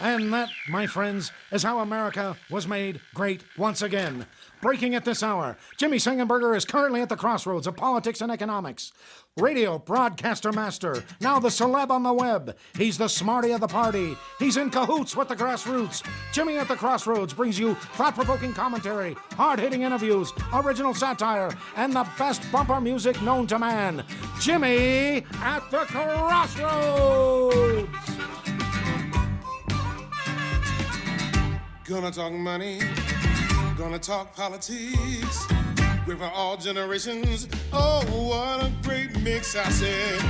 [0.00, 4.26] And that, my friends, is how America was made great once again.
[4.62, 8.92] Breaking at this hour, Jimmy Sengenberger is currently at the crossroads of politics and economics.
[9.36, 12.56] Radio broadcaster master, now the celeb on the web.
[12.76, 14.16] He's the smarty of the party.
[14.38, 16.02] He's in cahoots with the grassroots.
[16.32, 21.92] Jimmy at the Crossroads brings you thought provoking commentary, hard hitting interviews, original satire, and
[21.92, 24.04] the best bumper music known to man.
[24.40, 27.69] Jimmy at the Crossroads!
[31.90, 32.78] Gonna talk money,
[33.76, 35.46] gonna talk politics.
[36.06, 37.48] For all generations.
[37.72, 40.22] Oh, what a great mix, I said.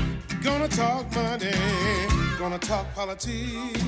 [0.43, 1.53] Gonna talk money,
[2.39, 3.83] gonna talk politics.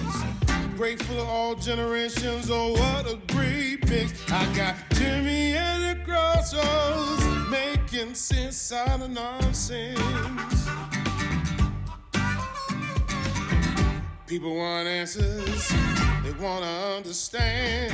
[0.77, 2.51] Great for all generations.
[2.51, 4.12] Oh, what a great mix.
[4.31, 9.98] I got Jimmy at the crossroads, making sense out of nonsense.
[14.33, 15.69] People want answers,
[16.25, 17.92] they want to understand.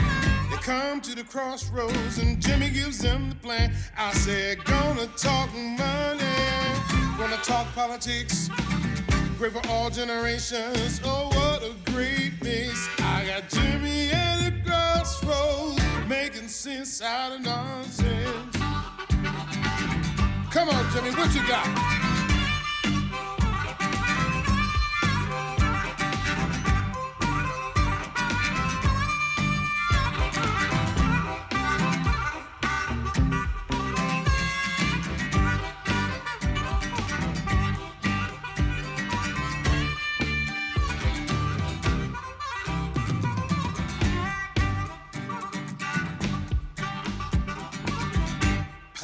[0.49, 3.73] They come to the crossroads and Jimmy gives them the plan.
[3.99, 6.21] I said, gonna talk money,
[7.19, 8.51] gonna talk politics.
[9.37, 11.01] Great for all generations.
[11.03, 12.89] Oh, what a great mix.
[13.01, 18.57] I got Jimmy at the crossroads, making sense out of nonsense.
[20.53, 22.08] Come on, Jimmy, what you got?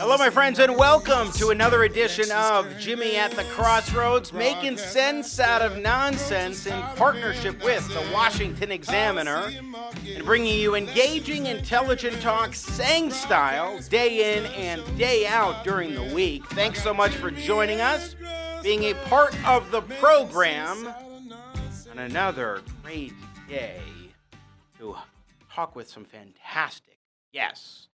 [0.07, 5.41] Hello, my friends, and welcome to another edition of Jimmy at the Crossroads, making sense
[5.41, 9.51] out of nonsense in partnership with the Washington Examiner
[10.07, 16.15] and bringing you engaging, intelligent talk, Seng style, day in and day out during the
[16.15, 16.45] week.
[16.51, 18.15] Thanks so much for joining us,
[18.63, 20.87] being a part of the program
[21.91, 23.15] on another great
[23.49, 23.81] day
[24.79, 24.97] to
[25.51, 26.99] talk with some fantastic
[27.33, 27.89] guests.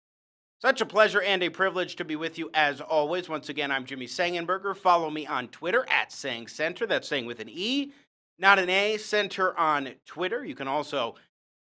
[0.60, 3.28] Such a pleasure and a privilege to be with you as always.
[3.28, 4.76] Once again, I'm Jimmy Sengenberger.
[4.76, 6.84] Follow me on Twitter at Seng Center.
[6.84, 7.92] That's Seng with an E,
[8.40, 8.96] not an A.
[8.96, 10.44] Center on Twitter.
[10.44, 11.14] You can also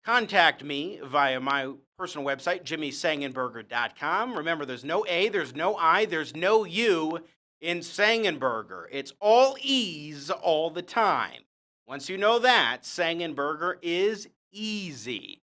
[0.04, 4.36] contact me via my personal website, jimmysengenberger.com.
[4.36, 7.18] Remember, there's no A, there's no I, there's no U
[7.60, 8.84] in Sengenberger.
[8.92, 11.42] It's all E's all the time.
[11.88, 15.42] Once you know that, Sengenberger is easy.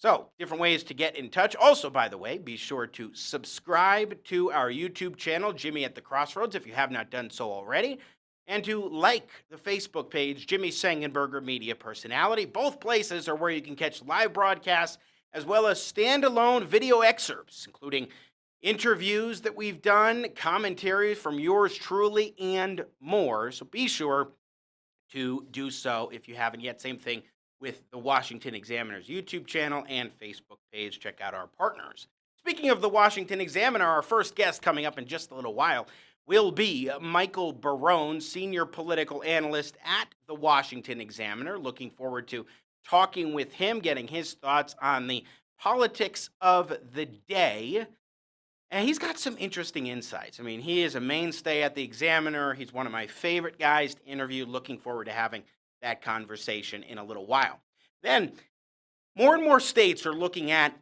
[0.00, 1.54] So, different ways to get in touch.
[1.54, 6.00] Also, by the way, be sure to subscribe to our YouTube channel, Jimmy at the
[6.00, 7.98] Crossroads, if you have not done so already,
[8.46, 12.46] and to like the Facebook page, Jimmy Sengenberger Media Personality.
[12.46, 14.96] Both places are where you can catch live broadcasts
[15.34, 18.08] as well as standalone video excerpts, including
[18.62, 23.52] interviews that we've done, commentaries from yours truly, and more.
[23.52, 24.32] So be sure
[25.12, 26.80] to do so if you haven't yet.
[26.80, 27.22] Same thing
[27.60, 30.98] with the Washington Examiner's YouTube channel and Facebook page.
[31.00, 32.08] Check out our partners.
[32.38, 35.86] Speaking of the Washington Examiner, our first guest coming up in just a little while
[36.26, 41.58] will be Michael Barone, senior political analyst at the Washington Examiner.
[41.58, 42.46] Looking forward to
[42.86, 45.24] talking with him, getting his thoughts on the
[45.58, 47.86] politics of the day.
[48.70, 50.38] And he's got some interesting insights.
[50.38, 52.54] I mean, he is a mainstay at the Examiner.
[52.54, 54.46] He's one of my favorite guys to interview.
[54.46, 55.42] Looking forward to having
[55.82, 57.60] that conversation in a little while.
[58.02, 58.32] Then,
[59.16, 60.76] more and more states are looking at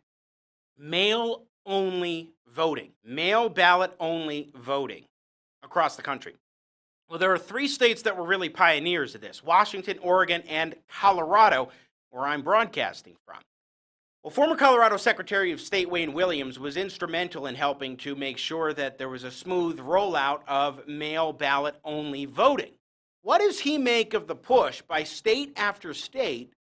[0.79, 5.05] mail only voting, mail ballot only voting
[5.63, 6.35] across the country.
[7.09, 11.71] Well, there are three states that were really pioneers of this Washington, Oregon, and Colorado,
[12.11, 13.39] where I'm broadcasting from.
[14.23, 18.75] Well, former Colorado Secretary of State Wayne Williams was instrumental in helping to make sure
[18.75, 22.73] that there was a smooth rollout of mail ballot only voting.
[23.23, 26.53] What does he make of the push by state after state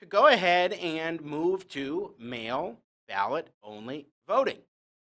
[0.00, 4.58] to go ahead and move to mail ballot only voting,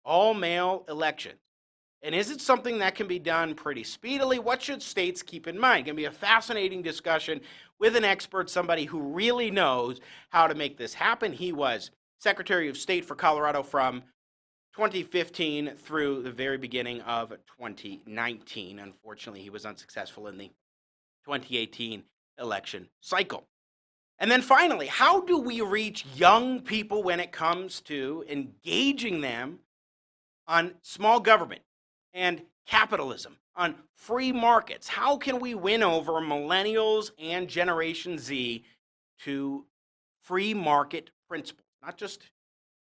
[0.04, 1.40] all mail elections?
[2.04, 4.40] And is it something that can be done pretty speedily?
[4.40, 5.86] What should states keep in mind?
[5.86, 7.42] It can be a fascinating discussion
[7.80, 10.00] with an expert, somebody who really knows
[10.30, 11.32] how to make this happen.
[11.32, 14.02] He was Secretary of State for Colorado from
[14.76, 18.80] 2015 through the very beginning of 2019.
[18.80, 20.52] Unfortunately, he was unsuccessful in the
[21.26, 22.04] 2018
[22.40, 23.46] election cycle.
[24.20, 29.60] And then finally, how do we reach young people when it comes to engaging them
[30.48, 31.62] on small government
[32.14, 34.88] and capitalism, on free markets?
[34.88, 38.64] How can we win over millennials and Generation Z
[39.24, 39.66] to
[40.22, 42.24] free market principles, not just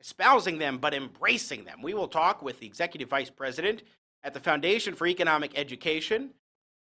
[0.00, 1.82] espousing them, but embracing them.
[1.82, 3.82] We will talk with the Executive Vice President
[4.22, 6.30] at the Foundation for Economic Education,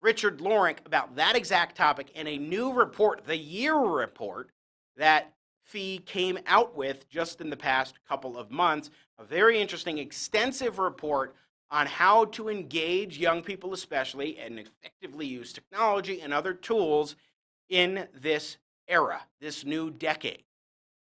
[0.06, 4.50] Richard Lorenc, about that exact topic and a new report, the year report,
[4.96, 5.32] that
[5.64, 8.88] FEE came out with just in the past couple of months.
[9.18, 11.34] A very interesting, extensive report
[11.72, 17.16] on how to engage young people, especially, and effectively use technology and other tools
[17.68, 20.44] in this era, this new decade.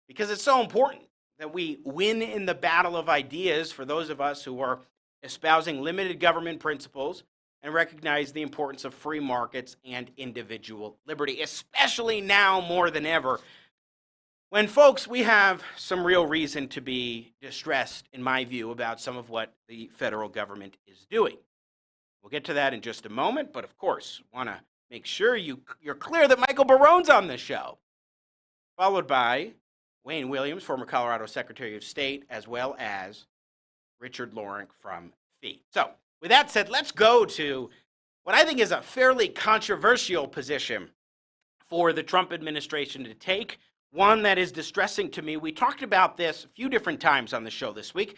[0.07, 1.01] Because it's so important
[1.40, 4.81] that we win in the battle of ideas for those of us who are
[5.24, 7.24] espousing limited government principles
[7.63, 13.39] and recognize the importance of free markets and individual liberty, especially now more than ever.
[14.50, 19.18] When, folks, we have some real reason to be distressed, in my view, about some
[19.18, 21.38] of what the federal government is doing.
[22.21, 24.59] We'll get to that in just a moment, but of course, want to
[24.92, 27.80] make sure you, you're clear that Michael Barone's on the show.
[28.77, 29.54] Followed by
[30.04, 33.25] Wayne Williams, former Colorado Secretary of State, as well as
[34.00, 35.63] Richard Lorenc from FEE.
[35.71, 35.92] So,
[36.24, 37.70] with that said, let's go to
[38.24, 40.90] what I think is a fairly controversial position
[41.68, 43.60] for the Trump administration to take,
[43.92, 45.36] one that is distressing to me.
[45.36, 48.16] We talked about this a few different times on the show this week.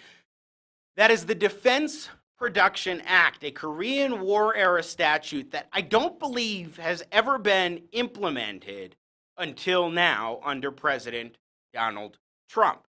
[0.96, 6.78] That is the Defense Production Act, a Korean War era statute that I don't believe
[6.78, 8.96] has ever been implemented
[9.36, 11.40] until now under President
[11.74, 12.82] Donald Trump.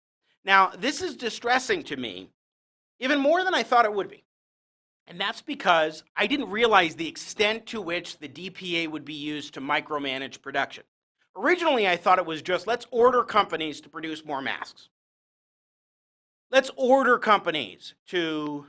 [0.44, 2.30] Now, this is distressing to me
[2.98, 4.24] even more than I thought it would be.
[5.06, 9.54] And that's because I didn't realize the extent to which the DPA would be used
[9.54, 10.84] to micromanage production.
[11.36, 14.88] Originally, I thought it was just let's order companies to produce more masks.
[16.50, 18.66] Let's order companies to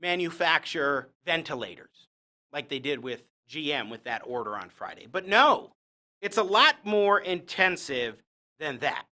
[0.00, 2.08] manufacture ventilators,
[2.52, 5.06] like they did with GM with that order on Friday.
[5.10, 5.72] But no,
[6.20, 8.22] it's a lot more intensive
[8.58, 9.06] than that.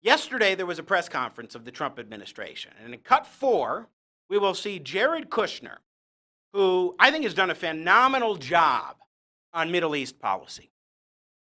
[0.00, 3.88] Yesterday, there was a press conference of the Trump administration, and in cut four,
[4.28, 5.78] we will see Jared Kushner,
[6.52, 8.96] who I think has done a phenomenal job
[9.52, 10.70] on Middle East policy.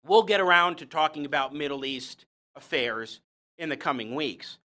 [0.04, 2.26] We'll get around to talking about Middle East
[2.56, 3.20] affairs
[3.56, 4.58] in the coming weeks.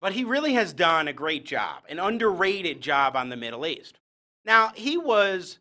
[0.00, 3.98] But he really has done a great job, an underrated job on the Middle East.
[4.44, 5.58] Now, he was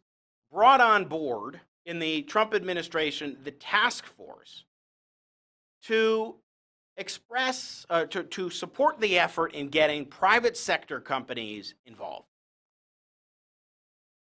[0.52, 4.66] brought on board in the Trump administration, the task force,
[5.84, 6.36] to
[6.98, 12.28] express, uh, to, to support the effort in getting private sector companies involved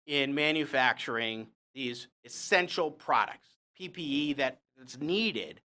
[0.06, 5.60] in manufacturing these essential products, PPE that's needed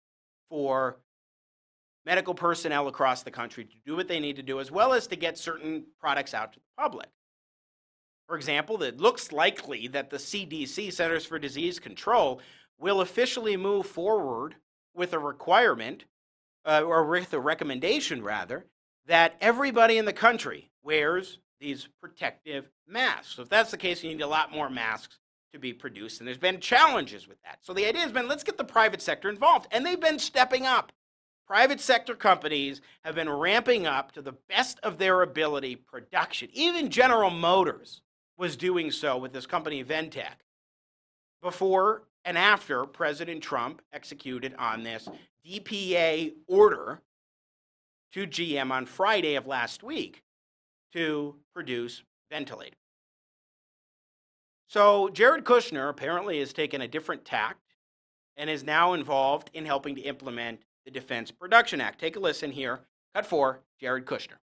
[0.50, 0.96] for
[2.04, 5.06] medical personnel across the country to do what they need to do, as well as
[5.06, 7.08] to get certain products out to the public.
[8.26, 12.40] For example, it looks likely that the CDC, Centers for Disease Control,
[12.78, 14.56] will officially move forward
[14.94, 16.04] with a requirement
[16.64, 18.66] uh, or with a recommendation rather,
[19.06, 23.36] that everybody in the country wears these protective masks.
[23.36, 25.18] So if that's the case, you need a lot more masks
[25.52, 27.58] to be produced, and there's been challenges with that.
[27.60, 30.66] So the idea has been let's get the private sector involved, and they've been stepping
[30.66, 30.92] up.
[31.46, 36.48] Private sector companies have been ramping up to the best of their ability production.
[36.52, 38.00] Even General Motors
[38.38, 40.36] was doing so with this company Ventec
[41.42, 45.08] before and after President Trump executed on this
[45.46, 47.00] DPA order
[48.12, 50.22] to GM on Friday of last week
[50.92, 52.78] to produce ventilators.
[54.68, 57.60] So Jared Kushner apparently has taken a different tact
[58.36, 62.00] and is now involved in helping to implement the Defense Production Act.
[62.00, 62.80] Take a listen here.
[63.14, 64.38] Cut four, Jared Kushner.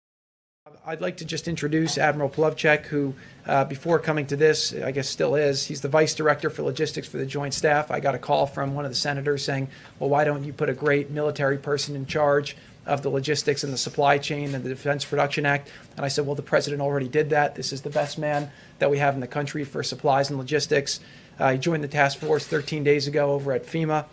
[0.87, 3.15] I'd like to just introduce Admiral Polowczyk, who,
[3.47, 5.67] uh, before coming to this, I guess still is.
[5.67, 7.91] He's the Vice Director for Logistics for the Joint Staff.
[7.91, 9.69] I got a call from one of the senators saying,
[9.99, 12.57] well, why don't you put a great military person in charge
[12.87, 15.71] of the logistics and the supply chain and the Defense Production Act?
[15.97, 17.55] And I said, well, the President already did that.
[17.55, 21.01] This is the best man that we have in the country for supplies and logistics.
[21.39, 24.07] Uh, he joined the task force 13 days ago over at FEMA.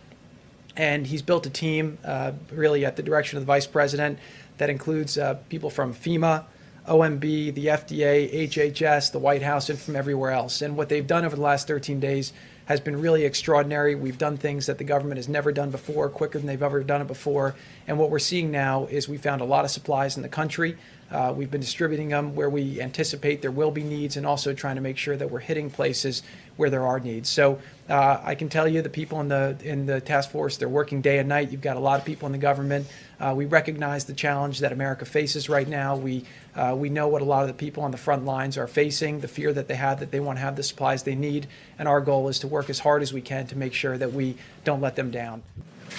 [0.77, 4.17] And he's built a team, uh, really at the direction of the Vice President,
[4.58, 6.46] that includes uh, people from FEMA,
[6.88, 10.62] OMB, the FDA, HHS, the White House, and from everywhere else.
[10.62, 12.34] And what they've done over the last 13 days
[12.65, 13.96] has been really extraordinary.
[13.96, 17.01] We've done things that the government has never done before, quicker than they've ever done
[17.01, 17.55] it before.
[17.88, 20.77] And what we're seeing now is we found a lot of supplies in the country.
[21.12, 24.75] Uh, we've been distributing them where we anticipate there will be needs and also trying
[24.75, 26.24] to make sure that we're hitting places
[26.56, 27.27] where there are needs.
[27.27, 30.70] So uh, I can tell you the people in the in the task force they're
[30.70, 31.51] working day and night.
[31.51, 32.88] You've got a lot of people in the government.
[33.20, 35.96] Uh, we recognize the challenge that America faces right now.
[35.96, 36.24] We
[36.56, 39.20] uh, we know what a lot of the people on the front lines are facing,
[39.20, 42.00] the fear that they have that they won't have the supplies they need, and our
[42.00, 44.82] goal is to work as hard as we can to make sure that we don't
[44.82, 45.44] let them down.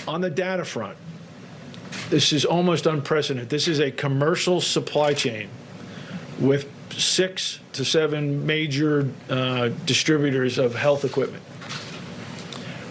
[0.09, 0.97] On the data front,
[2.11, 3.49] this is almost unprecedented.
[3.49, 5.49] This is a commercial supply chain
[6.39, 11.43] with six to seven major uh, distributors of health equipment.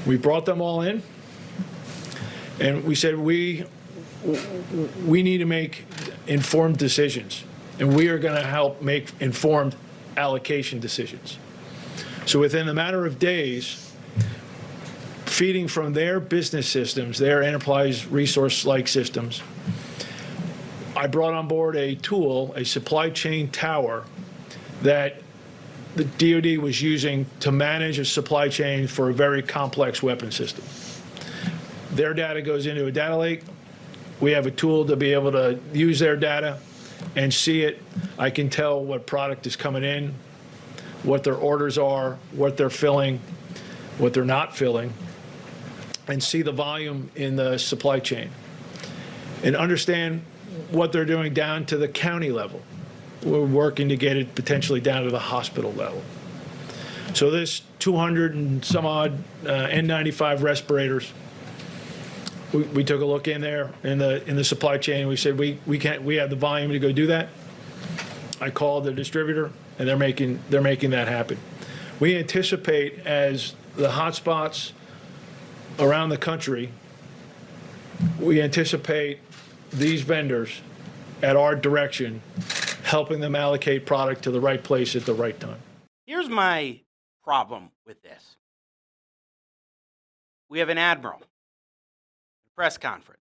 [0.05, 1.03] We brought them all in,
[2.59, 3.65] and we said we
[5.05, 5.85] we need to make
[6.27, 7.43] informed decisions,
[7.79, 9.75] and we are going to help make informed
[10.17, 11.37] allocation decisions.
[12.25, 13.90] So within a matter of days,
[15.31, 19.41] feeding from their business systems, their enterprise resource-like systems,
[20.95, 24.03] I brought on board a tool, a supply chain tower,
[24.81, 25.21] that
[25.95, 30.65] the DoD was using to manage a supply chain for a very complex weapon system.
[31.91, 33.43] Their data goes into a data lake.
[34.19, 36.59] We have a tool to be able to use their data
[37.15, 37.81] and see it.
[38.19, 40.13] I can tell what product is coming in,
[41.03, 43.19] what their orders are, what they're filling,
[43.97, 44.93] what they're not filling,
[46.11, 48.29] and see the volume in the supply chain.
[49.43, 50.21] And understand
[50.69, 52.61] what they're doing down to the county level.
[53.23, 56.01] We're working to get it potentially down to the hospital level.
[57.13, 59.13] So this 200 and some odd
[59.45, 61.11] uh, N95 respirators,
[62.53, 65.07] we, we took a look in there in the in the supply chain.
[65.07, 67.29] We said we we can't we have the volume to go do that.
[68.39, 71.37] I called the distributor, and they're making they're making that happen.
[71.99, 74.71] We anticipate as the hotspots
[75.79, 76.71] around the country,
[78.19, 79.19] we anticipate
[79.71, 80.61] these vendors
[81.21, 82.21] at our direction
[82.83, 85.59] helping them allocate product to the right place at the right time.
[86.05, 86.81] Here's my
[87.23, 88.35] problem with this
[90.49, 91.21] we have an admiral,
[92.57, 93.19] press conference,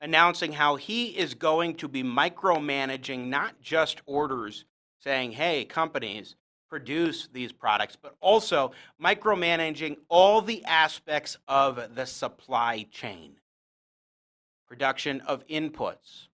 [0.00, 4.64] announcing how he is going to be micromanaging not just orders
[5.00, 6.36] saying, hey, companies,
[6.74, 13.36] produce these products, but also micromanaging all the aspects of the supply chain
[14.66, 16.26] production of inputs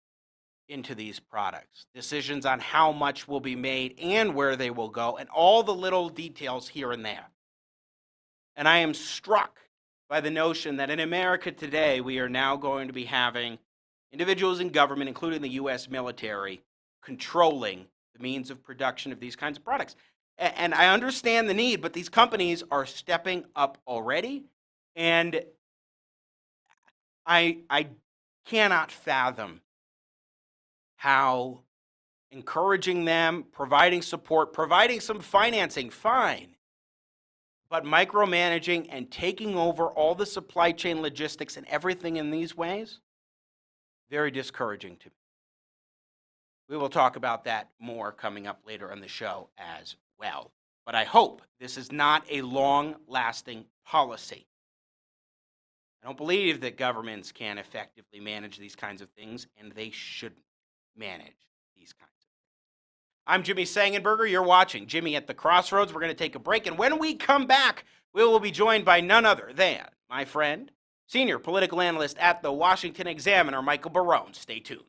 [0.66, 5.18] into these products, decisions on how much will be made and where they will go,
[5.18, 7.26] and all the little details here and there.
[8.56, 9.58] And I am struck
[10.08, 13.58] by the notion that in America today, we are now going to be having
[14.10, 15.90] individuals in government, including the U.S.
[15.90, 16.62] military,
[17.04, 19.96] controlling the means of production of these kinds of products.
[20.40, 24.44] And I understand the need, but these companies are stepping up already.
[24.96, 25.42] And
[27.26, 27.88] I, I
[28.46, 29.60] cannot fathom
[30.96, 31.60] how
[32.32, 36.56] encouraging them, providing support, providing some financing, fine.
[37.68, 43.00] But micromanaging and taking over all the supply chain logistics and everything in these ways,
[44.10, 45.14] very discouraging to me.
[46.68, 50.52] We will talk about that more coming up later on the show as well.
[50.86, 54.46] But I hope this is not a long lasting policy.
[56.02, 60.44] I don't believe that governments can effectively manage these kinds of things, and they shouldn't
[60.96, 63.26] manage these kinds of things.
[63.26, 64.30] I'm Jimmy Sengenberger.
[64.30, 65.92] You're watching Jimmy at the Crossroads.
[65.92, 67.84] We're going to take a break, and when we come back,
[68.14, 70.70] we will be joined by none other than my friend,
[71.06, 74.32] senior political analyst at the Washington Examiner, Michael Barone.
[74.32, 74.84] Stay tuned.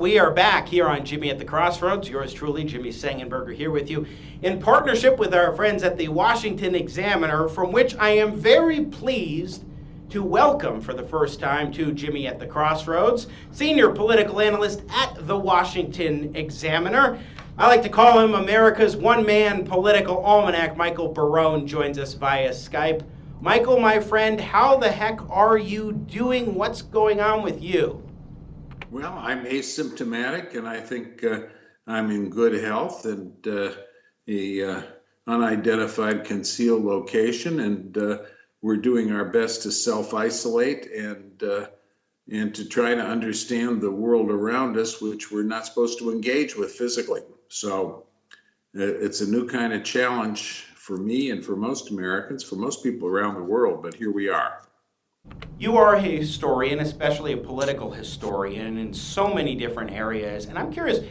[0.00, 2.08] We are back here on Jimmy at the Crossroads.
[2.08, 4.06] Yours truly, Jimmy Sengenberger, here with you
[4.40, 9.62] in partnership with our friends at the Washington Examiner, from which I am very pleased
[10.08, 15.26] to welcome for the first time to Jimmy at the Crossroads, senior political analyst at
[15.26, 17.18] the Washington Examiner.
[17.58, 20.78] I like to call him America's one man political almanac.
[20.78, 23.04] Michael Barone joins us via Skype.
[23.42, 26.54] Michael, my friend, how the heck are you doing?
[26.54, 28.02] What's going on with you?
[28.90, 31.42] Well, I'm asymptomatic, and I think uh,
[31.86, 33.70] I'm in good health and uh,
[34.28, 34.82] uh,
[35.28, 38.18] unidentified concealed location, and uh,
[38.62, 41.66] we're doing our best to self-isolate and uh,
[42.32, 46.56] and to try to understand the world around us, which we're not supposed to engage
[46.56, 47.22] with physically.
[47.46, 48.06] So
[48.76, 52.82] uh, it's a new kind of challenge for me and for most Americans, for most
[52.82, 54.62] people around the world, but here we are.
[55.60, 60.46] You are a historian, especially a political historian, in so many different areas.
[60.46, 61.04] And I'm curious,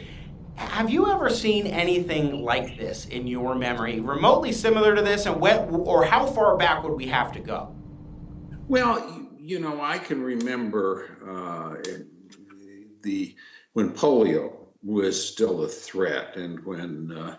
[0.56, 5.40] have you ever seen anything like this in your memory, remotely similar to this, and
[5.40, 7.72] what, or how far back would we have to go?
[8.66, 12.00] Well, you know, I can remember uh,
[13.02, 13.36] the
[13.74, 14.52] when polio
[14.82, 17.36] was still a threat, and when uh,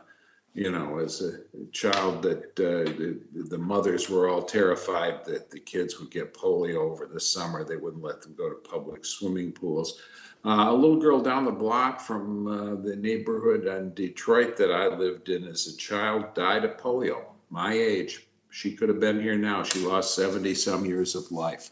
[0.54, 1.40] you know, as a
[1.72, 6.92] child that uh, the, the mothers were all terrified that the kids would get polio
[6.92, 7.64] over the summer.
[7.64, 10.02] They wouldn't let them go to public swimming pools.
[10.44, 14.88] Uh, a little girl down the block from uh, the neighborhood in Detroit that I
[14.88, 18.28] lived in as a child died of polio, my age.
[18.50, 19.64] She could have been here now.
[19.64, 21.70] She lost 70 some years of life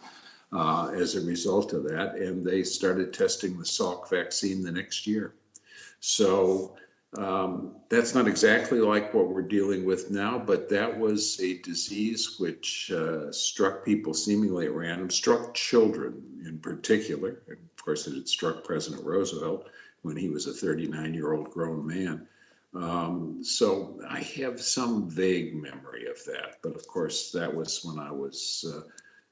[0.54, 2.16] uh, as a result of that.
[2.16, 5.34] And they started testing the Salk vaccine the next year.
[6.00, 6.78] So
[7.18, 12.36] um, that's not exactly like what we're dealing with now, but that was a disease
[12.40, 17.42] which uh, struck people seemingly at random, struck children in particular.
[17.50, 19.70] Of course, it had struck President Roosevelt
[20.04, 22.28] when he was a 39 year old grown man.
[22.76, 27.98] Um, so I have some vague memory of that, but of course, that was when
[27.98, 28.66] I was.
[28.72, 28.82] Uh,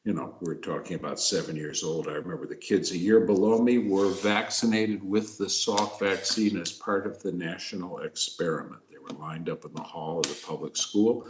[0.07, 2.07] you know, we're talking about seven years old.
[2.07, 6.71] I remember the kids a year below me were vaccinated with the Salk vaccine as
[6.71, 8.81] part of the national experiment.
[8.89, 11.27] They were lined up in the hall of the public school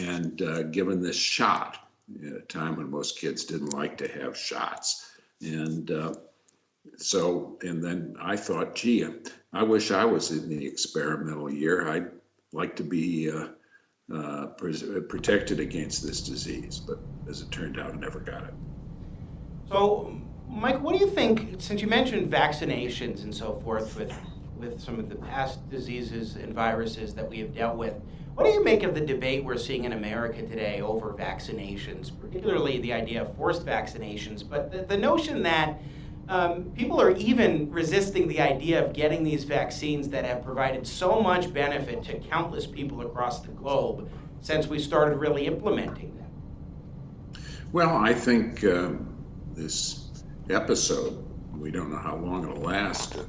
[0.00, 1.78] and uh, given this shot
[2.26, 5.12] at a time when most kids didn't like to have shots.
[5.40, 6.14] And uh,
[6.96, 9.06] so, and then I thought, gee,
[9.52, 11.88] I wish I was in the experimental year.
[11.88, 12.10] I'd
[12.52, 13.30] like to be.
[13.30, 13.50] Uh,
[14.14, 16.98] uh, protected against this disease, but
[17.28, 18.54] as it turned out, never got it.
[19.68, 21.56] So, Mike, what do you think?
[21.58, 24.12] Since you mentioned vaccinations and so forth with
[24.56, 27.94] with some of the past diseases and viruses that we have dealt with,
[28.34, 32.78] what do you make of the debate we're seeing in America today over vaccinations, particularly
[32.78, 35.80] the idea of forced vaccinations, but the, the notion that
[36.28, 41.22] um, people are even resisting the idea of getting these vaccines that have provided so
[41.22, 47.42] much benefit to countless people across the globe since we started really implementing them.
[47.72, 49.16] Well, I think um,
[49.54, 50.10] this
[50.50, 53.16] episode, we don't know how long it'll last.
[53.16, 53.24] Uh,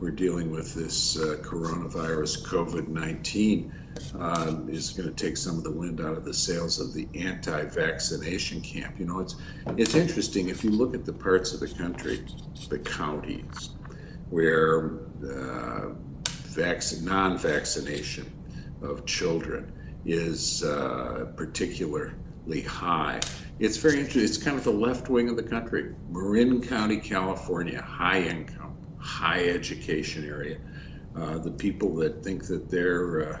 [0.00, 3.72] we're dealing with this uh, coronavirus, COVID 19
[4.18, 7.08] uh, is going to take some of the wind out of the sails of the
[7.14, 8.98] anti-vaccination camp.
[8.98, 9.36] You know, it's
[9.76, 12.24] it's interesting if you look at the parts of the country,
[12.68, 13.70] the counties,
[14.30, 15.90] where uh,
[16.28, 18.32] vac- non-vaccination
[18.82, 19.72] of children
[20.04, 23.20] is uh, particularly high.
[23.58, 24.24] It's very interesting.
[24.24, 25.94] It's kind of the left wing of the country.
[26.08, 30.58] Marin County, California, high income, high education area.
[31.16, 33.38] Uh, the people that think that they're uh,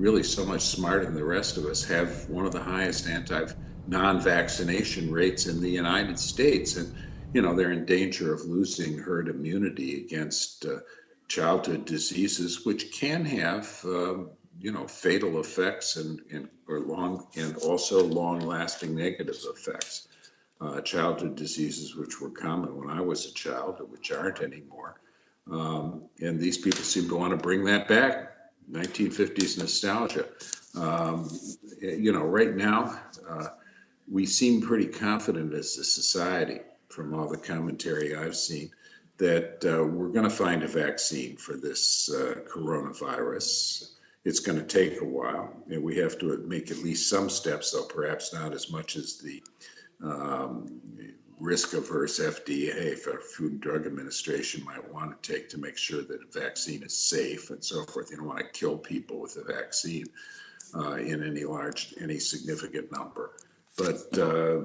[0.00, 3.46] really so much smarter than the rest of us, have one of the highest anti
[3.86, 6.92] non-vaccination rates in the United States, and
[7.32, 10.78] you know they're in danger of losing herd immunity against uh,
[11.28, 17.56] childhood diseases, which can have um, you know fatal effects and, and or long and
[17.58, 20.08] also long-lasting negative effects.
[20.62, 25.00] Uh, childhood diseases, which were common when I was a child, which aren't anymore.
[25.50, 28.30] Um, and these people seem to want to bring that back
[28.70, 30.26] 1950s nostalgia.
[30.74, 31.28] Um,
[31.80, 33.48] you know, right now, uh,
[34.10, 38.70] we seem pretty confident as a society, from all the commentary I've seen,
[39.18, 43.90] that uh, we're going to find a vaccine for this uh, coronavirus.
[44.24, 47.72] It's going to take a while, and we have to make at least some steps,
[47.72, 49.42] though perhaps not as much as the
[50.02, 50.80] um,
[51.40, 56.20] risk averse FDA, Food and Drug Administration, might want to take to make sure that
[56.22, 58.10] a vaccine is safe and so forth.
[58.10, 60.06] You don't want to kill people with a vaccine
[60.74, 63.30] uh, in any large, any significant number.
[63.76, 64.60] But, uh,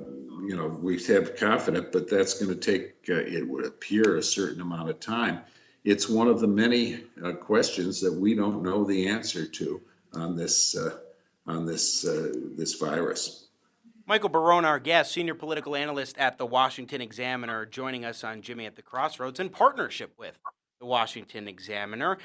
[0.45, 4.23] you know, we have confidence, but that's going to take, uh, it would appear, a
[4.23, 5.39] certain amount of time.
[5.85, 9.81] It's one of the many uh, questions that we don't know the answer to
[10.13, 10.97] on this, uh,
[11.47, 13.44] on this, uh, this virus.
[14.07, 18.67] Michael Barone, our guest, senior political analyst at the Washington Examiner, joining us on Jimmy
[18.67, 20.37] at the Crossroads in partnership with
[20.79, 22.19] the Washington Examiner.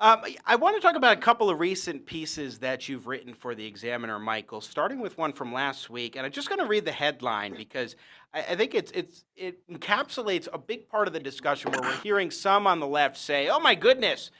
[0.00, 3.54] Um, I want to talk about a couple of recent pieces that you've written for
[3.54, 4.60] the Examiner, Michael.
[4.60, 7.94] Starting with one from last week, and I'm just going to read the headline because
[8.34, 11.96] I, I think it's it's it encapsulates a big part of the discussion where we're
[11.98, 14.32] hearing some on the left say, "Oh my goodness,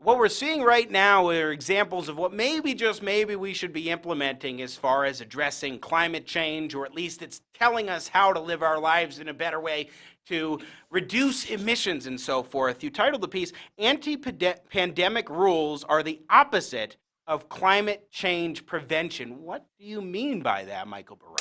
[0.00, 3.90] what we're seeing right now are examples of what maybe just maybe we should be
[3.90, 8.40] implementing as far as addressing climate change, or at least it's telling us how to
[8.40, 9.88] live our lives in a better way
[10.26, 12.82] to reduce emissions and so forth.
[12.82, 19.42] You titled the piece, Anti Pandemic Rules Are the Opposite of Climate Change Prevention.
[19.42, 21.36] What do you mean by that, Michael Barone?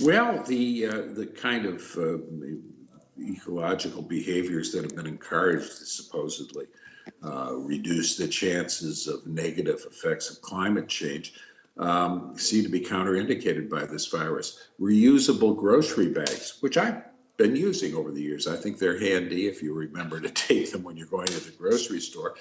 [0.00, 2.18] Well, the, uh, the kind of uh,
[3.22, 6.66] ecological behaviors that have been encouraged, supposedly,
[7.22, 11.34] uh, reduce the chances of negative effects of climate change
[11.78, 14.68] um, seem to be counterindicated by this virus.
[14.80, 17.02] Reusable grocery bags, which I've
[17.36, 20.82] been using over the years, I think they're handy if you remember to take them
[20.82, 22.36] when you're going to the grocery store.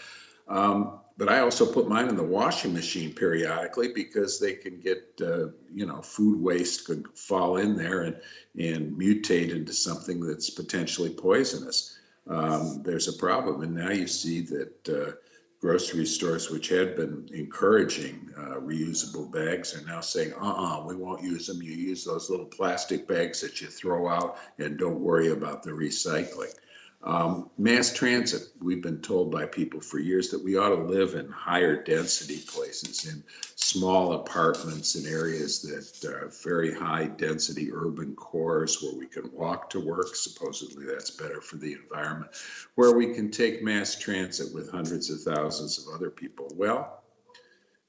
[0.47, 5.03] Um, but I also put mine in the washing machine periodically because they can get,
[5.21, 8.17] uh, you know, food waste could fall in there and,
[8.57, 11.98] and mutate into something that's potentially poisonous.
[12.29, 13.61] Um, there's a problem.
[13.61, 15.11] And now you see that uh,
[15.59, 21.23] grocery stores, which had been encouraging uh, reusable bags, are now saying, uh-uh, we won't
[21.23, 21.61] use them.
[21.61, 25.71] You use those little plastic bags that you throw out and don't worry about the
[25.71, 26.53] recycling.
[27.01, 31.15] Um, mass transit, we've been told by people for years that we ought to live
[31.15, 33.23] in higher density places, in
[33.55, 39.69] small apartments in areas that are very high density urban cores where we can walk
[39.69, 40.13] to work.
[40.13, 42.31] Supposedly that's better for the environment,
[42.75, 46.51] where we can take mass transit with hundreds of thousands of other people.
[46.55, 47.01] Well,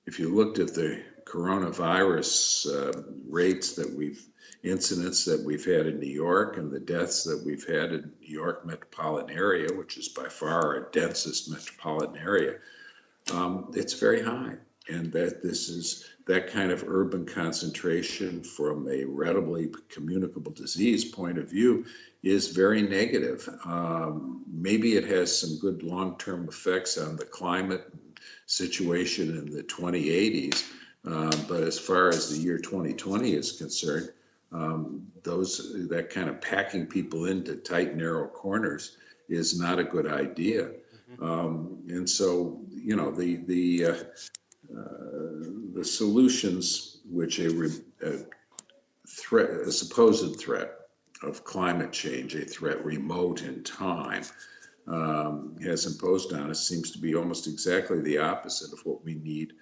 [0.07, 4.25] if you looked at the coronavirus uh, rates that we've
[4.63, 8.35] incidents that we've had in New York and the deaths that we've had in New
[8.35, 12.57] York metropolitan area, which is by far our densest metropolitan area,
[13.33, 14.57] um, it's very high.
[14.89, 21.39] And that this is that kind of urban concentration from a readily communicable disease point
[21.39, 21.87] of view
[22.23, 23.49] is very negative.
[23.65, 27.85] Um, maybe it has some good long-term effects on the climate
[28.47, 30.65] situation in the 2080s.
[31.07, 34.11] Uh, but as far as the year 2020 is concerned,
[34.53, 38.97] um, those that kind of packing people into tight, narrow corners
[39.29, 40.71] is not a good idea.
[41.13, 41.25] Mm-hmm.
[41.25, 43.95] Um, and so, you know, the the uh,
[44.77, 47.71] uh, the solutions which a, re,
[48.03, 48.19] a
[49.09, 50.71] threat, a supposed threat
[51.23, 54.23] of climate change, a threat remote in time,
[54.87, 59.15] um, has imposed on us seems to be almost exactly the opposite of what we
[59.15, 59.53] need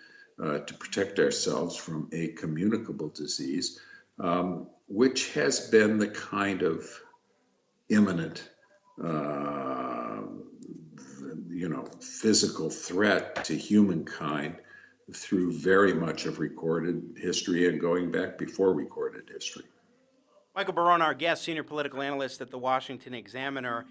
[0.42, 3.80] uh, to protect ourselves from a communicable disease
[4.20, 6.88] um, which has been the kind of
[7.88, 8.48] imminent,
[9.02, 10.22] uh,
[11.48, 14.56] you know, physical threat to humankind
[15.12, 19.64] through very much of recorded history and going back before recorded history.
[20.54, 23.86] Michael Barone, our guest, senior political analyst at the Washington Examiner.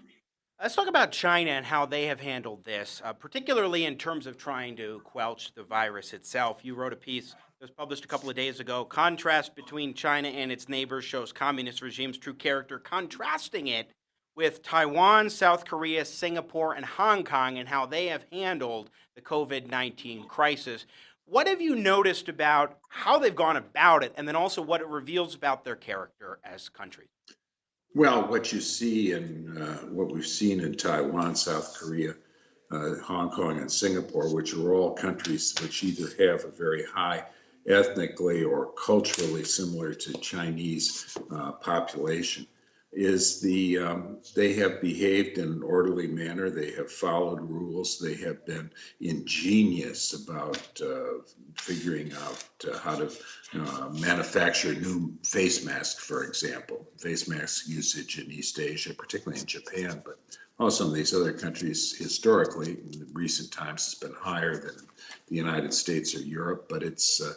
[0.60, 4.36] Let's talk about China and how they have handled this, uh, particularly in terms of
[4.36, 6.60] trying to quelch the virus itself.
[6.62, 8.84] You wrote a piece that was published a couple of days ago.
[8.84, 13.90] Contrast between China and its neighbors shows communist regime's true character, contrasting it
[14.36, 19.68] with Taiwan, South Korea, Singapore, and Hong Kong and how they have handled the COVID
[19.68, 20.86] 19 crisis.
[21.24, 24.86] What have you noticed about how they've gone about it, and then also what it
[24.86, 27.08] reveals about their character as countries?
[27.92, 32.14] Well, what you see and uh, what we've seen in Taiwan, South Korea,
[32.70, 37.24] uh, Hong Kong, and Singapore, which are all countries which either have a very high
[37.68, 42.46] ethnically or culturally similar to Chinese uh, population,
[42.92, 46.48] is the um, they have behaved in an orderly manner.
[46.48, 47.98] They have followed rules.
[47.98, 51.22] They have been ingenious about uh,
[51.56, 53.12] figuring out uh, how to
[53.54, 56.88] uh, manufacture new face masks, for example.
[56.98, 60.18] Face mask usage in East Asia, particularly in Japan, but
[60.58, 64.74] also in these other countries historically in recent times has been higher than
[65.28, 67.32] the United States or Europe, but it's uh,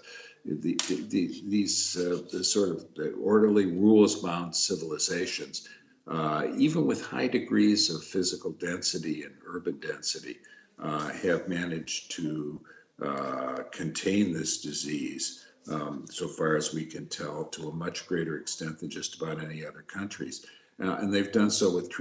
[0.45, 2.85] the, the, these uh, the sort of
[3.21, 5.67] orderly rules-bound civilizations,
[6.07, 10.37] uh, even with high degrees of physical density and urban density,
[10.79, 12.59] uh, have managed to
[13.03, 18.37] uh, contain this disease, um, so far as we can tell, to a much greater
[18.37, 20.45] extent than just about any other countries.
[20.83, 21.91] Uh, and they've done so with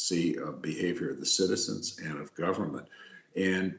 [0.00, 2.88] transparency of behavior of the citizens and of government.
[3.36, 3.78] And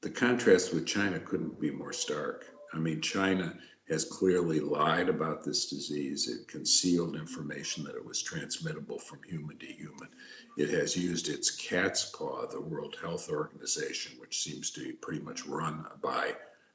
[0.00, 2.44] the contrast with China couldn't be more stark.
[2.72, 3.54] I mean, China
[3.88, 6.28] has clearly lied about this disease.
[6.28, 10.08] It concealed information that it was transmittable from human to human.
[10.56, 15.20] It has used its cat's paw, the World Health Organization, which seems to be pretty
[15.20, 16.34] much run by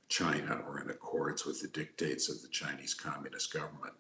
[0.10, 3.94] China or in accordance with the dictates of the Chinese Communist government,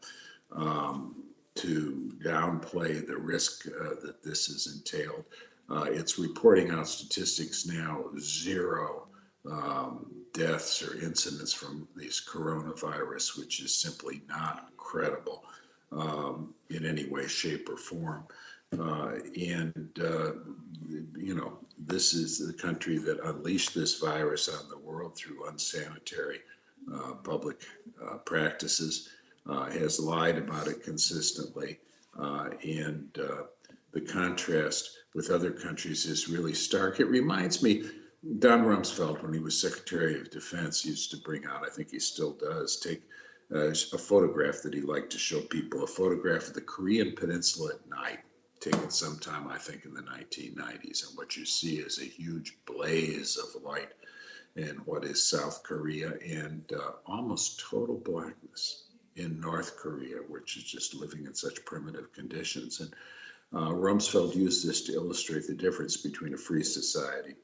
[0.51, 1.15] um,
[1.57, 5.23] to downplay the risk uh, that this has entailed.
[5.69, 9.07] Uh, it's reporting out statistics now zero
[9.49, 15.43] um, deaths or incidents from these coronavirus, which is simply not credible
[15.91, 18.25] um, in any way, shape, or form.
[18.77, 20.31] Uh, and, uh,
[21.15, 26.39] you know, this is the country that unleashed this virus on the world through unsanitary
[26.93, 27.61] uh, public
[28.03, 29.09] uh, practices,
[29.47, 31.79] has lied about it consistently.
[32.17, 33.19] Uh, and
[33.93, 36.99] the contrast with other countries is really stark.
[36.99, 37.83] It reminds me
[38.39, 41.99] Don Rumsfeld, when he was Secretary of Defense, used to bring out, I think he
[41.99, 43.03] still does, take
[43.53, 47.75] uh, a photograph that he liked to show people, a photograph of the Korean Peninsula
[47.75, 48.19] at night.
[48.59, 51.07] taken sometime, I think, in the 1990s.
[51.07, 53.93] And what you see is a huge blaze of light
[54.55, 58.86] in what is South Korea and uh, almost total blackness
[59.17, 62.79] in North Korea, which is just living in such primitive conditions.
[62.79, 62.93] And
[63.53, 67.35] uh, Rumsfeld used this to illustrate the difference between a free society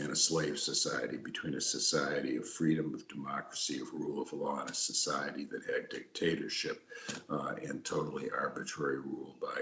[0.00, 4.60] and a slave society, between a society of freedom, of democracy, of rule of law,
[4.60, 6.82] and a society that had dictatorship
[7.28, 9.60] uh, and totally arbitrary rule by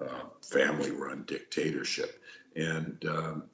[0.00, 2.20] a uh, family run dictatorship.
[2.56, 3.44] And um,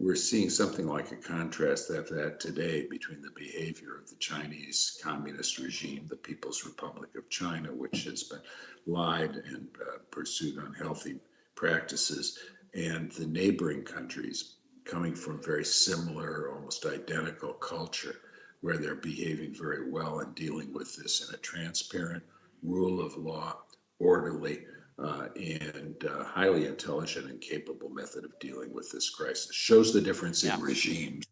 [0.00, 4.96] we're seeing something like a contrast of that today between the behavior of the Chinese
[5.02, 8.40] communist regime, the People's Republic of China, which has been
[8.86, 11.16] lied and uh, pursued unhealthy
[11.56, 12.38] practices,
[12.74, 18.14] and the neighboring countries coming from very similar, almost identical culture,
[18.60, 22.22] where they're behaving very well and dealing with this in a transparent,
[22.62, 23.56] rule of law,
[23.98, 24.60] orderly,
[24.98, 29.54] uh, and uh, highly intelligent and capable method of dealing with this crisis.
[29.54, 30.56] Shows the difference Yeah.
[30.56, 31.26] in regimes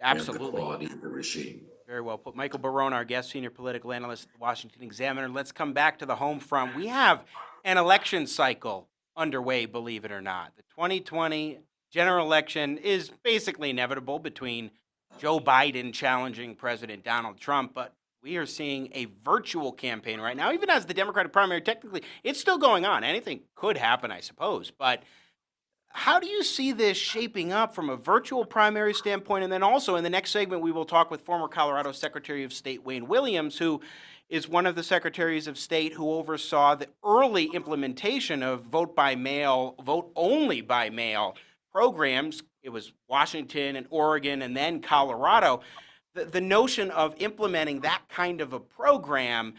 [0.00, 1.66] and the quality of the regime.
[1.86, 2.34] Very well put.
[2.34, 5.28] Michael Barone, our guest, senior political analyst at the Washington Examiner.
[5.28, 6.74] Let's come back to the home front.
[6.74, 7.24] We have
[7.64, 10.56] an election cycle underway, believe it or not.
[10.56, 11.58] The 2020
[11.90, 14.70] general election is basically inevitable between
[15.18, 17.92] Joe Biden challenging President Donald Trump, but
[18.24, 20.50] we are seeing a virtual campaign right now.
[20.50, 23.04] Even as the Democratic primary, technically, it's still going on.
[23.04, 24.70] Anything could happen, I suppose.
[24.70, 25.02] But
[25.90, 29.44] how do you see this shaping up from a virtual primary standpoint?
[29.44, 32.52] And then also in the next segment, we will talk with former Colorado Secretary of
[32.54, 33.82] State Wayne Williams, who
[34.30, 39.14] is one of the secretaries of state who oversaw the early implementation of vote by
[39.14, 41.36] mail, vote only by mail
[41.70, 42.42] programs.
[42.62, 45.60] It was Washington and Oregon and then Colorado.
[46.14, 49.54] The, the notion of implementing that kind of a program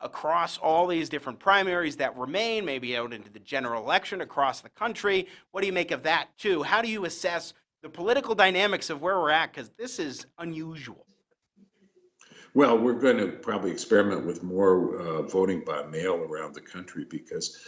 [0.00, 4.68] across all these different primaries that remain, maybe out into the general election across the
[4.70, 5.28] country.
[5.52, 6.62] What do you make of that, too?
[6.62, 9.52] How do you assess the political dynamics of where we're at?
[9.52, 11.06] Because this is unusual.
[12.54, 17.06] Well, we're going to probably experiment with more uh, voting by mail around the country
[17.08, 17.58] because,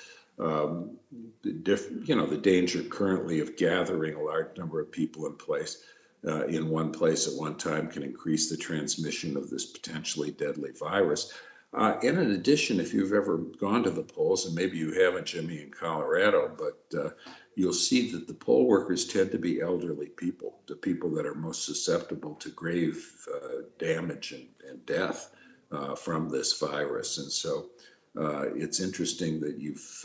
[0.41, 0.97] um,
[1.45, 5.85] you know, the danger currently of gathering a large number of people in place
[6.27, 10.71] uh, in one place at one time can increase the transmission of this potentially deadly
[10.73, 11.33] virus.
[11.75, 15.27] Uh, and in addition, if you've ever gone to the polls, and maybe you haven't,
[15.27, 17.11] Jimmy, in Colorado, but uh,
[17.57, 21.35] you'll see that the poll workers tend to be elderly people, the people that are
[21.35, 25.35] most susceptible to grave uh, damage and, and death
[25.71, 27.17] uh, from this virus.
[27.17, 27.71] And so
[28.19, 30.05] uh, it's interesting that you've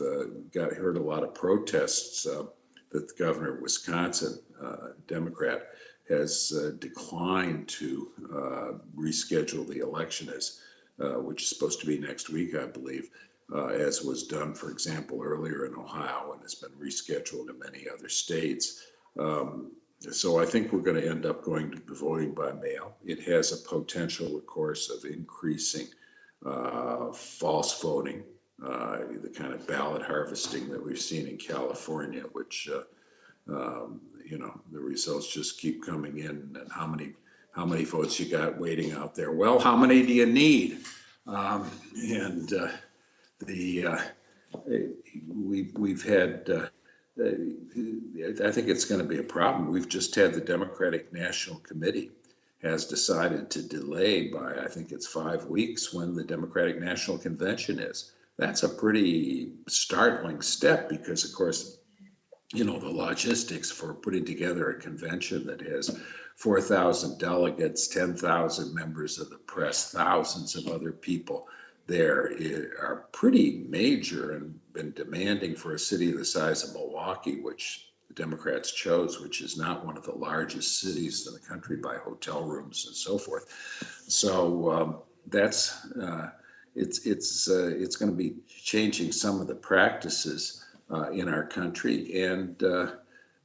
[0.54, 4.40] got heard a lot of protests that the governor of Wisconsin,
[5.08, 5.68] Democrat,
[6.10, 10.60] has uh, declined to uh, reschedule the election as
[11.00, 13.12] uh, which is supposed to be next week, I believe,
[13.54, 17.86] uh, as was done, for example, earlier in Ohio and has been rescheduled in many
[17.88, 18.84] other states.
[19.20, 19.72] Um,
[20.10, 22.96] so I think we're going to end up going to voting by mail.
[23.06, 25.88] It has a potential, of course, of increasing
[26.44, 28.24] uh, false voting,
[28.60, 32.70] the kind of ballot harvesting that we've seen in California, which,
[33.48, 37.14] um, you know, the results just keep coming in and how many
[37.52, 39.32] how many votes you got waiting out there.
[39.32, 40.80] Well, how many do you need?
[41.26, 42.70] Um, and uh,
[43.40, 44.02] the uh,
[45.28, 46.50] we we've had.
[46.50, 46.68] Uh,
[47.20, 49.72] I think it's going to be a problem.
[49.72, 52.12] We've just had the Democratic National Committee
[52.62, 57.80] has decided to delay by I think it's five weeks when the Democratic National Convention
[57.80, 58.12] is.
[58.38, 61.80] That's a pretty startling step because, of course,
[62.54, 66.00] you know the logistics for putting together a convention that has
[66.38, 71.48] 4,000 delegates, 10,000 members of the press, thousands of other people
[71.88, 77.40] there i- are pretty major and been demanding for a city the size of Milwaukee,
[77.42, 81.78] which the Democrats chose, which is not one of the largest cities in the country
[81.78, 83.46] by hotel rooms and so forth.
[84.08, 86.30] So um, that's uh,
[86.76, 91.46] it's it's uh, it's going to be changing some of the practices uh, in our
[91.46, 92.62] country and.
[92.64, 92.92] Uh,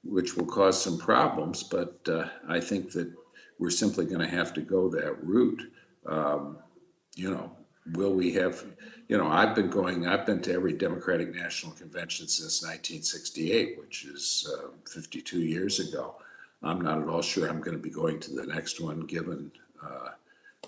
[0.05, 3.13] which will cause some problems, but uh, I think that
[3.59, 5.63] we're simply going to have to go that route.
[6.07, 6.59] Um,
[7.15, 7.53] you know,
[7.93, 8.65] will we have,
[9.09, 14.05] you know, I've been going, I've been to every Democratic National Convention since 1968, which
[14.05, 16.17] is uh, 52 years ago.
[16.63, 19.53] I'm not at all sure I'm going to be going to the next one, given
[19.85, 20.11] uh,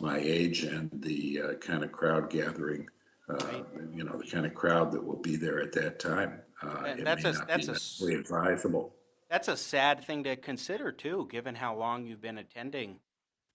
[0.01, 2.89] my age and the uh, kind of crowd gathering,
[3.29, 6.41] uh, you know, the kind of crowd that will be there at that time.
[6.63, 8.95] Uh, it that's may a- not that's a- necessarily advisable.
[9.31, 13.01] That's a sad thing to consider, too, given how long you've been attending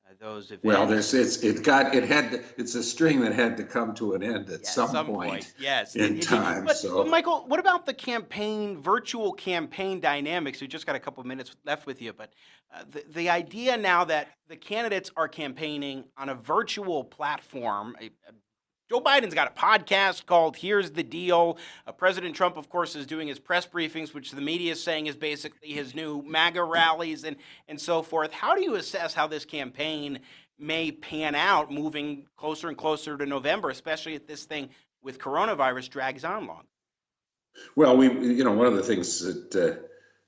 [0.05, 0.65] uh, those events.
[0.65, 3.93] Well, there's, it's, it got, it had, to- it's a string that had to come
[3.95, 7.03] to an end at some point yes, in It- it- time, But, so.
[7.03, 10.59] but Michael, what about the campaign, virtual campaign dynamics?
[10.59, 12.33] We just got a couple minutes left with you, but
[12.73, 17.95] uh, the the idea now that the candidates are campaigning on a virtual platform.
[18.01, 18.31] uh, uh,
[18.89, 23.05] Joe Biden's got a podcast called "Here's the Deal." Uh, President Trump, of course, is
[23.05, 27.23] doing his press briefings, which the media is saying is basically his new MAGA rallies
[27.23, 27.35] and
[27.67, 28.31] and so forth.
[28.31, 30.19] How do you assess how this campaign
[30.59, 34.69] may pan out moving closer and closer to November, especially if this thing
[35.01, 36.63] with coronavirus drags on long.
[37.75, 39.81] Well, we, you know, one of the things that uh,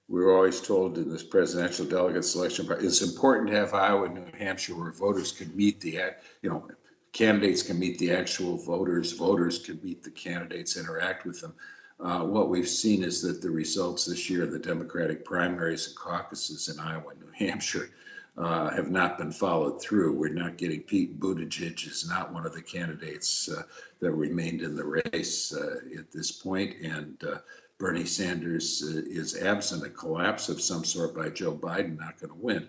[0.07, 4.05] we were always told in this presidential delegate selection, pro- it's important to have Iowa
[4.05, 5.99] and New Hampshire where voters can meet the,
[6.41, 6.67] you know,
[7.13, 11.53] candidates can meet the actual voters, voters can meet the candidates, interact with them.
[11.99, 15.95] Uh, What we've seen is that the results this year of the Democratic primaries and
[15.95, 17.89] caucuses in Iowa and New Hampshire
[18.37, 20.13] uh, have not been followed through.
[20.13, 23.63] We're not getting Pete Buttigieg is not one of the candidates uh,
[23.99, 27.39] that remained in the race uh, at this point, and uh,
[27.77, 29.85] Bernie Sanders uh, is absent.
[29.85, 32.67] A collapse of some sort by Joe Biden, not going to win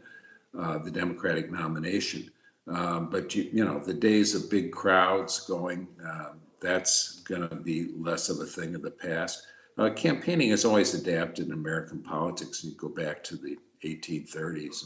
[0.53, 2.31] the Democratic nomination.
[2.69, 7.57] Um, but you, you know, the days of big crowds going, um, that's going to
[7.57, 9.47] be less of a thing of the past.
[9.79, 12.63] Uh, campaigning has always adapted in American politics.
[12.63, 14.85] You go back to the 1830s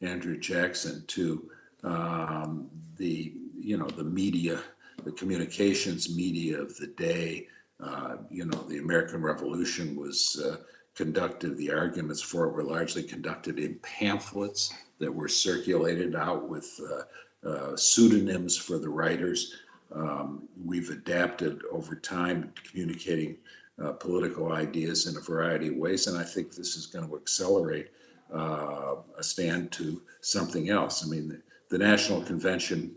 [0.00, 1.50] and Andrew Jackson to
[1.82, 4.60] um, the, you know, the media,
[5.04, 7.48] the communications media of the day.
[7.80, 10.56] Uh, you know, the American Revolution was uh,
[10.94, 16.80] conducted, the arguments for it were largely conducted in pamphlets that were circulated out with
[16.90, 19.54] uh, uh, pseudonyms for the writers.
[19.94, 23.36] Um, we've adapted over time, communicating
[23.82, 27.16] uh, political ideas in a variety of ways, and I think this is going to
[27.16, 27.90] accelerate
[28.32, 31.04] uh, a stand to something else.
[31.04, 32.94] I mean, the, the National Convention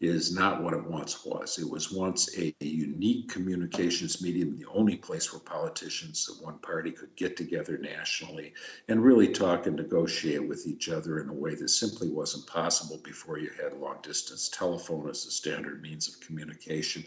[0.00, 1.58] is not what it once was.
[1.58, 6.90] It was once a, unique communications medium, the only place where politicians of one party
[6.90, 8.54] could get together nationally
[8.88, 12.98] and really talk and negotiate with each other in a way that simply wasn't possible
[13.04, 17.04] before you had long distance telephone as a standard means of communication.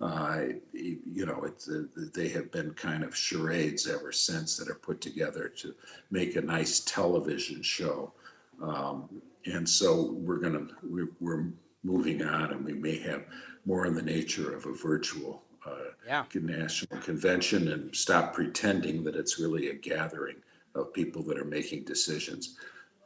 [0.00, 1.80] Uh, you know, uh,
[2.14, 5.74] they have been kind of charades ever since that are put together to
[6.10, 8.12] make a nice television show.
[8.62, 11.46] Um, and so we're gonna, we're, we're
[11.82, 13.24] moving on and we may have
[13.66, 16.24] more in the nature of a virtual uh, Yeah.
[16.34, 20.36] national convention and stop pretending that it's really a gathering
[20.74, 22.56] of people that are making decisions.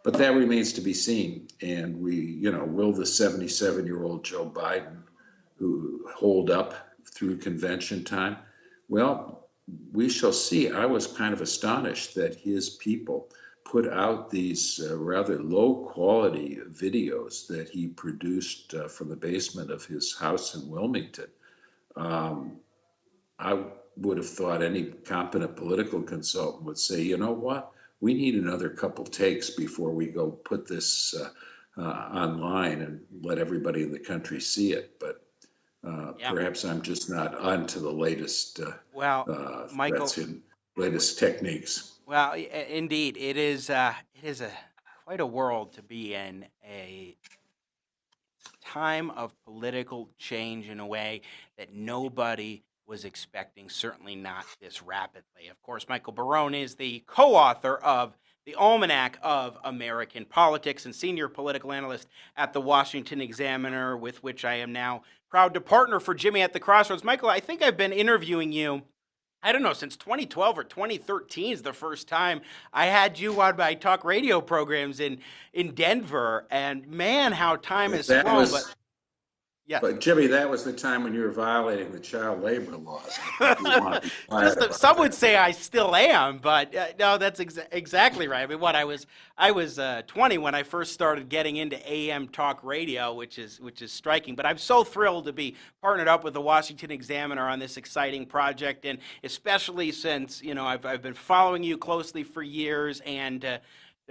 [0.04, 1.48] But that remains to be seen.
[1.62, 5.02] And we, you know, will the 77 year old Joe Biden
[5.56, 8.37] who hold up through convention time?
[8.88, 9.48] Well,
[9.92, 10.70] we shall see.
[10.70, 13.30] I was kind of astonished that his people
[13.64, 19.70] put out these uh, rather low quality videos that he produced uh, from the basement
[19.70, 21.29] of his house in Wilmington.
[21.96, 22.59] Um,
[23.38, 23.59] I
[23.96, 27.72] would have thought any competent political consultant would say, you know what?
[28.00, 31.31] We need another couple takes before we go put this uh,
[31.81, 34.98] uh, online and let everybody in the country see it.
[35.00, 35.24] But
[35.87, 36.31] uh, Yeah.
[36.33, 40.09] perhaps I'm just not on to the latest uh, Well, Michael-
[40.77, 41.93] latest techniques.
[42.06, 43.70] Well, indeed, it is.
[43.70, 44.50] Uh, it is a
[45.04, 46.46] quite a world to be in.
[46.66, 47.16] A
[48.64, 51.20] time of political change in a way
[51.58, 53.68] that nobody was expecting.
[53.68, 55.48] Certainly not this rapidly.
[55.50, 61.28] Of course, Michael Barone is the co-author of the Almanac of American Politics and senior
[61.28, 66.14] political analyst at the Washington Examiner, with which I am now proud to partner for
[66.14, 67.04] Jimmy at the Crossroads.
[67.04, 68.82] Michael, I think I've been interviewing you.
[69.44, 72.40] I don't know, since 2012 or 2013 is the first time
[72.72, 75.18] I had you on my talk radio programs in,
[75.52, 76.46] in Denver.
[76.50, 78.24] And man, how time has flown.
[78.24, 78.74] was- but
[79.66, 79.81] yes.
[79.81, 83.18] But Jimmy, that was the time when you were violating the child labor laws.
[83.40, 85.00] I think you want to be quiet Just, about some that.
[85.00, 88.42] would say I still am, but uh, no, that's exa- exactly right.
[88.42, 89.07] I mean, what I was,
[89.38, 93.61] I was uh, 20 when I first started getting into AM talk radio, which is
[93.61, 94.35] which is striking.
[94.35, 98.27] But I'm so thrilled to be partnered up with the Washington Examiner on this exciting
[98.27, 103.44] project, and especially since you know I've I've been following you closely for years, and
[103.44, 103.58] uh,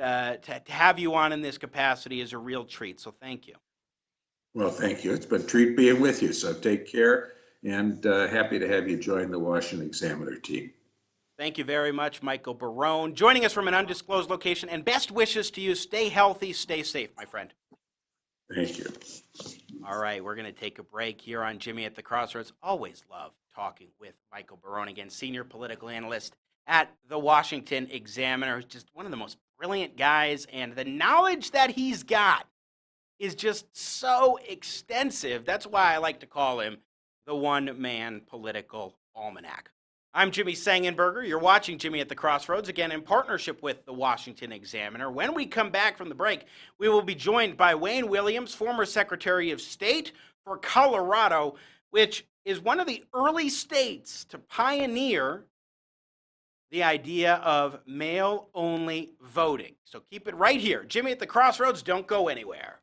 [0.01, 2.99] uh, to, to have you on in this capacity is a real treat.
[2.99, 3.55] So thank you.
[4.53, 5.13] Well, thank you.
[5.13, 6.31] It's been a treat being with you.
[6.33, 7.33] So take care
[7.63, 10.71] and uh, happy to have you join the Washington Examiner team.
[11.37, 14.69] Thank you very much, Michael Barone, joining us from an undisclosed location.
[14.69, 15.73] And best wishes to you.
[15.73, 17.51] Stay healthy, stay safe, my friend.
[18.53, 18.85] Thank you.
[19.87, 22.53] All right, we're going to take a break here on Jimmy at the Crossroads.
[22.61, 26.35] Always love talking with Michael Barone again, senior political analyst
[26.67, 28.61] at the Washington Examiner.
[28.61, 32.47] Just one of the most brilliant guys, and the knowledge that he's got
[33.23, 35.45] is just so extensive.
[35.45, 36.79] That's why I like to call him
[37.25, 39.71] the one man political almanac.
[40.13, 41.25] I'm Jimmy Sengenberger.
[41.25, 45.09] You're watching Jimmy at the Crossroads, again in partnership with the Washington Examiner.
[45.09, 46.47] When we come back from the break,
[46.77, 50.11] we will be joined by Wayne Williams, former Secretary of State
[50.43, 51.55] for Colorado,
[51.91, 55.45] which is one of the early states to pioneer
[56.71, 59.75] the idea of mail only voting.
[59.85, 60.83] So keep it right here.
[60.83, 62.81] Jimmy at the Crossroads, don't go anywhere.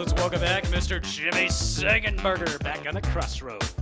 [0.00, 1.02] Let's welcome back Mr.
[1.02, 3.74] Jimmy Sengenberger back on the crossroads.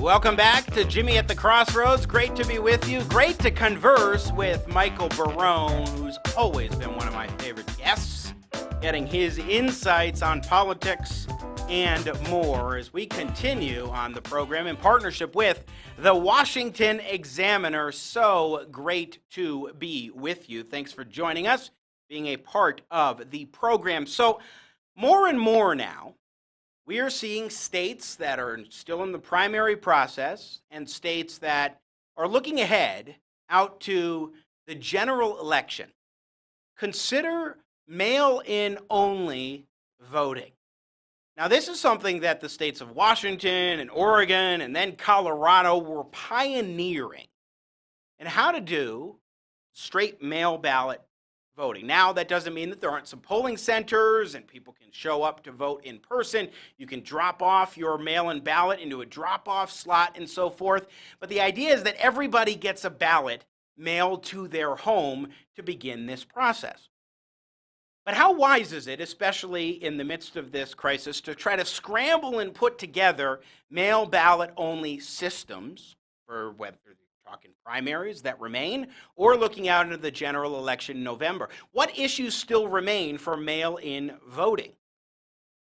[0.00, 2.06] Welcome back to Jimmy at the Crossroads.
[2.06, 3.02] Great to be with you.
[3.06, 8.32] Great to converse with Michael Barone, who's always been one of my favorite guests,
[8.80, 11.26] getting his insights on politics
[11.68, 15.64] and more as we continue on the program in partnership with
[15.98, 17.90] the Washington Examiner.
[17.90, 20.62] So great to be with you.
[20.62, 21.72] Thanks for joining us
[22.10, 24.04] being a part of the program.
[24.04, 24.40] So,
[24.96, 26.14] more and more now,
[26.84, 31.80] we are seeing states that are still in the primary process and states that
[32.16, 33.14] are looking ahead
[33.48, 34.32] out to
[34.66, 35.88] the general election.
[36.76, 39.66] Consider mail in only
[40.00, 40.50] voting.
[41.36, 46.04] Now, this is something that the states of Washington and Oregon and then Colorado were
[46.04, 47.28] pioneering
[48.18, 49.16] and how to do
[49.72, 51.00] straight mail ballot
[51.60, 51.86] voting.
[51.86, 55.42] Now, that doesn't mean that there aren't some polling centers and people can show up
[55.42, 56.48] to vote in person.
[56.78, 60.48] You can drop off your mail in ballot into a drop off slot and so
[60.48, 60.86] forth.
[61.20, 63.44] But the idea is that everybody gets a ballot
[63.76, 66.88] mailed to their home to begin this process.
[68.06, 71.66] But how wise is it, especially in the midst of this crisis, to try to
[71.66, 73.40] scramble and put together
[73.70, 75.96] mail ballot only systems
[76.26, 76.78] for whether
[77.30, 81.48] talking primaries that remain, or looking out into the general election in November.
[81.70, 84.72] What issues still remain for mail in voting?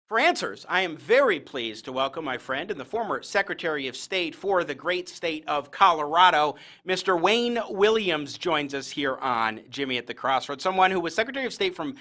[0.08, 3.95] For answers, I am very pleased to welcome my friend and the former Secretary of
[3.95, 6.56] State for the great state of Colorado,
[6.88, 7.20] Mr.
[7.20, 11.54] Wayne Williams, joins us here on Jimmy at the Crossroads, someone who was Secretary of
[11.54, 11.93] State from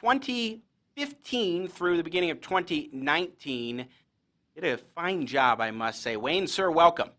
[0.00, 3.86] 2015 through the beginning of 2019.
[4.54, 6.16] Did a fine job, I must say.
[6.16, 7.10] Wayne, sir, welcome.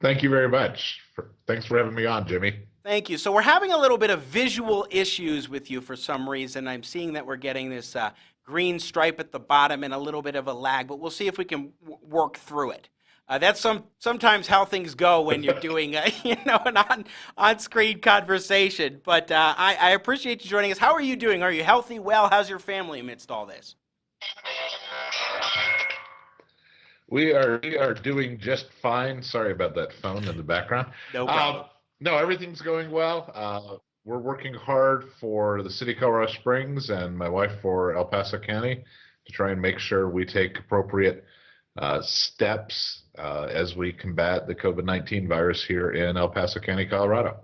[0.00, 1.00] Thank you very much.
[1.46, 2.60] Thanks for having me on, Jimmy.
[2.84, 3.18] Thank you.
[3.18, 6.68] So we're having a little bit of visual issues with you for some reason.
[6.68, 8.10] I'm seeing that we're getting this uh,
[8.44, 11.26] green stripe at the bottom and a little bit of a lag, but we'll see
[11.26, 12.88] if we can w- work through it.
[13.28, 17.04] Uh, that's some sometimes how things go when you're doing a, you know an on
[17.36, 19.02] on screen conversation.
[19.04, 20.78] But uh, I, I appreciate you joining us.
[20.78, 21.42] How are you doing?
[21.42, 21.98] Are you healthy?
[21.98, 23.74] Well, how's your family amidst all this?
[27.08, 29.22] We are we are doing just fine.
[29.22, 30.88] Sorry about that phone in the background.
[31.14, 31.64] No problem.
[31.64, 33.30] Um, no, everything's going well.
[33.34, 38.04] Uh, we're working hard for the city of Colorado Springs and my wife for El
[38.04, 38.84] Paso County
[39.26, 41.24] to try and make sure we take appropriate
[41.78, 46.86] uh, steps uh, as we combat the COVID 19 virus here in El Paso County,
[46.86, 47.36] Colorado.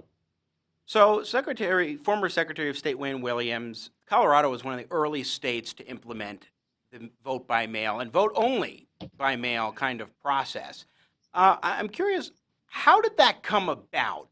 [0.86, 5.72] So, Secretary, former Secretary of State Wayne Williams, Colorado was one of the early states
[5.74, 6.48] to implement
[6.94, 8.86] the vote by mail and vote only
[9.16, 10.86] by mail kind of process.
[11.32, 12.30] Uh, I'm curious,
[12.66, 14.30] how did that come about?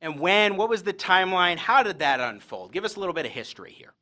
[0.00, 0.56] And when?
[0.56, 1.58] What was the timeline?
[1.58, 2.72] How did that unfold?
[2.72, 3.92] Give us a little bit of history here.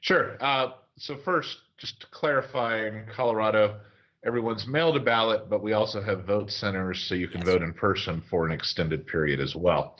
[0.00, 0.36] Sure.
[0.40, 3.80] Uh, so, first, just to clarify in Colorado,
[4.24, 7.48] everyone's mailed a ballot, but we also have vote centers so you can yes.
[7.48, 9.98] vote in person for an extended period as well.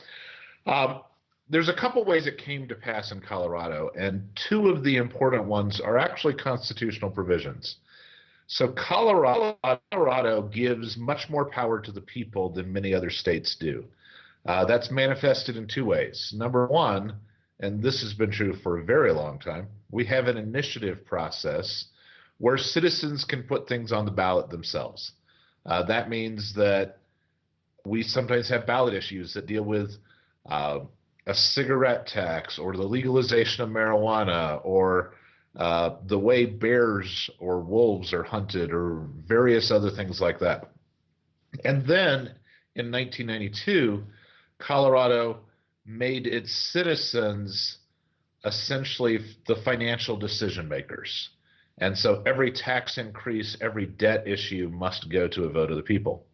[0.65, 1.01] Um,
[1.49, 5.45] there's a couple ways it came to pass in Colorado, and two of the important
[5.45, 7.77] ones are actually constitutional provisions.
[8.47, 9.57] So Colorado,
[9.91, 13.85] Colorado gives much more power to the people than many other states do.
[14.45, 16.33] Uh, that's manifested in two ways.
[16.35, 17.15] Number one,
[17.59, 21.85] and this has been true for a very long time, we have an initiative process
[22.37, 25.11] where citizens can put things on the ballot themselves.
[25.65, 26.99] Uh, that means that
[27.85, 29.91] we sometimes have ballot issues that deal with
[30.49, 30.79] uh,
[31.29, 35.13] a cigarette tax or the legalization of marijuana or
[35.55, 40.71] uh, the way bears or wolves are hunted or various other things like that.
[41.63, 42.33] And then
[42.75, 44.03] in 1992,
[44.57, 45.41] Colorado
[45.85, 47.77] made its citizens
[48.43, 51.29] essentially the financial decision makers.
[51.77, 55.83] And so every tax increase, every debt issue must go to a vote of the
[55.83, 56.25] people.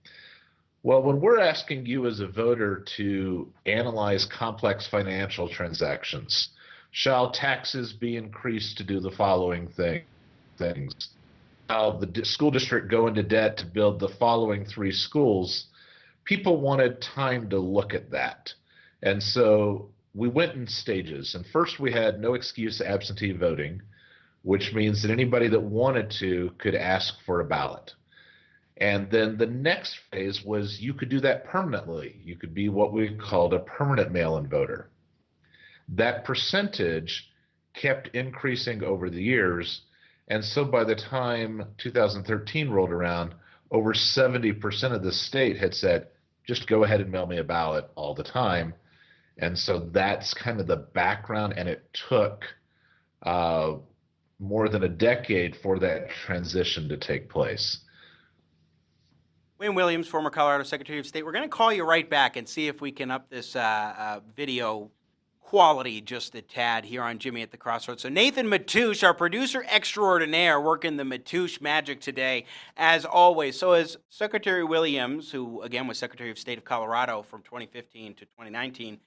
[0.86, 6.49] Well, when we're asking you as a voter to analyze complex financial transactions,
[6.91, 10.03] shall taxes be increased to do the following thing,
[10.59, 10.93] things?
[11.67, 15.65] Shall the school district go into debt to build the following three schools?
[16.23, 18.53] People wanted time to look at that.
[19.01, 21.33] And so we went in stages.
[21.33, 23.81] And first, we had no excuse absentee voting,
[24.43, 27.93] which means that anybody that wanted to could ask for a ballot.
[28.78, 32.19] And then the next phase was you could do that permanently.
[32.23, 34.89] You could be what we called a permanent mail in voter.
[35.89, 37.30] That percentage
[37.73, 39.82] kept increasing over the years.
[40.28, 43.36] And so by the time 2013 rolled around,
[43.71, 46.07] over 70% of the state had said,
[46.45, 48.73] just go ahead and mail me a ballot all the time.
[49.38, 51.53] And so that's kind of the background.
[51.57, 52.43] And it took
[53.23, 53.76] uh,
[54.39, 57.80] more than a decade for that transition to take place.
[59.58, 61.24] Wayne Williams, former Colorado Secretary of State.
[61.24, 63.60] We're going to call you right back and see if we can up this uh,
[63.60, 64.91] uh, video
[65.39, 68.01] quality just a tad here on Jimmy at the Crossroads.
[68.01, 72.43] So Nathan Matoush, our producer extraordinaire, working the Matoush magic today,
[72.76, 73.58] as always.
[73.58, 78.26] So as Secretary Williams, who again was Secretary of State of Colorado from 2015 to
[78.26, 78.99] 2019,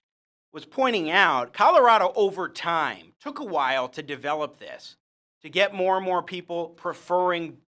[0.51, 4.97] was pointing out, Colorado over time took a while to develop this,
[5.43, 7.59] to get more and more people preferring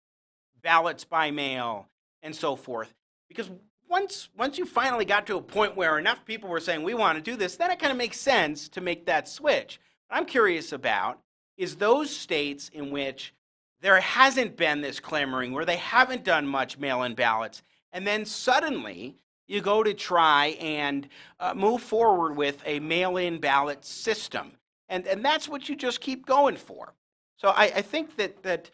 [0.63, 1.90] ballots by mail
[2.23, 2.95] and so forth.
[3.29, 3.51] Because
[3.89, 7.17] once once you finally got to a point where enough people were saying we want
[7.17, 9.81] to do this, then it kind of makes sense to make that switch.
[10.09, 11.21] What I'm curious about
[11.57, 13.35] is those states in which
[13.83, 17.63] there hasn't been this clamoring, where they haven't done much mail-in ballots,
[17.93, 19.17] and then suddenly
[19.49, 21.09] you go to try and
[21.41, 24.53] uh, move forward with a mail-in ballot system,
[24.89, 26.95] and and that's what you just keep going for.
[27.37, 28.71] So I, I think that that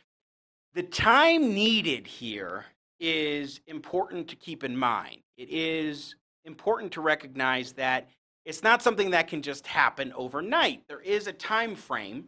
[0.75, 2.67] the time needed here
[3.01, 5.19] is important to keep in mind.
[5.37, 8.09] It is important to recognize that
[8.45, 10.83] it's not something that can just happen overnight.
[10.89, 12.27] There is a time frame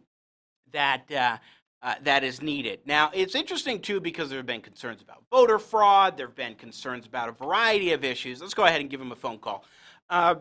[0.71, 1.37] that uh,
[1.81, 2.81] uh, that is needed.
[2.85, 6.17] Now, it's interesting too because there have been concerns about voter fraud.
[6.17, 8.41] There have been concerns about a variety of issues.
[8.41, 9.63] Let's go ahead and give him a phone call.
[10.09, 10.35] Uh,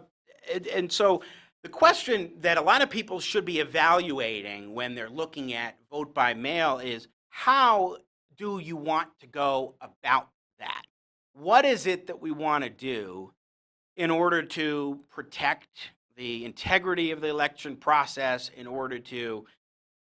[0.53, 1.23] and, and so,
[1.63, 6.15] the question that a lot of people should be evaluating when they're looking at vote
[6.15, 7.97] by mail is how
[8.39, 10.29] do you want to go about
[10.61, 10.83] that?
[11.35, 13.33] What is it that we want to do
[13.97, 15.69] in order to protect
[16.17, 19.45] the integrity of the election process, in order to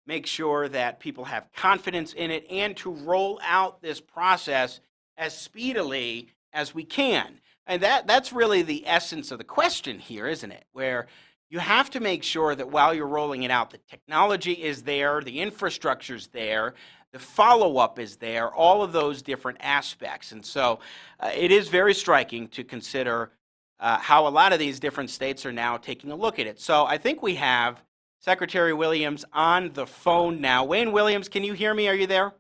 [0.07, 4.80] make sure that people have confidence in it, and to roll out this process
[5.17, 7.39] as speedily as we can?
[7.67, 10.65] And that, that's really the essence of the question here, isn't it?
[10.73, 11.07] Where
[11.49, 15.21] you have to make sure that while you're rolling it out, the technology is there,
[15.21, 16.73] the infrastructure is there,
[17.16, 20.34] the follow up is there, all of those different aspects.
[20.34, 20.80] And so
[21.22, 23.32] uh, it is very striking to consider
[23.80, 26.59] uh, how a lot of these different states are now taking a look at it.
[26.59, 27.82] So I think we have
[28.20, 30.66] Secretary Williams on the phone now.
[30.66, 31.88] Wayne Williams, can you hear me?
[31.88, 32.34] Are you there?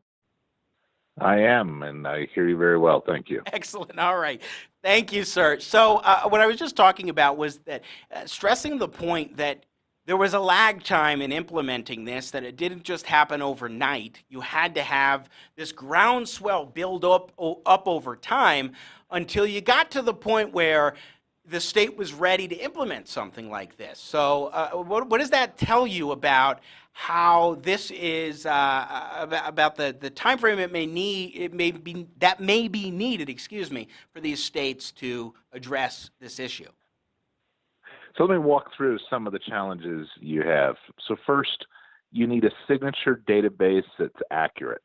[1.21, 2.99] I am, and I hear you very well.
[2.99, 3.43] Thank you.
[3.45, 3.97] Excellent.
[3.97, 4.41] All right.
[4.83, 5.57] Thank you, sir.
[5.61, 9.65] So, uh, what I was just talking about was that uh, stressing the point that
[10.05, 14.23] there was a lag time in implementing this, that it didn't just happen overnight.
[14.29, 17.31] You had to have this groundswell build up,
[17.65, 18.73] up over time
[19.09, 20.93] until you got to the point where
[21.47, 23.99] the state was ready to implement something like this.
[23.99, 26.59] So, uh, what, what, does that tell you about
[26.93, 31.71] how this is uh, about, about, the, the time frame it may need it may
[31.71, 36.69] be that may be needed, excuse me, for these states to address this issue?
[38.17, 40.75] So let me walk through some of the challenges you have.
[41.07, 41.65] So first,
[42.11, 44.81] you need a signature database that's accurate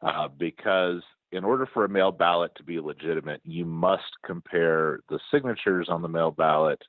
[0.00, 1.02] uh, because
[1.32, 6.02] in order for a mail ballot to be legitimate, you must compare the signatures on
[6.02, 6.80] the mail ballot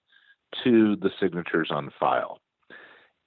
[0.63, 2.39] to the signatures on file.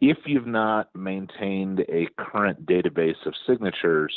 [0.01, 4.15] If you've not maintained a current database of signatures,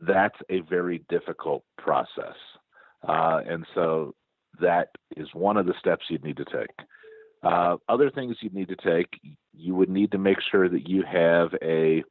[0.00, 2.34] that's a very difficult process.
[3.06, 4.14] Uh, and so
[4.60, 6.86] that is one of the steps you'd need to take.
[7.44, 9.20] Uh, other things you'd need to take,
[9.52, 12.02] you would need to make sure that you have a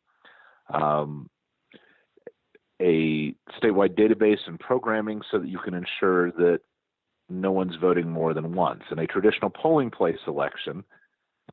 [0.73, 1.29] um,
[2.81, 6.59] a statewide database and programming so that you can ensure that
[7.29, 8.83] no one's voting more than once.
[8.91, 10.83] In a traditional polling place election,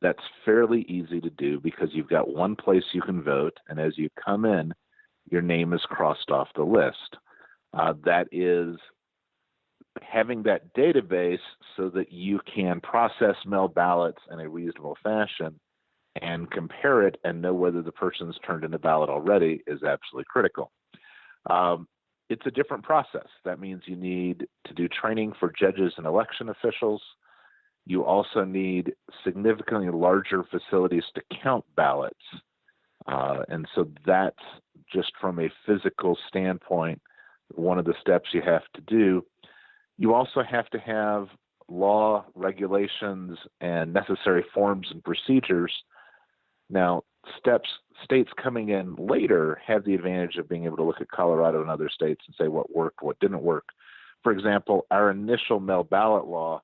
[0.01, 3.97] that's fairly easy to do because you've got one place you can vote, and as
[3.97, 4.73] you come in,
[5.29, 7.17] your name is crossed off the list.
[7.73, 8.75] Uh, that is
[10.01, 11.39] having that database
[11.75, 15.59] so that you can process mail ballots in a reasonable fashion
[16.21, 20.25] and compare it and know whether the person's turned in a ballot already is absolutely
[20.29, 20.71] critical.
[21.49, 21.87] Um,
[22.29, 23.27] it's a different process.
[23.43, 27.01] That means you need to do training for judges and election officials.
[27.85, 32.15] You also need significantly larger facilities to count ballots.
[33.07, 34.37] Uh, and so that's
[34.91, 37.01] just from a physical standpoint,
[37.55, 39.25] one of the steps you have to do.
[40.01, 41.27] You also have to have
[41.69, 45.71] law, regulations, and necessary forms and procedures.
[46.71, 47.03] Now,
[47.37, 47.69] steps
[48.03, 51.69] states coming in later have the advantage of being able to look at Colorado and
[51.69, 53.65] other states and say what worked, what didn't work.
[54.23, 56.63] For example, our initial mail ballot law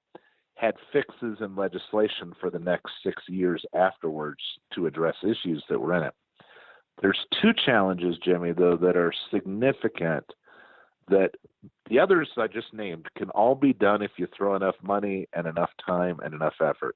[0.56, 4.42] had fixes in legislation for the next six years afterwards
[4.74, 6.14] to address issues that were in it.
[7.04, 10.26] There's two challenges, Jimmy, though, that are significant
[11.10, 11.32] that
[11.90, 15.48] the others I just named can all be done if you throw enough money and
[15.48, 16.96] enough time and enough effort.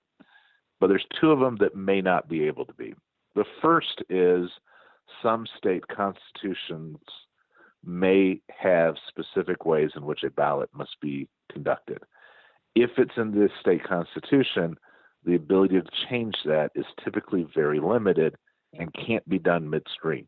[0.80, 2.94] But there's two of them that may not be able to be.
[3.36, 4.50] The first is
[5.22, 6.98] some state constitutions
[7.86, 12.00] may have specific ways in which a ballot must be conducted.
[12.76, 14.76] If it's in the state constitution,
[15.24, 18.36] the ability to change that is typically very limited
[18.78, 20.28] and can't be done midstream.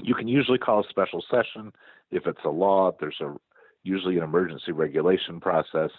[0.00, 1.72] You can usually call a special session
[2.10, 2.92] if it's a law.
[2.98, 3.34] There's a
[3.84, 5.90] usually an emergency regulation process,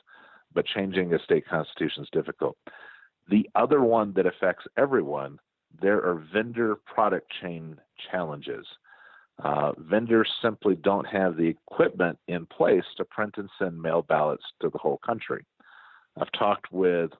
[0.54, 2.58] but changing a state constitution is difficult.
[3.30, 5.39] The other one that affects everyone,
[5.82, 7.78] there are vendor product chain
[8.10, 8.66] challenges.
[9.44, 14.44] Uh, vendors simply don't have the equipment in place to print and send mail ballots
[14.62, 15.44] to the whole country.
[16.20, 17.12] I've talked with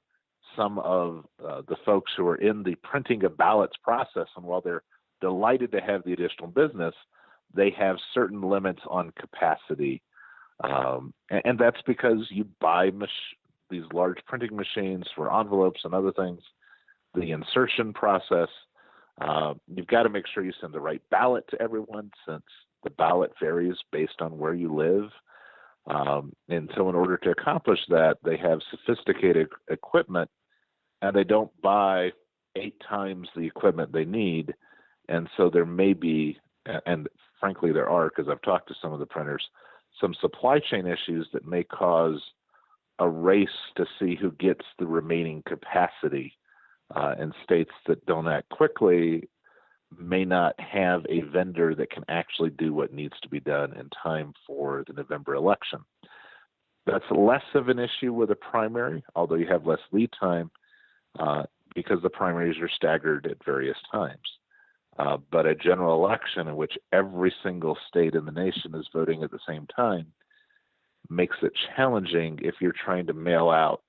[0.56, 4.62] some of uh, the folks who are in the printing of ballots process, and while
[4.62, 4.84] they're
[5.24, 6.94] delighted to have the additional business,
[7.56, 10.04] they have certain limits on capacity.
[10.62, 13.10] Um, and, and, that's because you buy mach-
[13.70, 16.42] these large printing machines for envelopes and other things.
[17.16, 18.50] The insertion process,
[19.22, 22.44] uh, you've got to make sure you send the right ballot to everyone since
[22.84, 25.10] the ballot varies based on where you live.
[25.88, 30.30] Um, and so, in order to accomplish that, they have sophisticated equipment
[31.02, 32.12] and they don't buy
[32.56, 34.54] eight times the equipment they need.
[35.10, 36.38] And so, there may be,
[36.86, 37.08] and
[37.40, 39.44] frankly, there are, because I've talked to some of the printers,
[40.00, 42.22] some supply chain issues that may cause
[43.00, 46.34] a race to see who gets the remaining capacity.
[46.94, 49.28] Uh, and states that don't act quickly
[50.00, 53.90] may not have a vendor that can actually do what needs to be done in
[54.02, 55.80] time for the November election.
[56.86, 60.52] That's less of an issue with a primary, although you have less lead time
[61.18, 61.44] uh,
[61.74, 64.20] because the primaries are staggered at various times.
[65.00, 69.24] Uh, but a general election in which every single state in the nation is voting
[69.24, 70.06] at the same time
[71.10, 73.84] makes it challenging if you're trying to mail out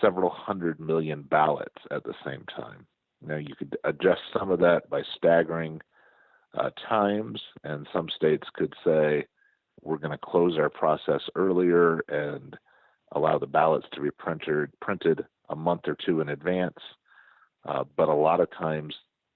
[0.00, 2.86] several hundred million ballots at the same time.
[3.22, 5.80] Now, you could adjust some of that by staggering
[6.56, 9.24] uh, times, and some states could say,
[9.80, 12.56] we're going to close our process earlier and
[13.12, 16.78] allow the ballots to be printed, printed a month or two in advance.
[17.66, 18.94] Uh, but a lot of times,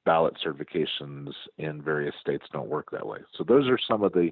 [0.09, 3.19] ballot certifications in various states don't work that way.
[3.37, 4.31] So, those are some of the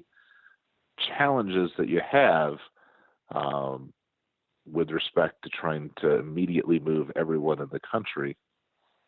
[1.07, 2.55] challenges that you have
[3.29, 3.93] um,
[4.65, 8.35] with respect to trying to immediately move everyone in the country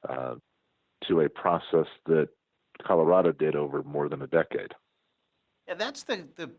[0.07, 0.35] uh,
[1.07, 2.27] to a process that
[2.85, 4.75] Colorado did over more than a decade.
[5.67, 6.51] Yeah, that's the, the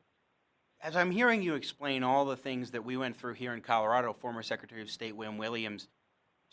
[0.83, 4.13] as I'm hearing you explain all the things that we went through here in Colorado,
[4.13, 5.87] former Secretary of State Wayne Williams,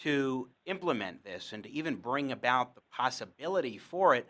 [0.04, 4.28] to implement this and to even bring about the possibility for it,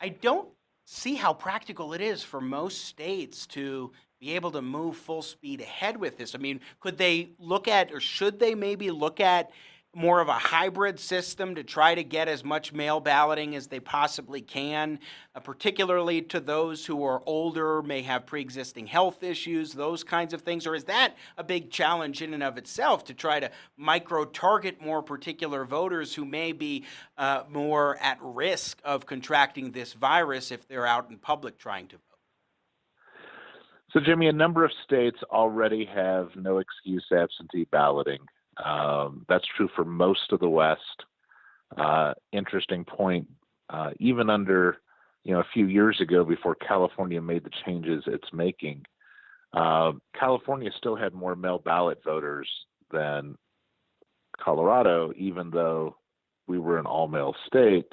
[0.00, 0.48] I don't
[0.84, 5.60] see how practical it is for most states to be able to move full speed
[5.60, 6.34] ahead with this.
[6.34, 9.50] I mean, could they look at, or should they maybe look at
[9.94, 13.80] more of a hybrid system to try to get as much mail balloting as they
[13.80, 14.98] possibly can,
[15.34, 20.32] uh, particularly to those who are older, may have pre existing health issues, those kinds
[20.32, 20.66] of things?
[20.66, 24.80] Or is that a big challenge in and of itself to try to micro target
[24.80, 26.84] more particular voters who may be
[27.18, 31.96] uh, more at risk of contracting this virus if they're out in public trying to
[31.96, 32.02] vote?
[33.92, 38.20] So, Jimmy, a number of states already have no excuse absentee balloting.
[38.62, 41.04] Um, that's true for most of the West.
[41.76, 43.28] Uh, interesting point.
[43.70, 44.78] Uh, even under,
[45.24, 48.84] you know, a few years ago, before California made the changes it's making,
[49.54, 52.48] uh, California still had more mail ballot voters
[52.90, 53.36] than
[54.38, 55.96] Colorado, even though
[56.46, 57.92] we were an all mail state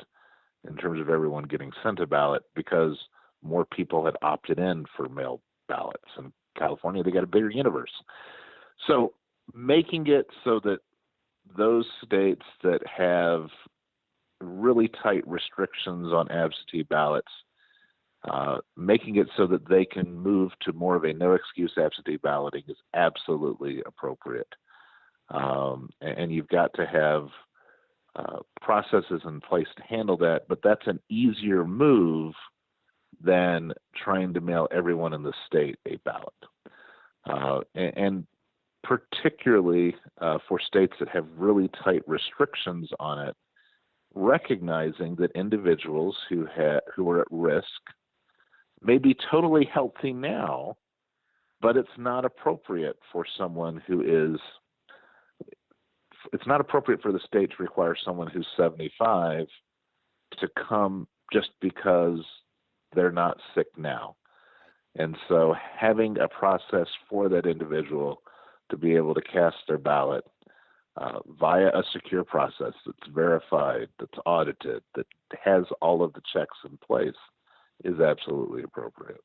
[0.68, 2.98] in terms of everyone getting sent a ballot because
[3.44, 6.10] more people had opted in for mail ballots.
[6.18, 7.92] In California, they got a bigger universe.
[8.88, 9.14] So
[9.54, 10.80] making it so that
[11.58, 13.48] those states that have
[14.42, 17.32] really tight restrictions on absentee ballots
[18.30, 22.18] Uh, making it so that they can move to more of a no excuse absentee
[22.18, 24.54] balloting is absolutely appropriate.
[25.30, 27.30] Um, and, you've got to have
[28.18, 32.34] uh, processes in place to handle that, but that's an easier move
[33.24, 36.42] than trying to mail everyone in the state a ballot.
[37.26, 38.28] Uh, and, and,
[38.84, 43.36] particularly uh, for states that have really tight restrictions on it,
[44.14, 47.66] recognizing that individuals who ha- who are at risk
[48.82, 50.78] may be totally healthy now,
[51.62, 54.40] but it's not appropriate for someone who is
[56.34, 59.48] it's not appropriate for the state to require someone who's 75
[60.40, 62.20] to come just because
[62.94, 64.16] they're not sick now.
[64.96, 68.22] And so having a process for that individual
[68.70, 70.24] to be able to cast their ballot
[70.98, 75.06] uh, via a secure process that's verified, that's audited, that
[75.44, 77.16] has all of the checks in place
[77.84, 79.22] is absolutely appropriate.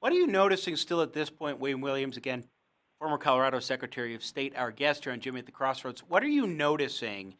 [0.00, 2.44] What are you noticing still at this point, William Williams, again,
[2.98, 6.02] former Colorado Secretary of State, our guest here on Jimmy at the Crossroads?
[6.08, 7.34] What are you noticing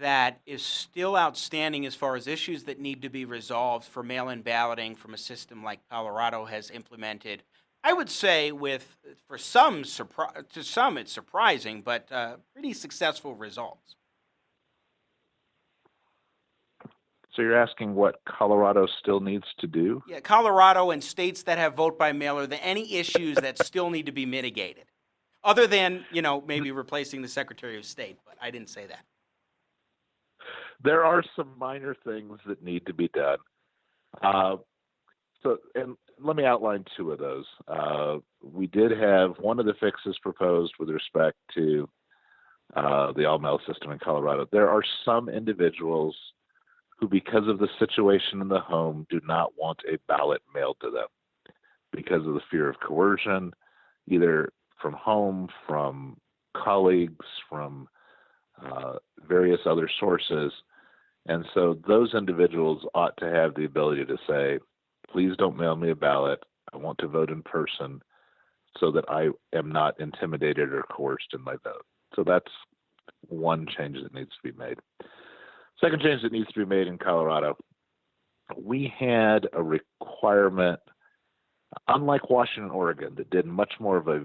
[0.00, 4.28] that is still outstanding as far as issues that need to be resolved for mail
[4.28, 7.44] in balloting from a system like Colorado has implemented?
[7.84, 13.34] I would say, with for some surprise, to some it's surprising, but uh, pretty successful
[13.34, 13.96] results.
[17.34, 20.02] So you're asking what Colorado still needs to do?
[20.06, 23.88] Yeah, Colorado and states that have vote by mail are there any issues that still
[23.88, 24.84] need to be mitigated,
[25.42, 28.18] other than you know maybe replacing the Secretary of State?
[28.24, 29.04] But I didn't say that.
[30.84, 33.38] There are some minor things that need to be done.
[34.20, 34.56] Uh,
[35.42, 37.44] so, and let me outline two of those.
[37.68, 41.88] Uh, we did have one of the fixes proposed with respect to
[42.74, 44.46] uh, the all mail system in Colorado.
[44.50, 46.16] There are some individuals
[46.98, 50.90] who, because of the situation in the home, do not want a ballot mailed to
[50.90, 51.08] them
[51.92, 53.52] because of the fear of coercion,
[54.08, 56.16] either from home, from
[56.56, 57.88] colleagues, from
[58.64, 58.94] uh,
[59.28, 60.52] various other sources.
[61.26, 64.58] And so those individuals ought to have the ability to say,
[65.12, 66.42] please don't mail me a ballot.
[66.72, 68.02] I want to vote in person
[68.80, 71.84] so that I am not intimidated or coerced in my vote.
[72.16, 72.50] So that's
[73.28, 74.78] one change that needs to be made.
[75.80, 77.56] Second change that needs to be made in Colorado,
[78.56, 80.80] we had a requirement,
[81.88, 84.22] unlike Washington, Oregon, that did much more of a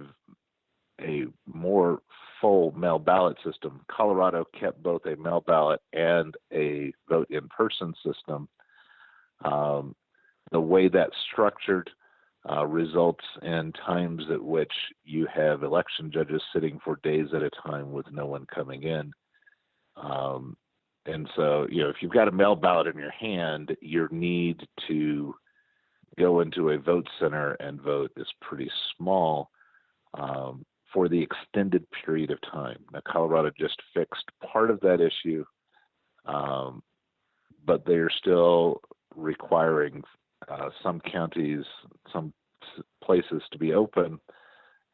[0.99, 2.01] a more
[2.41, 3.81] full mail ballot system.
[3.88, 8.47] Colorado kept both a mail ballot and a vote in person system.
[9.45, 9.95] Um,
[10.52, 11.89] the way that's structured
[12.50, 14.72] uh, results in times at which
[15.04, 19.12] you have election judges sitting for days at a time with no one coming in.
[19.98, 20.56] Um,
[21.06, 24.62] and so, you know, if you've got a mail ballot in your hand, your need
[24.88, 25.34] to
[26.20, 29.50] go into a vote center and vote is pretty small
[30.14, 32.80] um, for the extended period of time.
[32.93, 35.45] Now, Colorado just fixed part of that issue,
[36.26, 36.82] um,
[37.66, 38.82] but they are still
[39.16, 40.04] requiring
[40.48, 41.64] uh, some counties,
[42.12, 42.34] some
[43.04, 44.20] places to be open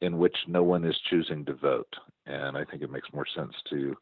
[0.02, 1.94] in which no one is choosing to vote.
[2.26, 3.96] And I think it makes more sense to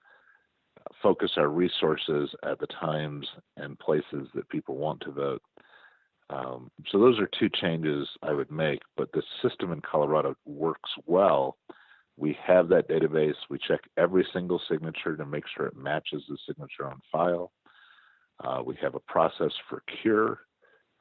[1.01, 3.27] focus our resources at the times
[3.57, 5.41] and places that people want to vote.
[6.29, 10.89] Um, so those are two changes I would make, but the system in Colorado works
[11.05, 11.57] well.
[12.17, 13.35] We have that database.
[13.49, 17.51] We check every single signature to make sure it matches the signature on file.
[18.43, 20.39] Uh, we have a process for cure.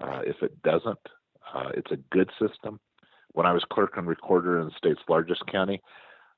[0.00, 0.98] Uh, if it doesn't,
[1.54, 2.80] uh, it's a good system.
[3.32, 5.80] When I was clerk and recorder in the state's largest county,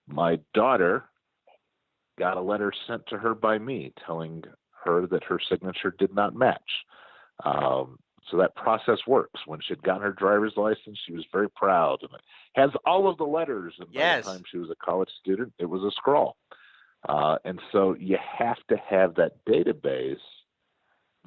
[0.07, 1.05] my daughter
[2.19, 4.43] got a letter sent to her by me telling
[4.85, 6.61] her that her signature did not match.
[7.45, 7.99] Um,
[8.31, 9.41] so that process works.
[9.47, 12.21] When she had gotten her driver's license, she was very proud and it
[12.55, 13.75] has all of the letters.
[13.79, 14.25] And yes.
[14.25, 16.37] by the time she was a college student, it was a scrawl.
[17.09, 20.17] Uh, and so you have to have that database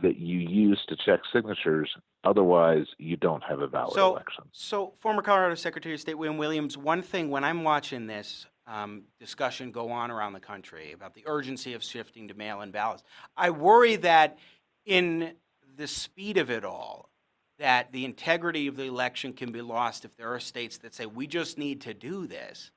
[0.06, 1.90] that you use to check signatures.
[2.24, 4.44] Otherwise, you don't have a valid so, election.
[4.52, 9.04] So, former Colorado Secretary of State William Williams, one thing when I'm watching this, um,
[9.20, 13.04] discussion go on around the country about the urgency of shifting to mail in ballots.
[13.38, 14.38] I worry that
[14.86, 15.34] in
[15.76, 17.10] the speed of it all,
[17.60, 21.06] that the integrity of the election can be lost if there are states that say,
[21.06, 22.72] we just need to do this.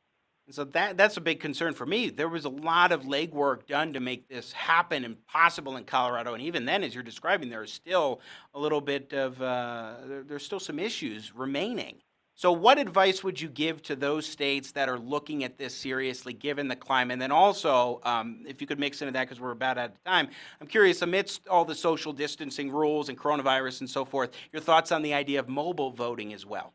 [0.48, 2.08] And so that, that's a big concern for me.
[2.08, 6.32] There was a lot of legwork done to make this happen and possible in Colorado.
[6.32, 8.22] And even then, as you're describing, there is still
[8.54, 11.96] a little bit of, uh, there, there's still some issues remaining.
[12.34, 16.32] So, what advice would you give to those states that are looking at this seriously,
[16.32, 17.12] given the climate?
[17.12, 20.04] And then also, um, if you could mix into that, because we're about out of
[20.04, 20.30] time,
[20.62, 24.92] I'm curious, amidst all the social distancing rules and coronavirus and so forth, your thoughts
[24.92, 26.72] on the idea of mobile voting as well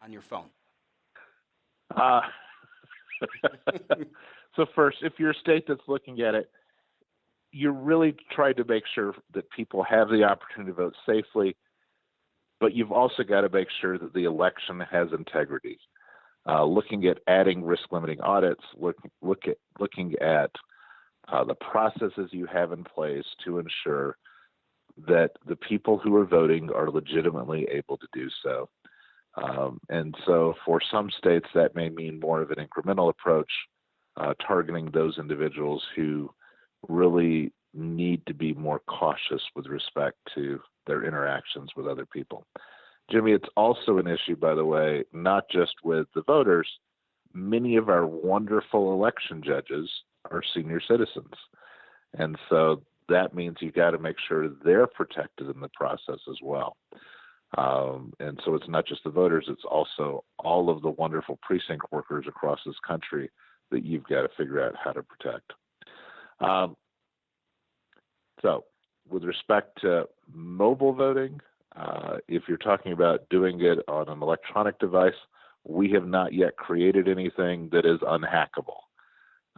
[0.00, 0.50] on your phone.
[1.90, 2.20] Uh,
[4.56, 6.50] so, first, if you're a state that's looking at it,
[7.52, 11.56] you really try to make sure that people have the opportunity to vote safely
[12.60, 15.78] but you've also got to make sure that the election has integrity.
[16.48, 20.50] Uh, looking at adding risk limiting audits, look, look at looking at
[21.28, 24.16] uh, the processes you have in place to ensure
[25.08, 28.68] that the people who are voting are legitimately able to do so.
[29.36, 33.50] Um, and so, for some states, that may mean more of an incremental approach,
[34.16, 36.30] uh, targeting those individuals who
[36.88, 42.46] really need to be more cautious with respect to their interactions with other people.
[43.10, 46.68] Jimmy, it's also an issue, by the way, not just with the voters.
[47.34, 49.88] Many of our wonderful election judges
[50.30, 51.34] are senior citizens.
[52.14, 56.38] And so that means you've got to make sure they're protected in the process as
[56.42, 56.76] well.
[57.56, 61.86] Um, and so it's not just the voters, it's also all of the wonderful precinct
[61.92, 63.30] workers across this country
[63.70, 65.52] that you've got to figure out how to protect.
[66.40, 66.76] Um,
[68.42, 68.64] so
[69.08, 71.40] with respect to mobile voting,
[71.76, 75.14] uh, if you're talking about doing it on an electronic device,
[75.64, 78.80] we have not yet created anything that is unhackable.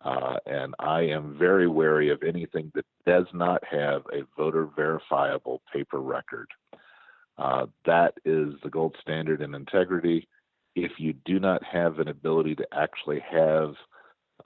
[0.05, 5.61] Uh, and I am very wary of anything that does not have a voter verifiable
[5.73, 6.49] paper record.
[7.39, 10.29] Uh, that is the gold standard in integrity.
[10.75, 13.75] If you do not have an ability to actually have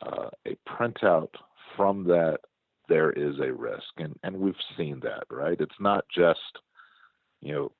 [0.03, 1.30] uh, a printout
[1.76, 2.38] from that
[2.88, 3.88] there is a risk.
[3.97, 5.59] And and we've seen that right?
[5.61, 6.59] It's not just
[7.40, 7.72] you know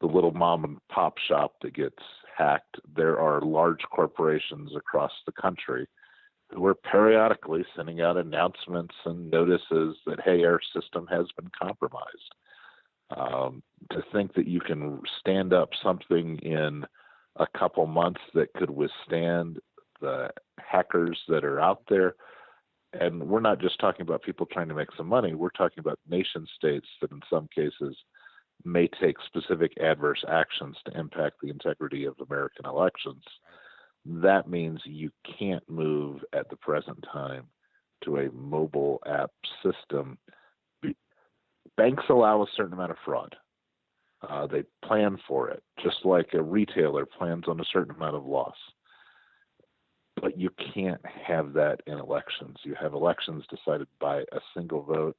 [0.00, 2.02] the little mom and pop shop that gets
[2.36, 2.76] hacked.
[2.94, 5.86] There are large corporations across the country
[6.54, 12.34] who are periodically sending out announcements and notices that hey our system has been compromised
[13.14, 16.84] um, to think that you can stand up something in
[17.36, 19.58] a couple months that could withstand
[20.00, 22.14] the hackers that are out there
[23.00, 25.34] and we're not just talking about people trying to make some money.
[25.34, 27.96] We're talking about nation states that, in some cases,
[28.64, 33.22] may take specific adverse actions to impact the integrity of American elections.
[34.04, 37.44] That means you can't move at the present time
[38.04, 39.30] to a mobile app
[39.62, 40.18] system.
[41.76, 43.36] Banks allow a certain amount of fraud.
[44.26, 48.24] Uh, they plan for it, just like a retailer plans on a certain amount of
[48.24, 48.56] loss
[50.20, 52.56] but you can't have that in elections.
[52.62, 55.16] You have elections decided by a single vote.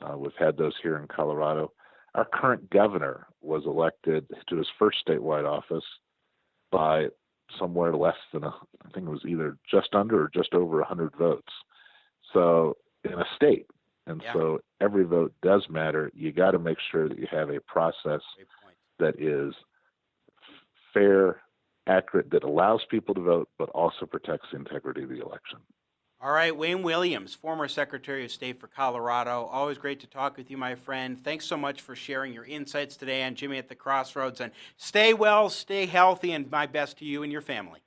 [0.00, 1.72] Uh, we've had those here in Colorado.
[2.14, 5.84] Our current governor was elected to his first statewide office
[6.70, 7.06] by
[7.58, 11.14] somewhere less than a, I think it was either just under or just over 100
[11.16, 11.52] votes.
[12.32, 13.66] So in a state,
[14.06, 14.32] and yeah.
[14.32, 16.10] so every vote does matter.
[16.14, 18.20] You got to make sure that you have a process
[18.98, 19.54] that is
[20.94, 21.40] fair,
[21.86, 25.58] accurate that allows people to vote but also protects the integrity of the election.
[26.18, 29.44] All right, Wayne Williams, former Secretary of State for Colorado.
[29.52, 31.22] Always great to talk with you, my friend.
[31.22, 34.40] Thanks so much for sharing your insights today on Jimmy at the Crossroads.
[34.40, 37.80] And stay well, stay healthy, and my best to you and your family.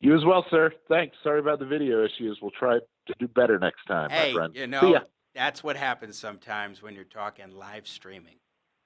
[0.00, 0.72] You as well, sir.
[0.88, 1.16] Thanks.
[1.22, 2.38] Sorry about the video issues.
[2.40, 4.54] We'll try to do better next time, hey, my friend.
[4.54, 5.00] You know,
[5.34, 8.36] that's what happens sometimes when you're talking live streaming.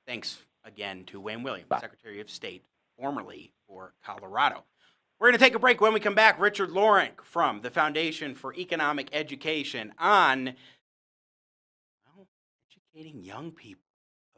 [0.06, 1.80] Thanks again to Wayne Williams, Bye.
[1.80, 2.64] Secretary of State
[2.98, 4.64] formerly for Colorado.
[5.18, 5.80] We're going to take a break.
[5.80, 10.54] When we come back, Richard Lorenc from the Foundation for Economic Education on
[12.16, 12.26] well,
[12.68, 13.82] educating young people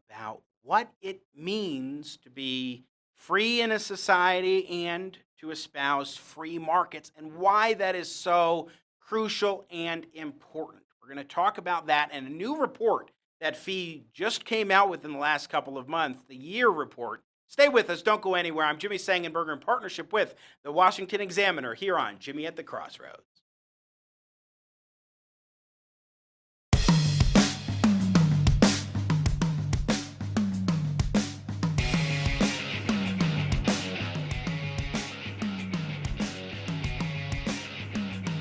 [0.09, 7.13] about what it means to be free in a society and to espouse free markets
[7.17, 8.69] and why that is so
[8.99, 10.83] crucial and important.
[11.01, 14.89] We're going to talk about that and a new report that FEE just came out
[14.89, 18.03] with in the last couple of months, the year report Stay with us.
[18.03, 18.67] Don't go anywhere.
[18.67, 20.35] I'm Jimmy Sengenberger in partnership with
[20.65, 23.34] the Washington Examiner here on Jimmy at the Crossroads.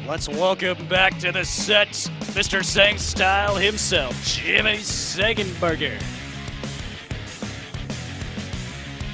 [0.06, 1.88] Let's welcome back to the set
[2.34, 2.62] Mr.
[2.62, 5.97] Seng Style himself, Jimmy Sengenberger.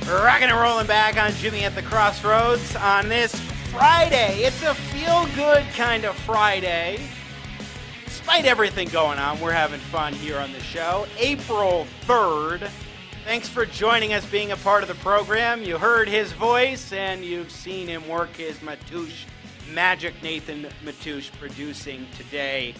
[0.07, 3.35] Rocking and rolling back on Jimmy at the Crossroads on this
[3.69, 4.39] Friday.
[4.41, 6.99] It's a feel good kind of Friday.
[8.05, 11.05] Despite everything going on, we're having fun here on the show.
[11.19, 12.67] April 3rd.
[13.25, 15.61] Thanks for joining us, being a part of the program.
[15.61, 19.25] You heard his voice and you've seen him work his Matoush
[19.73, 20.21] magic.
[20.23, 22.73] Nathan Matoush producing today,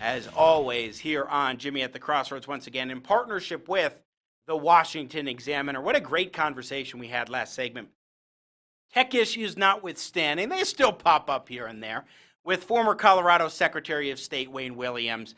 [0.00, 4.00] as always, here on Jimmy at the Crossroads once again in partnership with
[4.46, 5.80] the Washington Examiner.
[5.80, 7.88] What a great conversation we had last segment.
[8.92, 12.04] Tech issues notwithstanding, they still pop up here and there
[12.44, 15.34] with former Colorado Secretary of State Wayne Williams.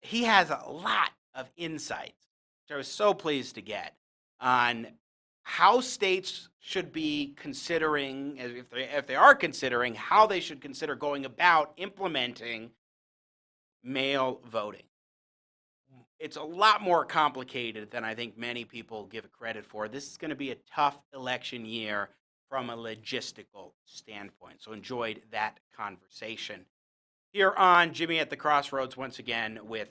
[0.00, 2.28] He has a lot of insights,
[2.62, 3.96] which I was so pleased to get
[4.40, 4.86] on
[5.42, 10.94] how states should be considering, if they, if they are considering, how they should consider
[10.94, 12.70] going about implementing
[13.82, 14.84] mail voting.
[16.20, 19.88] It's a lot more complicated than I think many people give it credit for.
[19.88, 22.10] This is going to be a tough election year
[22.48, 24.62] from a logistical standpoint.
[24.62, 26.66] So enjoyed that conversation.
[27.32, 29.88] Here on Jimmy at the Crossroads once again with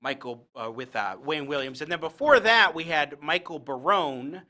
[0.00, 4.42] Michael uh, with uh, Wayne Williams, and then before that we had Michael Barone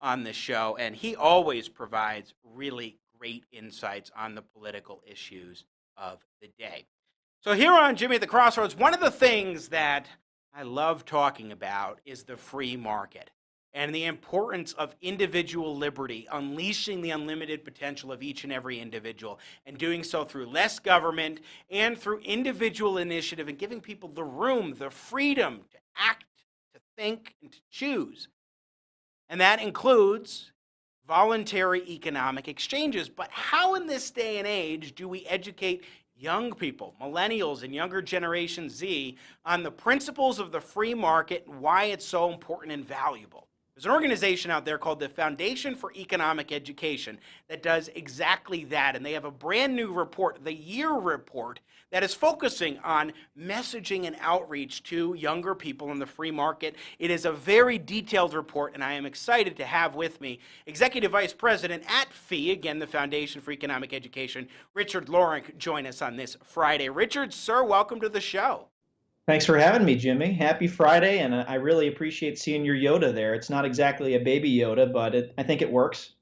[0.00, 5.64] on the show, and he always provides really great insights on the political issues
[5.96, 6.86] of the day.
[7.40, 10.08] So here on Jimmy at the Crossroads, one of the things that
[10.54, 13.30] I love talking about is the free market
[13.74, 19.38] and the importance of individual liberty, unleashing the unlimited potential of each and every individual,
[19.66, 21.40] and doing so through less government
[21.70, 26.24] and through individual initiative and giving people the room, the freedom to act,
[26.74, 28.28] to think, and to choose.
[29.28, 30.52] And that includes
[31.06, 33.08] voluntary economic exchanges.
[33.08, 35.84] But how, in this day and age, do we educate
[36.16, 41.60] young people, millennials, and younger Generation Z on the principles of the free market and
[41.60, 43.47] why it's so important and valuable?
[43.78, 47.16] There's an organization out there called the Foundation for Economic Education
[47.46, 48.96] that does exactly that.
[48.96, 51.60] And they have a brand new report, the Year Report,
[51.92, 56.74] that is focusing on messaging and outreach to younger people in the free market.
[56.98, 61.12] It is a very detailed report, and I am excited to have with me Executive
[61.12, 66.16] Vice President at FEE, again, the Foundation for Economic Education, Richard Lorenc, join us on
[66.16, 66.88] this Friday.
[66.88, 68.66] Richard, sir, welcome to the show.
[69.28, 70.32] Thanks for having me, Jimmy.
[70.32, 73.34] Happy Friday, and I really appreciate seeing your Yoda there.
[73.34, 76.14] It's not exactly a baby Yoda, but it, I think it works.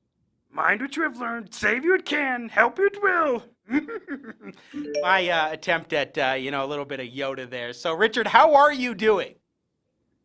[0.51, 3.45] Mind what you have learned, save you it can, help you it will.
[5.03, 7.73] My uh, attempt at uh, you know a little bit of Yoda there.
[7.73, 9.37] So, Richard, how are you doing?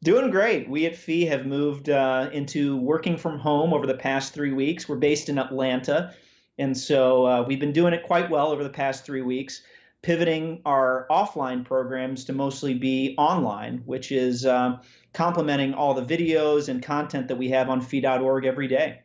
[0.01, 0.67] Doing great.
[0.67, 4.89] We at FEE have moved uh, into working from home over the past three weeks.
[4.89, 6.15] We're based in Atlanta,
[6.57, 9.61] and so uh, we've been doing it quite well over the past three weeks
[10.01, 14.77] pivoting our offline programs to mostly be online, which is uh,
[15.13, 19.01] complementing all the videos and content that we have on fee.org every day.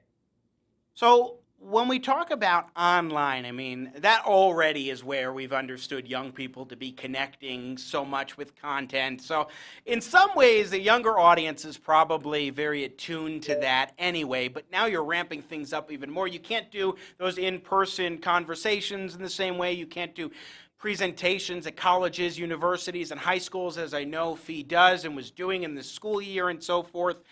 [0.94, 6.30] So, when we talk about online, I mean, that already is where we've understood young
[6.30, 9.20] people to be connecting so much with content.
[9.22, 9.48] So,
[9.84, 14.86] in some ways, the younger audience is probably very attuned to that anyway, but now
[14.86, 16.28] you're ramping things up even more.
[16.28, 19.72] You can't do those in person conversations in the same way.
[19.72, 20.30] You can't do
[20.78, 25.62] presentations at colleges, universities, and high schools, as I know FEE does and was doing
[25.62, 27.22] in the school year and so forth.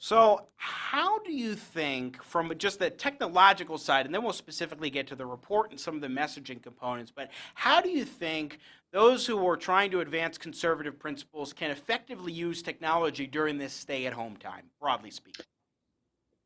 [0.00, 5.08] So, how do you think, from just the technological side, and then we'll specifically get
[5.08, 8.60] to the report and some of the messaging components, but how do you think
[8.92, 14.06] those who are trying to advance conservative principles can effectively use technology during this stay
[14.06, 15.44] at home time, broadly speaking?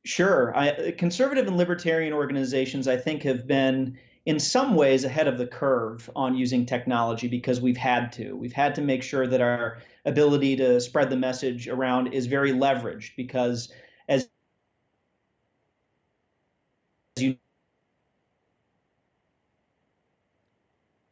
[0.05, 0.57] Sure.
[0.57, 5.47] I, conservative and libertarian organizations, I think, have been in some ways ahead of the
[5.47, 8.35] curve on using technology because we've had to.
[8.35, 12.53] We've had to make sure that our ability to spread the message around is very
[12.53, 13.73] leveraged because
[14.09, 14.29] as
[17.17, 17.37] you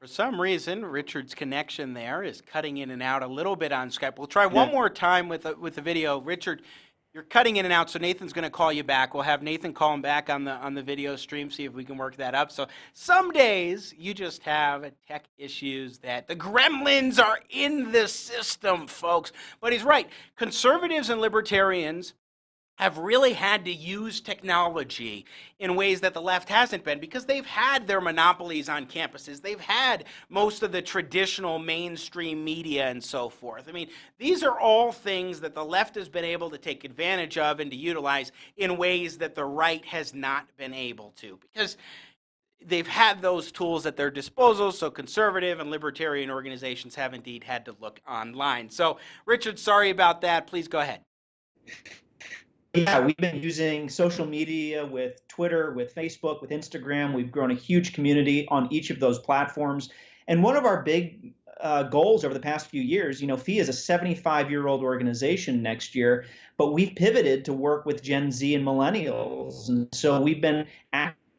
[0.00, 3.90] For some reason, Richard's connection there is cutting in and out a little bit on
[3.90, 4.16] Skype.
[4.16, 6.18] We'll try one more time with the, with the video.
[6.18, 6.62] Richard,
[7.12, 9.14] you're cutting in and out, so Nathan's going to call you back.
[9.14, 11.84] We'll have Nathan call him back on the on the video stream, see if we
[11.84, 12.52] can work that up.
[12.52, 18.86] So some days you just have tech issues that the gremlins are in the system,
[18.86, 19.32] folks.
[19.60, 20.08] But he's right.
[20.36, 22.14] Conservatives and libertarians
[22.80, 25.26] have really had to use technology
[25.58, 29.42] in ways that the left hasn't been because they've had their monopolies on campuses.
[29.42, 33.68] They've had most of the traditional mainstream media and so forth.
[33.68, 37.36] I mean, these are all things that the left has been able to take advantage
[37.36, 41.76] of and to utilize in ways that the right has not been able to because
[42.64, 47.66] they've had those tools at their disposal, so conservative and libertarian organizations have indeed had
[47.66, 48.70] to look online.
[48.70, 50.46] So, Richard, sorry about that.
[50.46, 51.02] Please go ahead.
[52.74, 57.14] Yeah, we've been using social media with Twitter, with Facebook, with Instagram.
[57.14, 59.90] We've grown a huge community on each of those platforms.
[60.28, 63.20] And one of our big uh, goals over the past few years.
[63.20, 66.24] You know, FEE is a 75 year old organization next year,
[66.56, 69.68] but we've pivoted to work with Gen Z and millennials.
[69.68, 70.66] And so we've been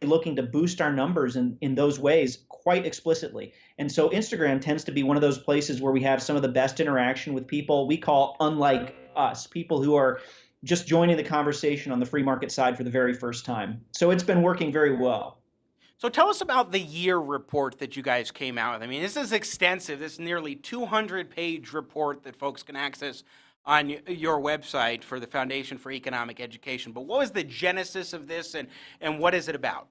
[0.03, 3.53] looking to boost our numbers in, in those ways quite explicitly.
[3.77, 6.41] And so Instagram tends to be one of those places where we have some of
[6.41, 10.19] the best interaction with people we call unlike us, people who are
[10.63, 13.81] just joining the conversation on the free market side for the very first time.
[13.91, 15.39] So it's been working very well.
[15.97, 18.83] So tell us about the year report that you guys came out with.
[18.83, 19.99] I mean, this is extensive.
[19.99, 23.23] This is nearly 200 page report that folks can access
[23.65, 26.91] on your website for the Foundation for Economic Education.
[26.91, 28.67] But what was the genesis of this and,
[28.99, 29.89] and what is it about?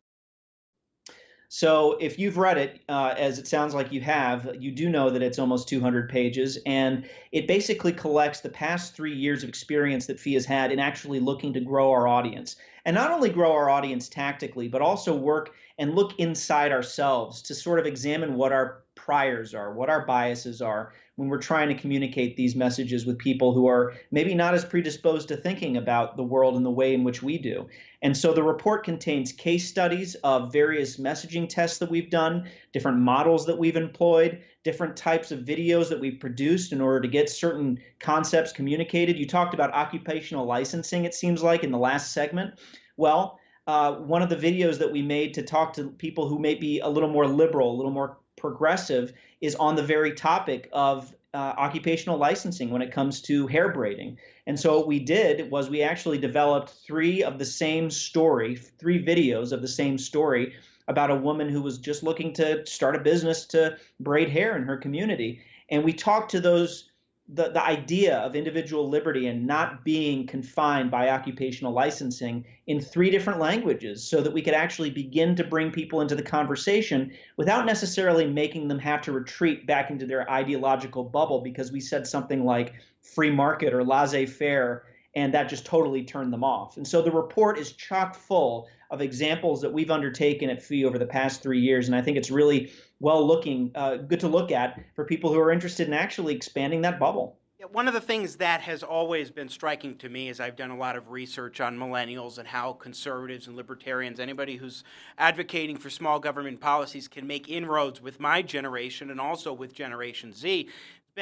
[1.53, 5.11] So, if you've read it, uh, as it sounds like you have, you do know
[5.11, 10.07] that it's almost 200 pages, and it basically collects the past three years of experience
[10.07, 12.55] that FEE has had in actually looking to grow our audience.
[12.85, 17.57] And not only grow our audience tactically, but also work and look inside ourselves to
[17.57, 21.75] sort of examine what our priors are, what our biases are, when we're trying to
[21.75, 26.23] communicate these messages with people who are maybe not as predisposed to thinking about the
[26.23, 27.67] world in the way in which we do.
[28.03, 32.99] And so the report contains case studies of various messaging tests that we've done, different
[32.99, 37.29] models that we've employed, different types of videos that we've produced in order to get
[37.29, 39.19] certain concepts communicated.
[39.19, 42.61] You talked about occupational licensing, it seems like, in the last segment.
[42.97, 46.55] Well, uh, one of the videos that we made to talk to people who may
[46.55, 51.15] be a little more liberal, a little more progressive, is on the very topic of
[51.33, 54.19] uh, occupational licensing when it comes to hair braiding.
[54.47, 59.05] And so what we did was we actually developed three of the same story, three
[59.05, 60.55] videos of the same story
[60.89, 64.65] about a woman who was just looking to start a business to braid hair in
[64.65, 65.41] her community.
[65.71, 66.90] And we talked to those
[67.33, 73.11] the, the idea of individual liberty and not being confined by occupational licensing in three
[73.11, 77.67] different languages so that we could actually begin to bring people into the conversation without
[77.67, 82.45] necessarily making them have to retreat back into their ideological bubble because we said something
[82.45, 84.85] like free market or laissez faire
[85.15, 86.77] and that just totally turned them off.
[86.77, 90.99] And so the report is chock full of examples that we've undertaken at FEE over
[90.99, 91.87] the past three years.
[91.87, 95.39] And I think it's really well looking, uh, good to look at for people who
[95.39, 97.37] are interested in actually expanding that bubble.
[97.61, 100.71] Yeah, one of the things that has always been striking to me is I've done
[100.71, 104.83] a lot of research on millennials and how conservatives and libertarians, anybody who's
[105.19, 110.33] advocating for small government policies, can make inroads with my generation and also with Generation
[110.33, 110.71] Z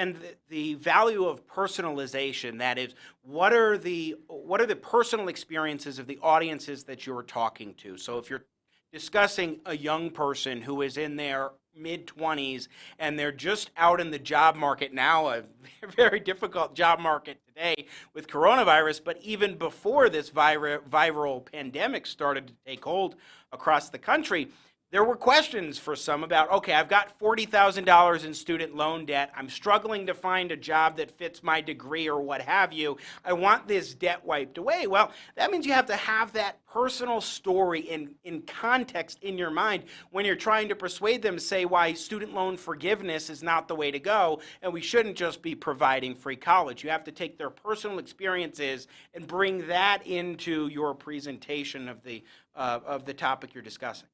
[0.07, 5.99] the, the, value of personalization that is what are the what are the personal experiences
[5.99, 7.97] of the audiences that you're talking to?
[7.97, 8.45] So if you're
[8.93, 12.69] discussing a young person who is in their mid 20s
[12.99, 15.43] and they're just out in the job market now a
[15.97, 22.49] very difficult job market today with coronavirus but even before this vir- viral pandemic started
[22.49, 23.15] to take hold
[23.53, 24.49] across the country
[24.91, 29.31] there were questions for some about okay, I've got $40,000 in student loan debt.
[29.37, 32.97] I'm struggling to find a job that fits my degree or what have you.
[33.23, 34.87] I want this debt wiped away.
[34.87, 39.51] Well, that means you have to have that personal story in, in context in your
[39.51, 43.69] mind when you're trying to persuade them to say why student loan forgiveness is not
[43.69, 46.83] the way to go and we shouldn't just be providing free college.
[46.83, 52.25] You have to take their personal experiences and bring that into your presentation of the,
[52.57, 54.09] uh, of the topic you're discussing.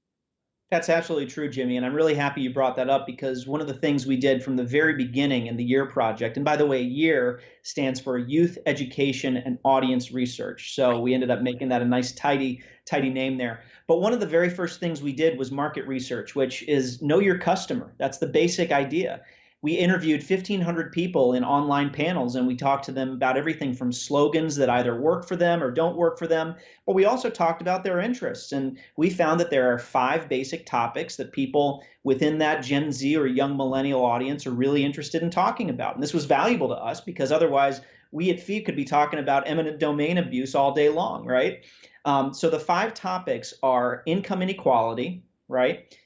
[0.70, 1.76] That's absolutely true, Jimmy.
[1.76, 4.42] And I'm really happy you brought that up because one of the things we did
[4.42, 8.18] from the very beginning in the YEAR project, and by the way, YEAR stands for
[8.18, 10.74] Youth Education and Audience Research.
[10.74, 13.62] So we ended up making that a nice, tidy, tidy name there.
[13.86, 17.20] But one of the very first things we did was market research, which is know
[17.20, 17.92] your customer.
[17.98, 19.20] That's the basic idea
[19.64, 23.90] we interviewed 1,500 people in online panels and we talked to them about everything from
[23.90, 26.54] slogans that either work for them or don't work for them.
[26.84, 28.52] But we also talked about their interests.
[28.52, 33.16] And we found that there are five basic topics that people within that Gen Z
[33.16, 35.94] or young millennial audience are really interested in talking about.
[35.94, 37.80] And this was valuable to us because otherwise
[38.12, 41.64] we at FEE could be talking about eminent domain abuse all day long, right?
[42.04, 45.96] Um, so the five topics are income inequality, right?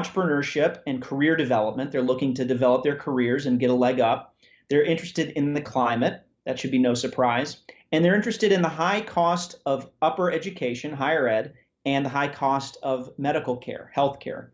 [0.00, 1.92] Entrepreneurship and career development.
[1.92, 4.34] They're looking to develop their careers and get a leg up.
[4.68, 6.22] They're interested in the climate.
[6.46, 7.58] That should be no surprise.
[7.92, 11.54] And they're interested in the high cost of upper education, higher ed,
[11.84, 14.52] and the high cost of medical care, health care.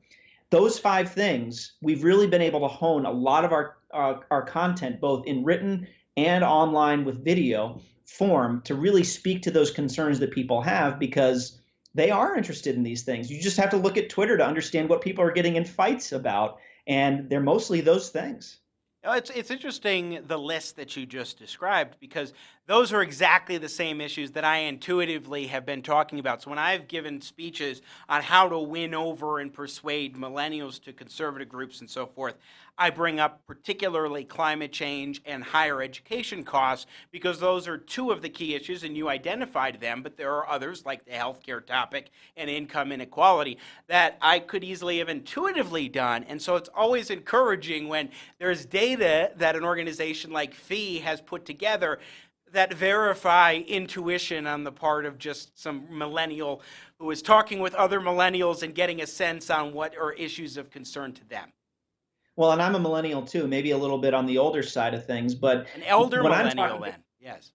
[0.50, 4.42] Those five things, we've really been able to hone a lot of our, our, our
[4.42, 5.86] content, both in written
[6.16, 11.60] and online with video form, to really speak to those concerns that people have because
[11.98, 13.30] they are interested in these things.
[13.30, 16.12] You just have to look at Twitter to understand what people are getting in fights
[16.12, 18.60] about, and they're mostly those things.
[19.04, 22.32] It's, it's interesting the list that you just described because
[22.66, 26.42] those are exactly the same issues that I intuitively have been talking about.
[26.42, 31.48] So when I've given speeches on how to win over and persuade millennials to conservative
[31.48, 32.34] groups and so forth,
[32.78, 38.22] I bring up particularly climate change and higher education costs because those are two of
[38.22, 42.10] the key issues, and you identified them, but there are others like the healthcare topic
[42.36, 46.24] and income inequality that I could easily have intuitively done.
[46.28, 51.44] And so it's always encouraging when there's data that an organization like FEE has put
[51.44, 51.98] together
[52.52, 56.62] that verify intuition on the part of just some millennial
[56.98, 60.70] who is talking with other millennials and getting a sense on what are issues of
[60.70, 61.52] concern to them.
[62.38, 65.04] Well, and I'm a millennial too, maybe a little bit on the older side of
[65.04, 67.50] things, but an elder millennial then, yes.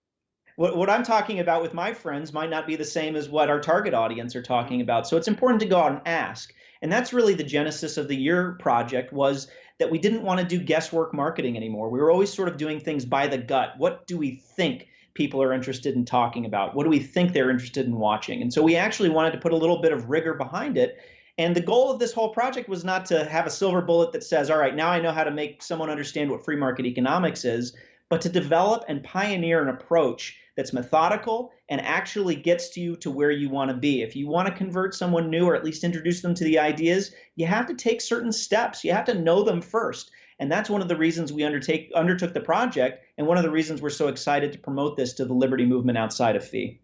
[0.58, 3.50] What, what I'm talking about with my friends might not be the same as what
[3.50, 4.84] our target audience are talking mm-hmm.
[4.84, 5.08] about.
[5.08, 6.54] So it's important to go out and ask.
[6.82, 9.48] And that's really the genesis of the year project was
[9.80, 11.90] that we didn't want to do guesswork marketing anymore.
[11.90, 13.76] We were always sort of doing things by the gut.
[13.78, 16.76] What do we think people are interested in talking about?
[16.76, 18.42] What do we think they're interested in watching?
[18.42, 20.98] And so we actually wanted to put a little bit of rigor behind it.
[21.38, 24.24] And the goal of this whole project was not to have a silver bullet that
[24.24, 27.44] says, all right, now I know how to make someone understand what free market economics
[27.44, 27.76] is,
[28.10, 33.10] but to develop and pioneer an approach that's methodical and actually gets to you to
[33.10, 34.04] where you want to be.
[34.04, 37.12] If you want to convert someone new or at least introduce them to the ideas,
[37.36, 38.84] you have to take certain steps.
[38.84, 40.12] You have to know them first.
[40.40, 43.50] And that's one of the reasons we undertake undertook the project and one of the
[43.50, 46.80] reasons we're so excited to promote this to the liberty movement outside of FEE.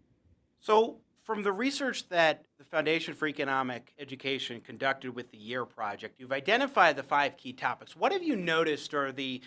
[0.60, 6.30] So, from the research that Foundation for Economic Education conducted with the YEAR project, you've
[6.30, 7.96] identified the five key topics.
[7.96, 9.40] What have you noticed are the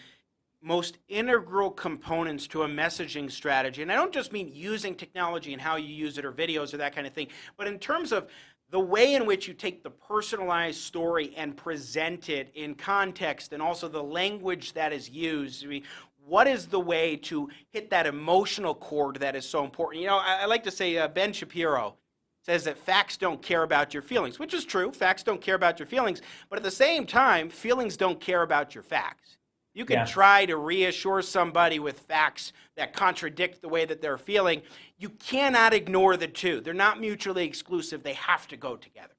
[0.61, 3.81] most integral components to a messaging strategy.
[3.81, 6.77] And I don't just mean using technology and how you use it or videos or
[6.77, 7.27] that kind of thing,
[7.57, 8.29] but in terms of
[8.69, 13.61] the way in which you take the personalized story and present it in context and
[13.61, 15.63] also the language that is used.
[15.63, 15.83] I mean,
[16.25, 20.01] what is the way to hit that emotional chord that is so important?
[20.01, 21.97] You know, I, I like to say uh, Ben Shapiro
[22.43, 24.91] says that facts don't care about your feelings, which is true.
[24.91, 28.75] Facts don't care about your feelings, but at the same time, feelings don't care about
[28.75, 29.37] your facts.
[29.73, 30.05] You can yeah.
[30.05, 34.61] try to reassure somebody with facts that contradict the way that they're feeling.
[34.99, 36.61] You cannot ignore the two.
[36.61, 38.03] They're not mutually exclusive.
[38.03, 39.13] They have to go together.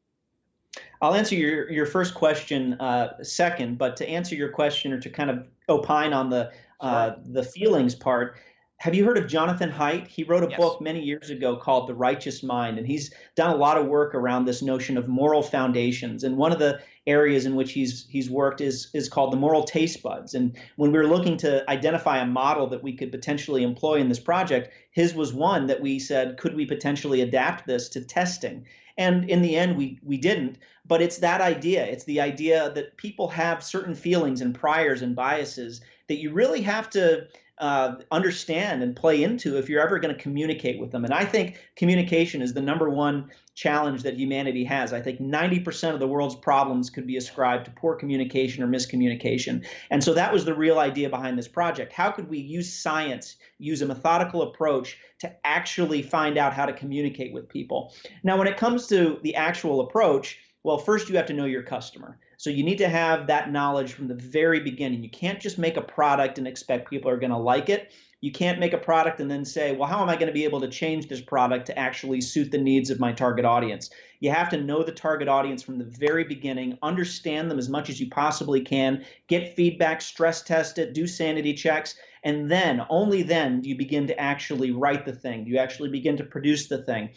[1.03, 5.11] I'll answer your, your first question uh, second, but to answer your question or to
[5.11, 8.37] kind of opine on the uh, the feelings part,
[8.85, 10.09] have you heard of Jonathan Haidt?
[10.09, 10.61] He wrote a yes.
[10.61, 14.15] book many years ago called The Righteous Mind, and he's done a lot of work
[14.15, 16.23] around this notion of moral foundations.
[16.23, 19.65] And one of the areas in which he's he's worked is is called the moral
[19.65, 20.35] taste buds.
[20.35, 24.11] And when we were looking to identify a model that we could potentially employ in
[24.11, 28.67] this project, his was one that we said, could we potentially adapt this to testing?
[28.99, 30.59] And in the end, we we didn't.
[30.85, 31.87] But it's that idea.
[31.87, 36.61] It's the idea that people have certain feelings and priors and biases that you really
[36.61, 37.29] have to
[37.59, 41.05] uh, understand and play into if you're ever going to communicate with them.
[41.05, 44.93] And I think communication is the number one challenge that humanity has.
[44.93, 49.65] I think 90% of the world's problems could be ascribed to poor communication or miscommunication.
[49.91, 51.93] And so that was the real idea behind this project.
[51.93, 56.73] How could we use science, use a methodical approach to actually find out how to
[56.73, 57.95] communicate with people?
[58.25, 61.63] Now, when it comes to the actual approach, well, first you have to know your
[61.63, 62.19] customer.
[62.45, 65.03] So you need to have that knowledge from the very beginning.
[65.03, 67.95] You can't just make a product and expect people are going to like it.
[68.21, 70.45] You can't make a product and then say, well, how am I going to be
[70.45, 73.89] able to change this product to actually suit the needs of my target audience?
[74.21, 77.89] You have to know the target audience from the very beginning, understand them as much
[77.89, 83.23] as you possibly can, get feedback, stress test it, do sanity checks, and then, only
[83.23, 85.45] then, do you begin to actually write the thing.
[85.45, 87.09] Do you actually begin to produce the thing?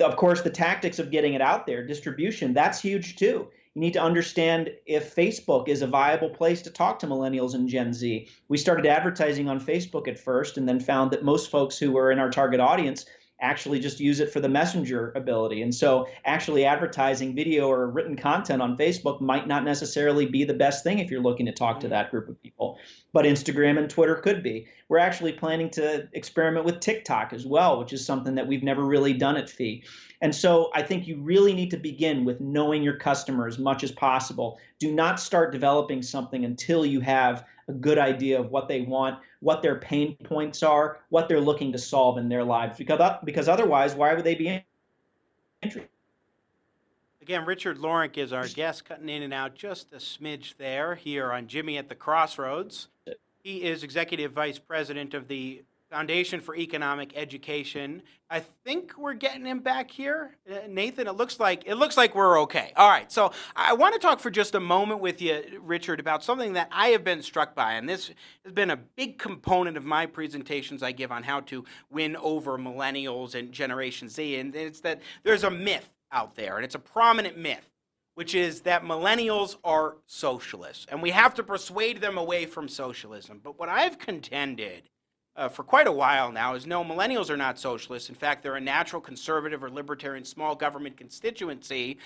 [0.00, 3.92] Of course, the tactics of getting it out there, distribution, that's huge too you need
[3.94, 8.28] to understand if Facebook is a viable place to talk to millennials and Gen Z.
[8.48, 12.12] We started advertising on Facebook at first and then found that most folks who were
[12.12, 13.04] in our target audience
[13.44, 15.60] actually just use it for the messenger ability.
[15.62, 20.54] And so, actually, advertising video or written content on Facebook might not necessarily be the
[20.54, 21.92] best thing if you're looking to talk to mm-hmm.
[21.92, 22.78] that group of people.
[23.12, 24.66] But Instagram and Twitter could be.
[24.88, 28.84] We're actually planning to experiment with TikTok as well, which is something that we've never
[28.84, 29.84] really done at FEE.
[30.22, 33.84] And so, I think you really need to begin with knowing your customer as much
[33.84, 34.58] as possible.
[34.78, 39.18] Do not start developing something until you have a good idea of what they want,
[39.44, 42.78] what their pain points are, what they're looking to solve in their lives.
[42.78, 44.64] Because uh, because otherwise, why would they be
[45.62, 45.90] interested?
[47.20, 51.30] Again, Richard Lorenc is our guest, cutting in and out just a smidge there here
[51.30, 52.88] on Jimmy at the Crossroads.
[53.42, 55.62] He is Executive Vice President of the
[55.94, 58.02] Foundation for Economic Education.
[58.28, 61.06] I think we're getting him back here, uh, Nathan.
[61.06, 62.72] It looks like it looks like we're okay.
[62.74, 66.24] All right, so I want to talk for just a moment with you, Richard, about
[66.24, 68.10] something that I have been struck by, and this
[68.44, 72.58] has been a big component of my presentations I give on how to win over
[72.58, 76.80] millennials and Generation Z, and it's that there's a myth out there, and it's a
[76.80, 77.70] prominent myth
[78.16, 83.40] which is that millennials are socialists, and we have to persuade them away from socialism.
[83.42, 84.88] But what I've contended
[85.36, 88.08] uh, for quite a while now is no, millennials are not socialists.
[88.08, 91.98] In fact, they're a natural conservative or libertarian small government constituency.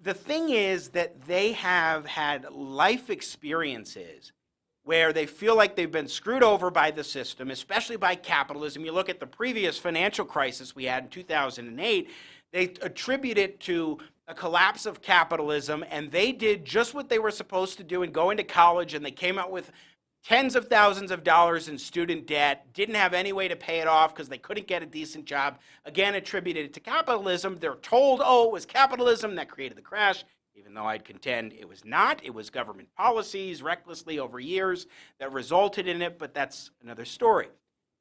[0.00, 4.32] The thing is that they have had life experiences
[4.84, 8.84] where they feel like they've been screwed over by the system, especially by capitalism.
[8.84, 12.10] You look at the previous financial crisis we had in 2008,
[12.52, 13.98] they attribute it to
[14.28, 18.12] a collapse of capitalism, and they did just what they were supposed to do and
[18.12, 19.72] go into college, and they came out with
[20.26, 23.86] tens of thousands of dollars in student debt, didn't have any way to pay it
[23.86, 25.58] off because they couldn't get a decent job.
[25.84, 27.56] Again, attributed to capitalism.
[27.56, 30.24] They're told, oh, it was capitalism that created the crash,
[30.56, 32.24] even though I'd contend it was not.
[32.24, 34.88] It was government policies recklessly over years
[35.20, 37.46] that resulted in it, but that's another story.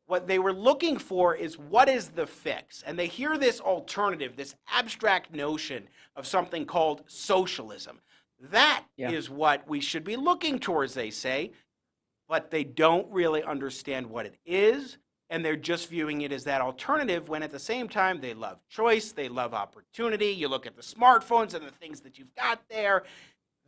[0.08, 2.84] What they were looking for is what is the fix?
[2.88, 8.00] And they hear this alternative, this abstract notion of something called socialism.
[8.52, 9.12] That yeah.
[9.12, 11.52] is what we should be looking towards, they say
[12.28, 14.98] but they don't really understand what it is
[15.30, 18.62] and they're just viewing it as that alternative when at the same time they love
[18.70, 20.28] choice, they love opportunity.
[20.28, 23.04] You look at the smartphones and the things that you've got there.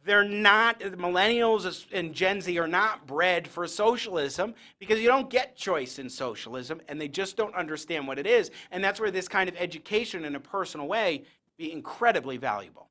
[0.06, 5.30] They're not, the millennials and Gen Z are not bred for socialism because you don't
[5.30, 8.52] get choice in socialism and they just don't understand what it is.
[8.72, 11.24] And that's where this kind of education in a personal way
[11.58, 12.88] be incredibly valuable.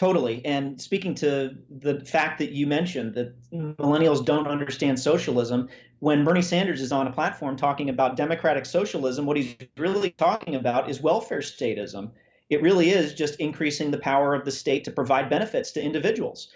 [0.00, 0.42] Totally.
[0.46, 5.68] And speaking to the fact that you mentioned that millennials don't understand socialism,
[5.98, 10.54] when Bernie Sanders is on a platform talking about democratic socialism, what he's really talking
[10.54, 12.12] about is welfare statism.
[12.48, 16.48] It really is just increasing the power of the state to provide benefits to individuals.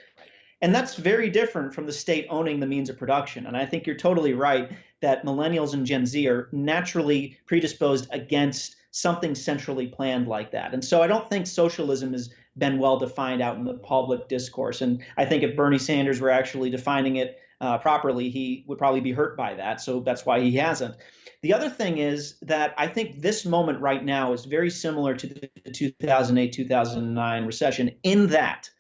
[0.63, 3.45] And that's very different from the state owning the means of production.
[3.45, 4.73] And I think you're totally right
[5.03, 10.73] that millennials and Gen Z are naturally predisposed against something centrally planned like that.
[10.73, 14.81] And so I don't think socialism is been well defined out in the public discourse.
[14.81, 19.01] And I think if Bernie Sanders were actually defining it uh, properly, he would probably
[19.01, 19.81] be hurt by that.
[19.81, 20.97] So that's why he hasn't.
[21.43, 25.27] The other thing is that I think this moment right now is very similar to
[25.27, 28.71] the 2008 2009 recession in that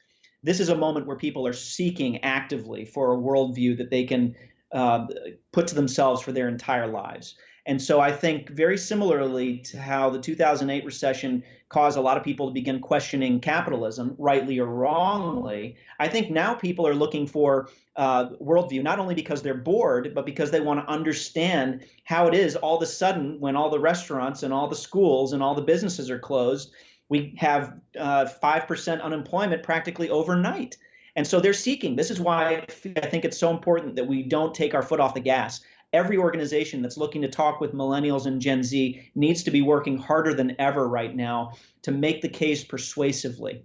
[0.44, 4.36] this is a moment where people are seeking actively for a worldview that they can
[4.72, 5.06] uh,
[5.52, 7.34] put to themselves for their entire lives.
[7.66, 12.22] And so I think very similarly to how the 2008 recession caused a lot of
[12.22, 17.70] people to begin questioning capitalism, rightly or wrongly, I think now people are looking for
[17.96, 22.34] uh, worldview, not only because they're bored, but because they want to understand how it
[22.34, 25.54] is all of a sudden when all the restaurants and all the schools and all
[25.54, 26.70] the businesses are closed,
[27.08, 30.76] we have uh, 5% unemployment practically overnight.
[31.16, 31.96] And so they're seeking.
[31.96, 32.64] This is why
[32.96, 35.60] I think it's so important that we don't take our foot off the gas
[35.94, 39.96] every organization that's looking to talk with millennials and Gen Z needs to be working
[39.96, 41.52] harder than ever right now
[41.82, 43.64] to make the case persuasively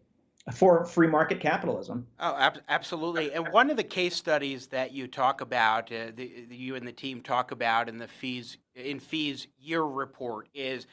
[0.53, 2.07] for free market capitalism.
[2.19, 3.33] Oh, ab- absolutely.
[3.33, 6.87] And one of the case studies that you talk about, uh, the, the, you and
[6.87, 10.87] the team talk about in the fees in FEE's year report is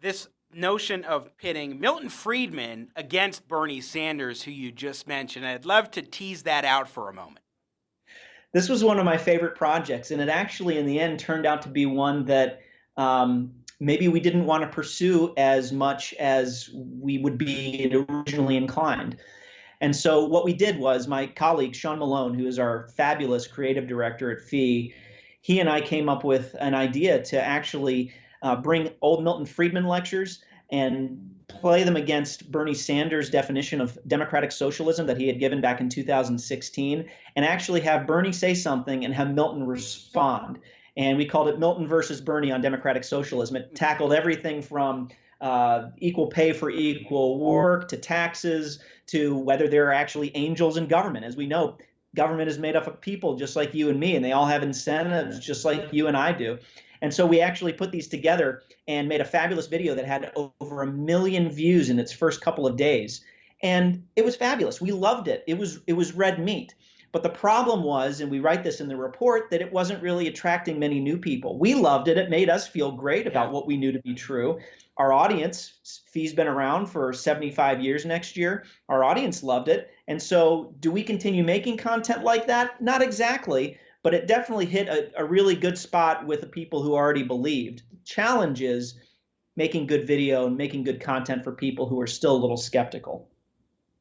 [0.00, 5.46] this notion of pitting Milton Friedman against Bernie Sanders, who you just mentioned.
[5.46, 7.41] I'd love to tease that out for a moment
[8.52, 11.62] this was one of my favorite projects, and it actually, in the end, turned out
[11.62, 12.60] to be one that
[12.96, 19.16] um, maybe we didn't want to pursue as much as we would be originally inclined.
[19.80, 23.88] And so, what we did was my colleague Sean Malone, who is our fabulous creative
[23.88, 24.94] director at FEE,
[25.40, 28.12] he and I came up with an idea to actually
[28.42, 34.50] uh, bring old Milton Friedman lectures and play them against Bernie Sanders' definition of democratic
[34.50, 39.14] socialism that he had given back in 2016, and actually have Bernie say something and
[39.14, 40.58] have Milton respond.
[40.96, 43.56] And we called it Milton versus Bernie on democratic socialism.
[43.56, 45.08] It tackled everything from
[45.40, 50.86] uh, equal pay for equal work to taxes to whether there are actually angels in
[50.86, 51.24] government.
[51.24, 51.76] As we know,
[52.14, 54.62] government is made up of people just like you and me, and they all have
[54.62, 56.58] incentives just like you and I do.
[57.02, 60.82] And so we actually put these together and made a fabulous video that had over
[60.82, 63.22] a million views in its first couple of days.
[63.62, 64.80] And it was fabulous.
[64.80, 65.44] We loved it.
[65.46, 66.74] It was it was red meat.
[67.10, 70.28] But the problem was, and we write this in the report, that it wasn't really
[70.28, 71.58] attracting many new people.
[71.58, 72.16] We loved it.
[72.16, 74.58] It made us feel great about what we knew to be true.
[74.96, 75.74] Our audience,
[76.10, 78.64] FEE's been around for 75 years next year.
[78.88, 79.90] Our audience loved it.
[80.08, 82.80] And so, do we continue making content like that?
[82.80, 86.94] Not exactly but it definitely hit a, a really good spot with the people who
[86.94, 87.82] already believed.
[87.90, 88.94] The challenge is
[89.56, 93.28] making good video and making good content for people who are still a little skeptical.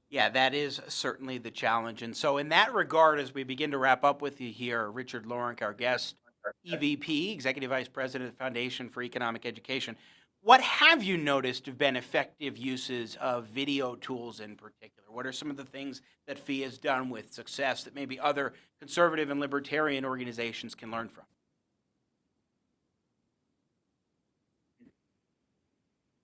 [0.10, 2.02] Yeah, that is certainly the challenge.
[2.02, 5.26] And so, in that regard, as we begin to wrap up with you here, Richard
[5.26, 6.15] Lorenc, our guest,
[6.68, 9.95] EVP, Executive Vice President of the Foundation for Economic Education,
[10.44, 15.08] what have you noticed have been effective uses of video tools in particular?
[15.10, 18.54] What are some of the things that FEE has done with success that maybe other
[18.80, 21.26] conservative and libertarian organizations can learn from?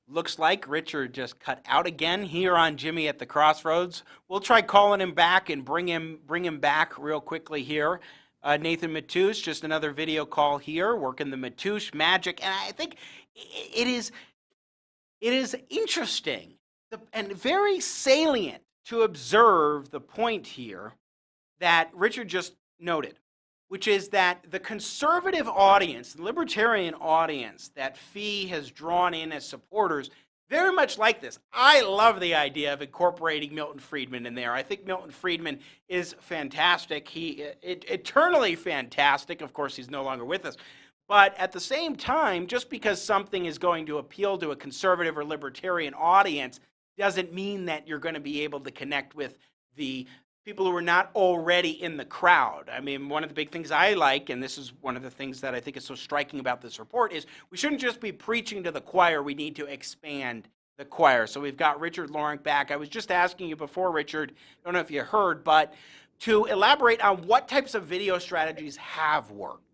[0.10, 4.04] Looks like Richard just cut out again here on Jimmy at the Crossroads.
[4.30, 8.00] We'll try calling him back and bring him bring him back real quickly here.
[8.42, 12.96] Uh, Nathan Matoush, just another video call here, working the Matoush magic, and I think
[13.38, 14.12] it is
[15.22, 16.54] it is interesting
[17.14, 20.94] and very salient to observe the point here
[21.60, 23.20] that Richard just noted,
[23.68, 29.46] which is that the conservative audience, the libertarian audience that FEE has drawn in as
[29.46, 30.10] supporters,
[30.50, 31.40] very much like this.
[31.52, 34.54] I love the idea of incorporating Milton Friedman in there.
[34.54, 35.60] I think Milton Friedman
[35.90, 37.10] is fantastic.
[37.10, 39.42] He it, eternally fantastic.
[39.42, 40.56] Of course, he's no longer with us.
[41.08, 45.18] But at the same time, just because something is going to appeal to a conservative
[45.18, 46.60] or libertarian audience
[46.98, 49.38] doesn't mean that you're going to be able to connect with
[49.76, 50.06] the
[50.44, 52.70] people who are not already in the crowd.
[52.72, 55.10] I mean, one of the big things I like, and this is one of the
[55.10, 58.12] things that I think is so striking about this report, is we shouldn't just be
[58.12, 60.48] preaching to the choir, we need to expand
[60.78, 61.28] the choir.
[61.28, 62.72] So we've got Richard Lorenc back.
[62.72, 65.74] I was just asking you before, Richard, I don't know if you heard, but
[66.20, 69.67] to elaborate on what types of video strategies have worked.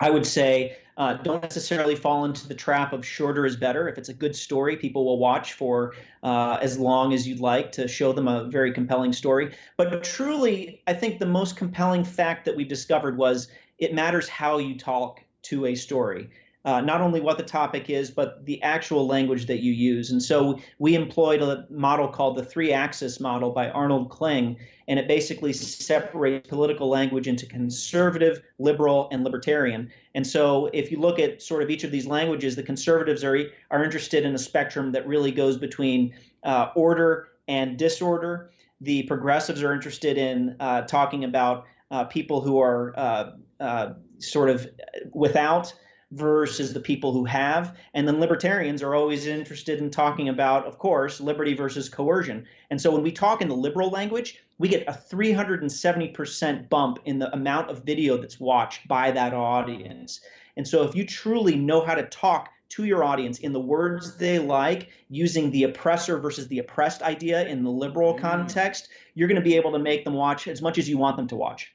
[0.00, 3.88] I would say uh, don't necessarily fall into the trap of shorter is better.
[3.88, 7.72] If it's a good story, people will watch for uh, as long as you'd like
[7.72, 9.54] to show them a very compelling story.
[9.76, 13.48] But truly, I think the most compelling fact that we discovered was
[13.78, 16.28] it matters how you talk to a story
[16.64, 20.10] uh, not only what the topic is, but the actual language that you use.
[20.10, 24.56] And so we employed a model called the three axis model by Arnold Kling,
[24.86, 29.90] and it basically separates political language into conservative, liberal, and libertarian.
[30.14, 33.38] And so if you look at sort of each of these languages, the conservatives are,
[33.70, 36.12] are interested in a spectrum that really goes between
[36.42, 38.50] uh, order and disorder.
[38.82, 43.30] The progressives are interested in uh, talking about uh, people who are uh,
[43.60, 44.68] uh, sort of
[45.12, 45.72] without
[46.12, 47.76] versus the people who have.
[47.94, 52.46] And then libertarians are always interested in talking about, of course, liberty versus coercion.
[52.70, 57.18] And so when we talk in the liberal language, we get a 370% bump in
[57.18, 60.20] the amount of video that's watched by that audience.
[60.56, 64.16] And so if you truly know how to talk to your audience in the words
[64.16, 68.20] they like, using the oppressor versus the oppressed idea in the liberal mm.
[68.20, 71.16] context, you're going to be able to make them watch as much as you want
[71.16, 71.74] them to watch.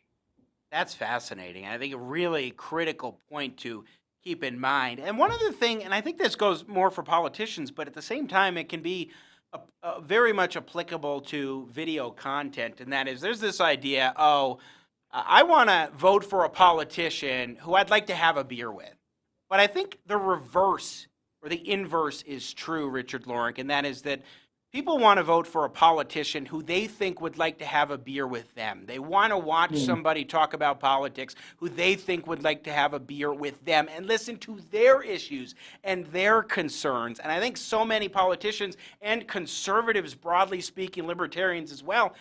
[0.72, 1.66] That's fascinating.
[1.66, 3.86] I think a really critical point to
[4.26, 5.00] keep in mind.
[5.00, 8.02] And one other thing, and I think this goes more for politicians, but at the
[8.02, 9.12] same time, it can be
[9.54, 14.58] a, a very much applicable to video content, and that is there's this idea oh,
[15.12, 18.96] I want to vote for a politician who I'd like to have a beer with.
[19.50, 21.08] But I think the reverse
[21.42, 24.24] or the inverse is true, Richard Lorenc, and that is that
[24.76, 27.98] People want to vote for a politician who they think would like to have a
[27.98, 28.84] beer with them.
[28.86, 29.86] They want to watch mm.
[29.86, 33.88] somebody talk about politics who they think would like to have a beer with them
[33.96, 37.20] and listen to their issues and their concerns.
[37.22, 42.14] And I think so many politicians and conservatives, broadly speaking, libertarians as well,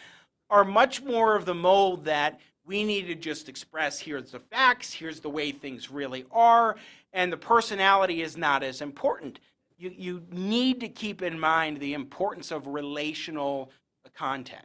[0.49, 4.93] are much more of the mold that we need to just express here's the facts,
[4.93, 6.77] here's the way things really are,
[7.13, 9.41] and the personality is not as important
[9.77, 13.71] you, you need to keep in mind the importance of relational
[14.15, 14.65] content.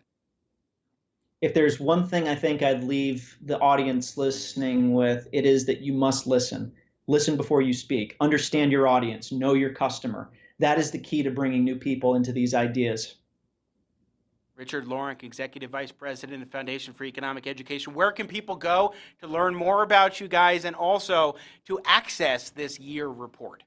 [1.42, 5.80] If there's one thing I think I'd leave the audience listening with, it is that
[5.80, 6.74] you must listen.
[7.08, 8.16] Listen before you speak.
[8.20, 9.32] Understand your audience.
[9.32, 10.30] Know your customer.
[10.60, 13.16] That is the key to bringing new people into these ideas.
[14.58, 17.94] Richard Lorenc, Executive Vice President of the Foundation for Economic Education.
[17.94, 22.78] Where can people go to learn more about you guys and also to access this
[22.78, 23.64] year report?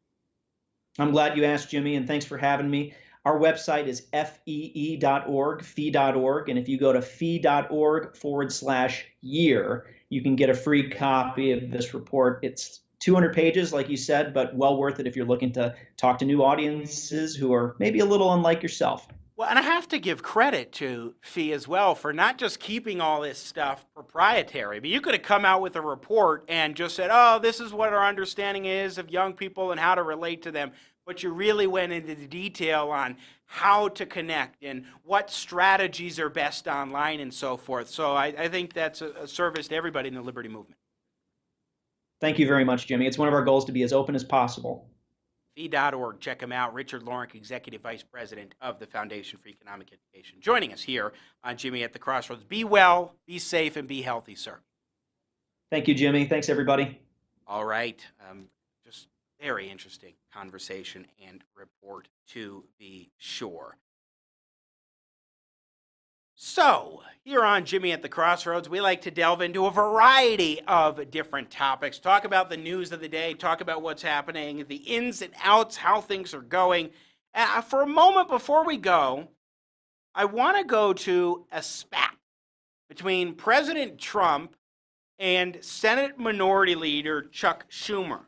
[0.99, 2.95] I'm glad you asked, Jimmy, and thanks for having me.
[3.25, 10.23] Our website is fee.org, fee.org, and if you go to fee.org forward slash year, you
[10.23, 12.41] can get a free copy of this report.
[12.43, 16.19] It's 200 pages, like you said, but well worth it if you're looking to talk
[16.19, 19.09] to new audiences who are maybe a little unlike yourself.
[19.35, 23.01] Well, and I have to give credit to Fee as well for not just keeping
[23.01, 26.95] all this stuff proprietary, but you could have come out with a report and just
[26.95, 30.43] said, oh, this is what our understanding is of young people and how to relate
[30.43, 30.73] to them.
[31.07, 36.29] but you really went into the detail on how to connect and what strategies are
[36.31, 37.89] best online and so forth.
[37.89, 40.79] So I, I think that's a, a service to everybody in the liberty movement.
[42.21, 43.07] Thank you very much, Jimmy.
[43.07, 44.87] It's one of our goals to be as open as possible.
[45.55, 46.21] Fee.org.
[46.21, 46.73] Check him out.
[46.73, 51.13] Richard Lorenc, Executive Vice President of the Foundation for Economic Education, joining us here
[51.45, 52.45] on Jimmy at the Crossroads.
[52.45, 54.59] Be well, be safe, and be healthy, sir.
[55.71, 56.27] Thank you, Jimmy.
[56.27, 57.01] Thanks, everybody.
[57.47, 58.05] All right.
[58.29, 58.47] Um,
[58.85, 59.09] just
[59.41, 63.77] very interesting conversation and report to be sure.
[66.45, 71.09] So, here on Jimmy at the Crossroads, we like to delve into a variety of
[71.09, 75.23] different topics, talk about the news of the day, talk about what's happening, the ins
[75.23, 76.91] and outs, how things are going.
[77.33, 79.29] Uh, for a moment before we go,
[80.17, 82.17] I want to go to a spat
[82.89, 84.57] between President Trump
[85.21, 88.23] and Senate Minority Leader Chuck Schumer.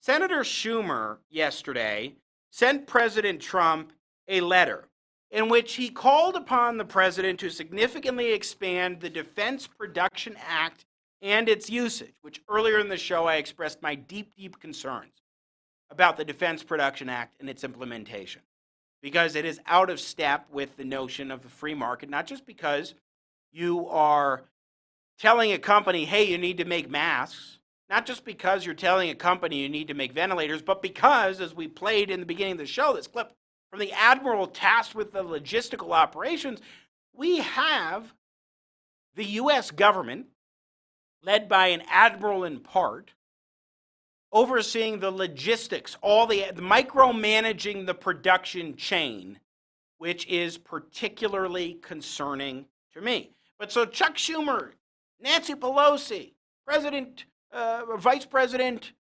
[0.00, 2.16] Senator Schumer yesterday
[2.50, 3.92] sent President Trump
[4.26, 4.88] a letter
[5.32, 10.84] in which he called upon the president to significantly expand the Defense Production Act
[11.22, 15.22] and its usage, which earlier in the show I expressed my deep, deep concerns
[15.90, 18.42] about the Defense Production Act and its implementation.
[19.02, 22.46] Because it is out of step with the notion of the free market, not just
[22.46, 22.94] because
[23.52, 24.44] you are
[25.18, 29.14] telling a company, hey, you need to make masks, not just because you're telling a
[29.14, 32.58] company you need to make ventilators, but because, as we played in the beginning of
[32.58, 33.32] the show, this clip
[33.72, 36.60] from the admiral tasked with the logistical operations,
[37.14, 38.12] we have
[39.14, 39.70] the U.S.
[39.70, 40.26] government,
[41.22, 43.12] led by an admiral in part,
[44.30, 49.40] overseeing the logistics, all the, the micromanaging the production chain,
[49.96, 53.30] which is particularly concerning to me.
[53.58, 54.72] But so Chuck Schumer,
[55.18, 56.32] Nancy Pelosi,
[56.66, 58.92] President, uh, Vice President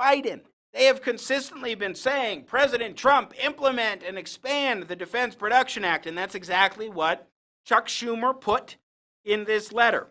[0.00, 0.40] Biden,
[0.72, 6.06] they have consistently been saying, President Trump, implement and expand the Defense Production Act.
[6.06, 7.28] And that's exactly what
[7.64, 8.76] Chuck Schumer put
[9.24, 10.08] in this letter.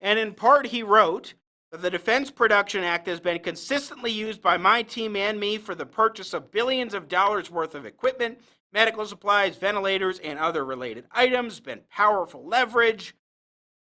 [0.00, 1.34] And in part, he wrote
[1.70, 5.76] that the Defense Production Act has been consistently used by my team and me for
[5.76, 8.40] the purchase of billions of dollars worth of equipment,
[8.72, 13.14] medical supplies, ventilators, and other related items, been powerful leverage,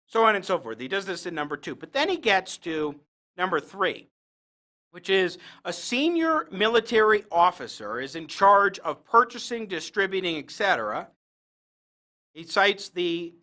[0.06, 0.80] so on and so forth.
[0.80, 1.76] He does this in number two.
[1.76, 3.00] But then he gets to
[3.38, 4.10] number three
[4.92, 11.10] which is a senior military officer is in charge of purchasing, distributing, etc.
[12.34, 13.34] He cites the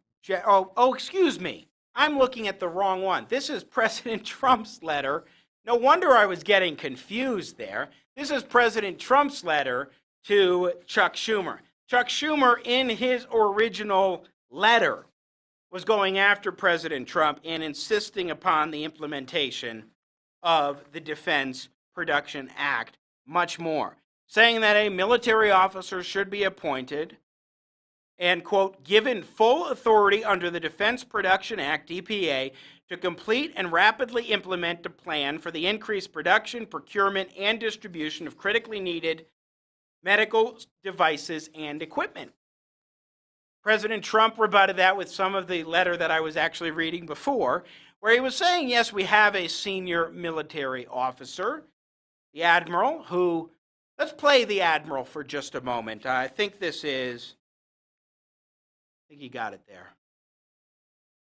[0.46, 1.68] oh, oh, excuse me.
[1.94, 3.26] I'm looking at the wrong one.
[3.28, 5.24] This is President Trump's letter.
[5.64, 7.88] No wonder I was getting confused there.
[8.16, 9.90] This is President Trump's letter
[10.24, 11.58] to Chuck Schumer.
[11.88, 15.06] Chuck Schumer, in his original letter,
[15.70, 19.84] was going after President Trump and insisting upon the implementation
[20.46, 23.96] of the Defense Production Act, much more,
[24.28, 27.16] saying that a military officer should be appointed
[28.16, 32.52] and, quote, given full authority under the Defense Production Act, DPA,
[32.88, 38.38] to complete and rapidly implement a plan for the increased production, procurement, and distribution of
[38.38, 39.26] critically needed
[40.04, 42.30] medical devices and equipment.
[43.64, 47.64] President Trump rebutted that with some of the letter that I was actually reading before,
[48.00, 51.64] where he was saying, yes, we have a senior military officer,
[52.32, 53.50] the admiral, who,
[53.98, 56.06] let's play the admiral for just a moment.
[56.06, 57.34] I think this is,
[59.00, 59.96] I think you got it there.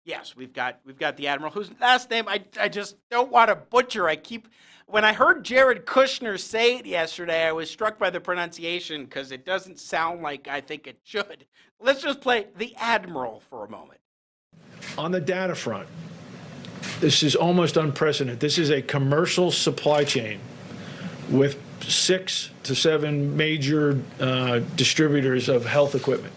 [0.05, 3.51] Yes, we've got we've got the admiral whose last name I I just don't want
[3.51, 4.09] to butcher.
[4.09, 4.49] I keep
[4.87, 9.33] when I heard Jared Kushner say it yesterday, I was struck by the pronunciation because
[9.33, 11.45] it doesn't sound like I think it should.
[11.79, 14.01] Let's just play the admiral for a moment.
[14.97, 15.87] On the data front,
[17.01, 18.41] this is almost unprecedented.
[18.41, 20.41] This is a commercial supply chain
[21.31, 26.35] with six to seven major uh, distributors of health equipment.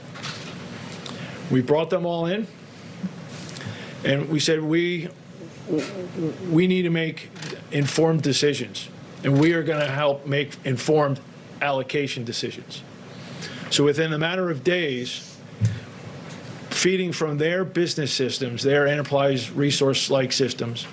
[1.50, 2.48] We brought them all in,
[4.04, 5.10] and we said we
[6.50, 7.30] we need to make
[7.72, 8.90] informed decisions,
[9.24, 11.20] and we are going to help make informed
[11.62, 12.84] allocation decisions.
[13.70, 15.31] So within a matter of days,
[16.82, 20.88] feeding from their business systems, their enterprise resource like systems.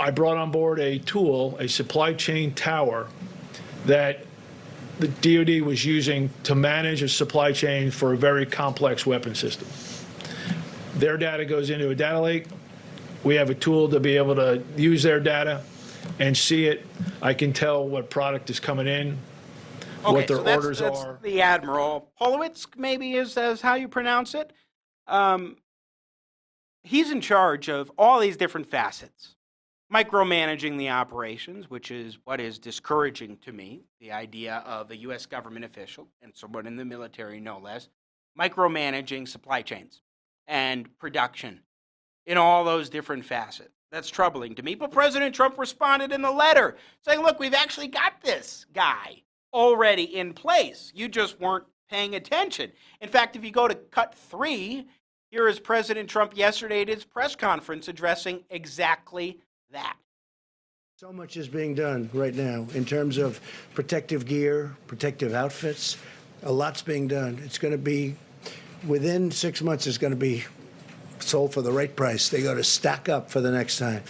[0.00, 3.06] I brought on board a tool, a supply chain tower
[3.84, 4.24] that
[4.98, 9.68] the DoD was using to manage a supply chain for a very complex weapon system.
[10.94, 12.46] Their data goes into a data lake.
[13.22, 15.62] We have a tool to be able to use their data
[16.18, 16.86] and see it.
[17.20, 19.18] I can tell what product is coming in,
[20.04, 21.18] Okay, what their so that's, orders that's are.
[21.22, 24.52] The admiral Polowczyk, maybe is as how you pronounce it.
[25.06, 25.56] Um,
[26.82, 29.36] he's in charge of all these different facets
[29.92, 35.26] micromanaging the operations, which is what is discouraging to me the idea of a U.S.
[35.26, 37.88] government official and someone in the military, no less,
[38.38, 40.00] micromanaging supply chains
[40.46, 41.60] and production
[42.26, 43.74] in all those different facets.
[43.90, 44.76] That's troubling to me.
[44.76, 49.22] But President Trump responded in the letter saying, look, we've actually got this guy
[49.52, 50.92] already in place.
[50.94, 52.72] You just weren't paying attention.
[53.00, 54.86] In fact, if you go to cut three,
[55.30, 59.38] here is President Trump yesterday at his press conference addressing exactly
[59.72, 59.96] that.
[60.96, 63.40] So much is being done right now in terms of
[63.74, 65.96] protective gear, protective outfits.
[66.42, 67.40] A lot's being done.
[67.44, 68.16] It's going to be
[68.86, 69.86] within six months.
[69.86, 70.44] It's going to be
[71.20, 72.28] sold for the right price.
[72.28, 74.02] They got to stack up for the next time.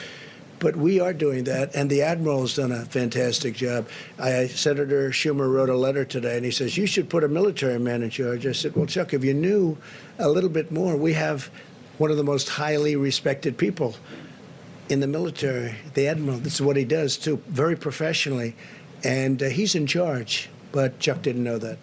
[0.61, 3.89] But we are doing that, and the admiral has done a fantastic job.
[4.19, 7.79] I, Senator Schumer wrote a letter today, and he says you should put a military
[7.79, 8.47] man in charge.
[8.47, 9.79] I said, well, Chuck, if you knew
[10.19, 11.51] a little bit more, we have
[11.97, 13.97] one of the most highly respected people
[14.91, 16.39] in the military, the admiral.
[16.39, 18.55] This is what he does too, very professionally,
[19.03, 20.51] and uh, he's in charge.
[20.73, 21.79] But Chuck didn't know that.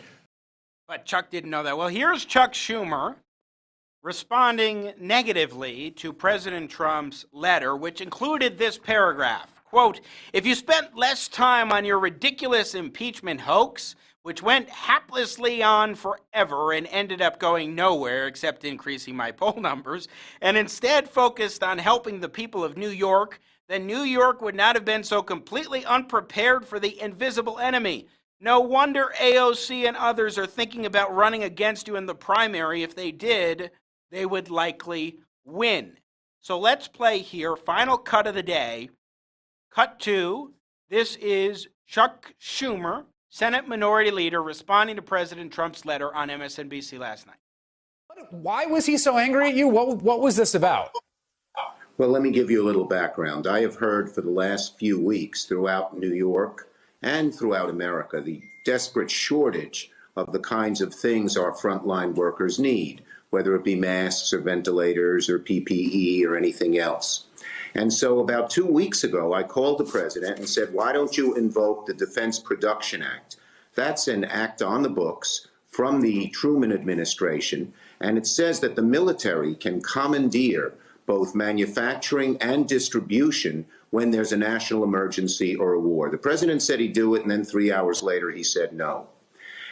[0.87, 1.77] But Chuck didn't know that.
[1.77, 3.15] Well, here's Chuck Schumer
[4.07, 9.61] responding negatively to President Trump's letter, which included this paragraph.
[9.65, 9.99] Quote,
[10.31, 16.71] if you spent less time on your ridiculous impeachment hoax, which went haplessly on forever
[16.71, 20.07] and ended up going nowhere except increasing my poll numbers,
[20.41, 24.77] and instead focused on helping the people of New York, then New York would not
[24.77, 28.07] have been so completely unprepared for the invisible enemy.
[28.39, 32.83] No wonder AOC and others are thinking about running against you in the primary.
[32.83, 33.69] If they did,
[34.11, 35.97] they would likely win.
[36.39, 37.55] So let's play here.
[37.55, 38.89] Final cut of the day.
[39.71, 40.53] Cut two.
[40.89, 47.27] This is Chuck Schumer, Senate Minority Leader, responding to President Trump's letter on MSNBC last
[47.27, 47.35] night.
[48.31, 49.67] Why was he so angry at you?
[49.67, 50.91] What, what was this about?
[51.97, 53.47] Well, let me give you a little background.
[53.47, 56.69] I have heard for the last few weeks throughout New York
[57.01, 63.03] and throughout America the desperate shortage of the kinds of things our frontline workers need
[63.29, 67.25] whether it be masks or ventilators or PPE or anything else.
[67.75, 71.35] And so about two weeks ago, I called the president and said, why don't you
[71.35, 73.35] invoke the Defense Production Act?
[73.75, 78.81] That's an act on the books from the Truman administration, and it says that the
[78.81, 80.73] military can commandeer
[81.05, 86.09] both manufacturing and distribution when there's a national emergency or a war.
[86.09, 89.07] The president said he'd do it, and then three hours later he said no.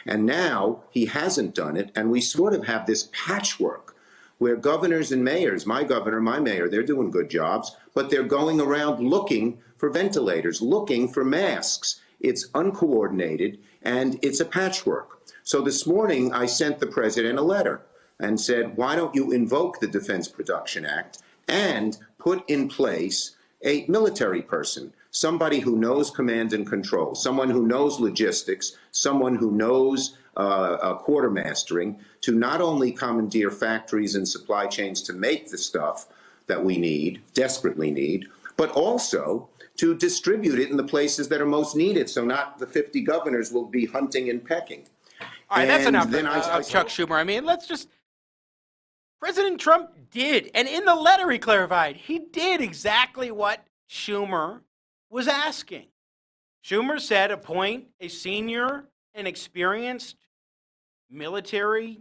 [0.06, 3.96] And now he hasn't done it, and we sort of have this patchwork
[4.38, 8.60] where governors and mayors, my governor, my mayor, they're doing good jobs, but they're going
[8.60, 12.00] around looking for ventilators, looking for masks.
[12.20, 15.20] It's uncoordinated and it's a patchwork.
[15.42, 17.82] So this morning I sent the president a letter
[18.18, 21.18] and said, why don't you invoke the Defense Production Act
[21.48, 27.66] and put in place a military person somebody who knows command and control, someone who
[27.66, 34.66] knows logistics, someone who knows uh, uh, quartermastering to not only commandeer factories and supply
[34.66, 36.08] chains to make the stuff
[36.48, 38.26] that we need, desperately need,
[38.58, 39.48] but also
[39.78, 43.50] to distribute it in the places that are most needed so not the 50 governors
[43.50, 44.84] will be hunting and pecking.
[45.48, 47.16] All right, and that's enough then uh, I, I, Chuck Schumer.
[47.16, 47.88] I mean, let's just.
[49.18, 54.60] President Trump did, and in the letter he clarified, he did exactly what Schumer
[55.16, 55.86] was asking.
[56.62, 58.84] Schumer said appoint a senior
[59.14, 60.16] and experienced
[61.10, 62.00] military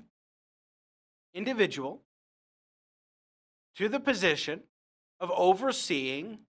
[1.33, 2.01] individual
[3.77, 4.63] to the position
[5.21, 6.39] of overseeing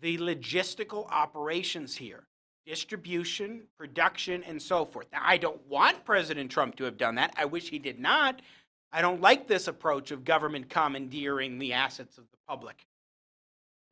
[0.00, 2.28] the logistical operations here
[2.64, 5.08] distribution, production, and so forth.
[5.10, 7.34] Now, I don't want President Trump to have done that.
[7.36, 8.40] I wish he did not.
[8.92, 12.86] I don't like this approach of government commandeering the assets of the public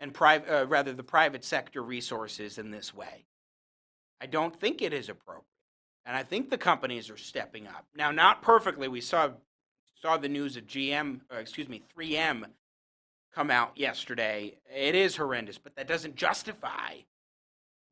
[0.00, 3.26] and uh, rather the private sector resources in this way.
[4.20, 5.44] I don't think it is appropriate,
[6.04, 8.10] and I think the companies are stepping up now.
[8.10, 8.88] Not perfectly.
[8.88, 9.30] We saw
[10.00, 12.44] saw the news of GM, uh, excuse me, 3M
[13.34, 14.56] come out yesterday.
[14.74, 16.94] It is horrendous, but that doesn't justify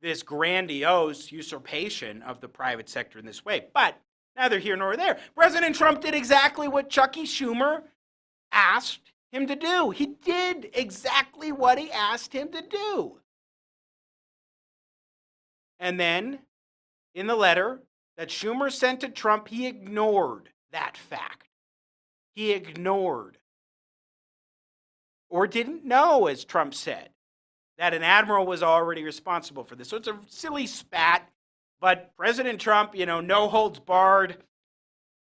[0.00, 3.66] this grandiose usurpation of the private sector in this way.
[3.74, 4.00] But
[4.36, 5.18] neither here nor there.
[5.34, 7.82] President Trump did exactly what Chucky Schumer
[8.52, 9.90] asked him to do.
[9.90, 13.20] He did exactly what he asked him to do.
[15.78, 16.40] And then,
[17.14, 17.82] in the letter
[18.16, 21.48] that Schumer sent to Trump, he ignored that fact.
[22.34, 23.38] He ignored,
[25.28, 27.10] or didn't know, as Trump said,
[27.78, 29.88] that an admiral was already responsible for this.
[29.88, 31.28] So it's a silly spat,
[31.80, 34.36] but President Trump, you know, no holds barred,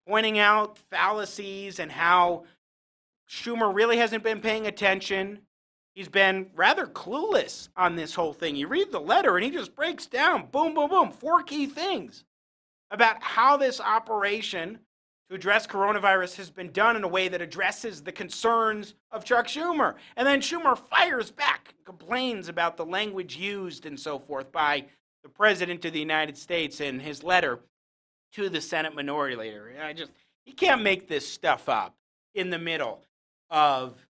[0.07, 2.45] pointing out fallacies and how
[3.31, 5.39] Schumer really hasn't been paying attention
[5.95, 8.55] he's been rather clueless on this whole thing.
[8.55, 12.23] You read the letter and he just breaks down boom, boom, boom, four key things
[12.89, 14.79] about how this operation
[15.29, 19.47] to address coronavirus has been done in a way that addresses the concerns of Chuck
[19.47, 19.95] Schumer.
[20.17, 24.85] And then Schumer fires back, complains about the language used and so forth by
[25.23, 27.59] the President of the United States in his letter
[28.33, 29.73] to the Senate Minority Leader.
[29.81, 30.11] I just,
[30.45, 31.95] you can't make this stuff up
[32.33, 33.01] in the middle
[33.51, 34.07] of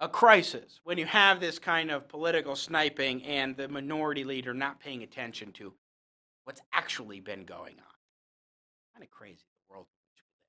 [0.00, 4.80] a crisis when you have this kind of political sniping and the minority leader not
[4.80, 5.74] paying attention to
[6.44, 7.94] what's actually been going on.
[8.94, 9.86] Kind of crazy world.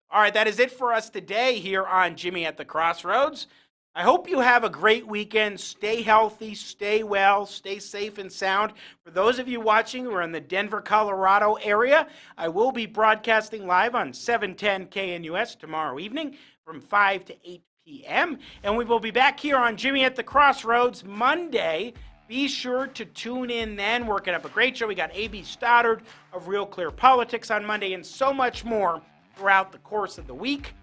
[0.09, 3.47] All right, that is it for us today here on Jimmy at the Crossroads.
[3.93, 5.59] I hope you have a great weekend.
[5.59, 8.71] Stay healthy, stay well, stay safe and sound.
[9.03, 12.07] For those of you watching who are in the Denver, Colorado area,
[12.37, 18.37] I will be broadcasting live on 710 KNUS tomorrow evening from 5 to 8 p.m.
[18.63, 21.93] And we will be back here on Jimmy at the Crossroads Monday.
[22.27, 24.07] Be sure to tune in then.
[24.07, 24.87] Working up a great show.
[24.87, 25.43] We got A.B.
[25.43, 29.01] Stoddard of Real Clear Politics on Monday and so much more
[29.35, 30.73] throughout the course of the week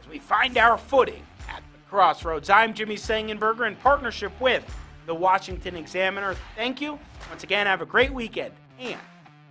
[0.00, 2.50] as we find our footing at the crossroads.
[2.50, 4.64] I'm Jimmy Sengenberger in partnership with
[5.06, 6.34] the Washington Examiner.
[6.56, 6.98] Thank you.
[7.28, 8.52] Once again, have a great weekend.
[8.80, 8.98] And,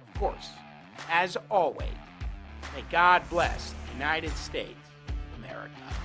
[0.07, 0.49] of course,
[1.09, 1.87] as always,
[2.75, 4.84] may God bless the United States
[5.45, 6.04] America.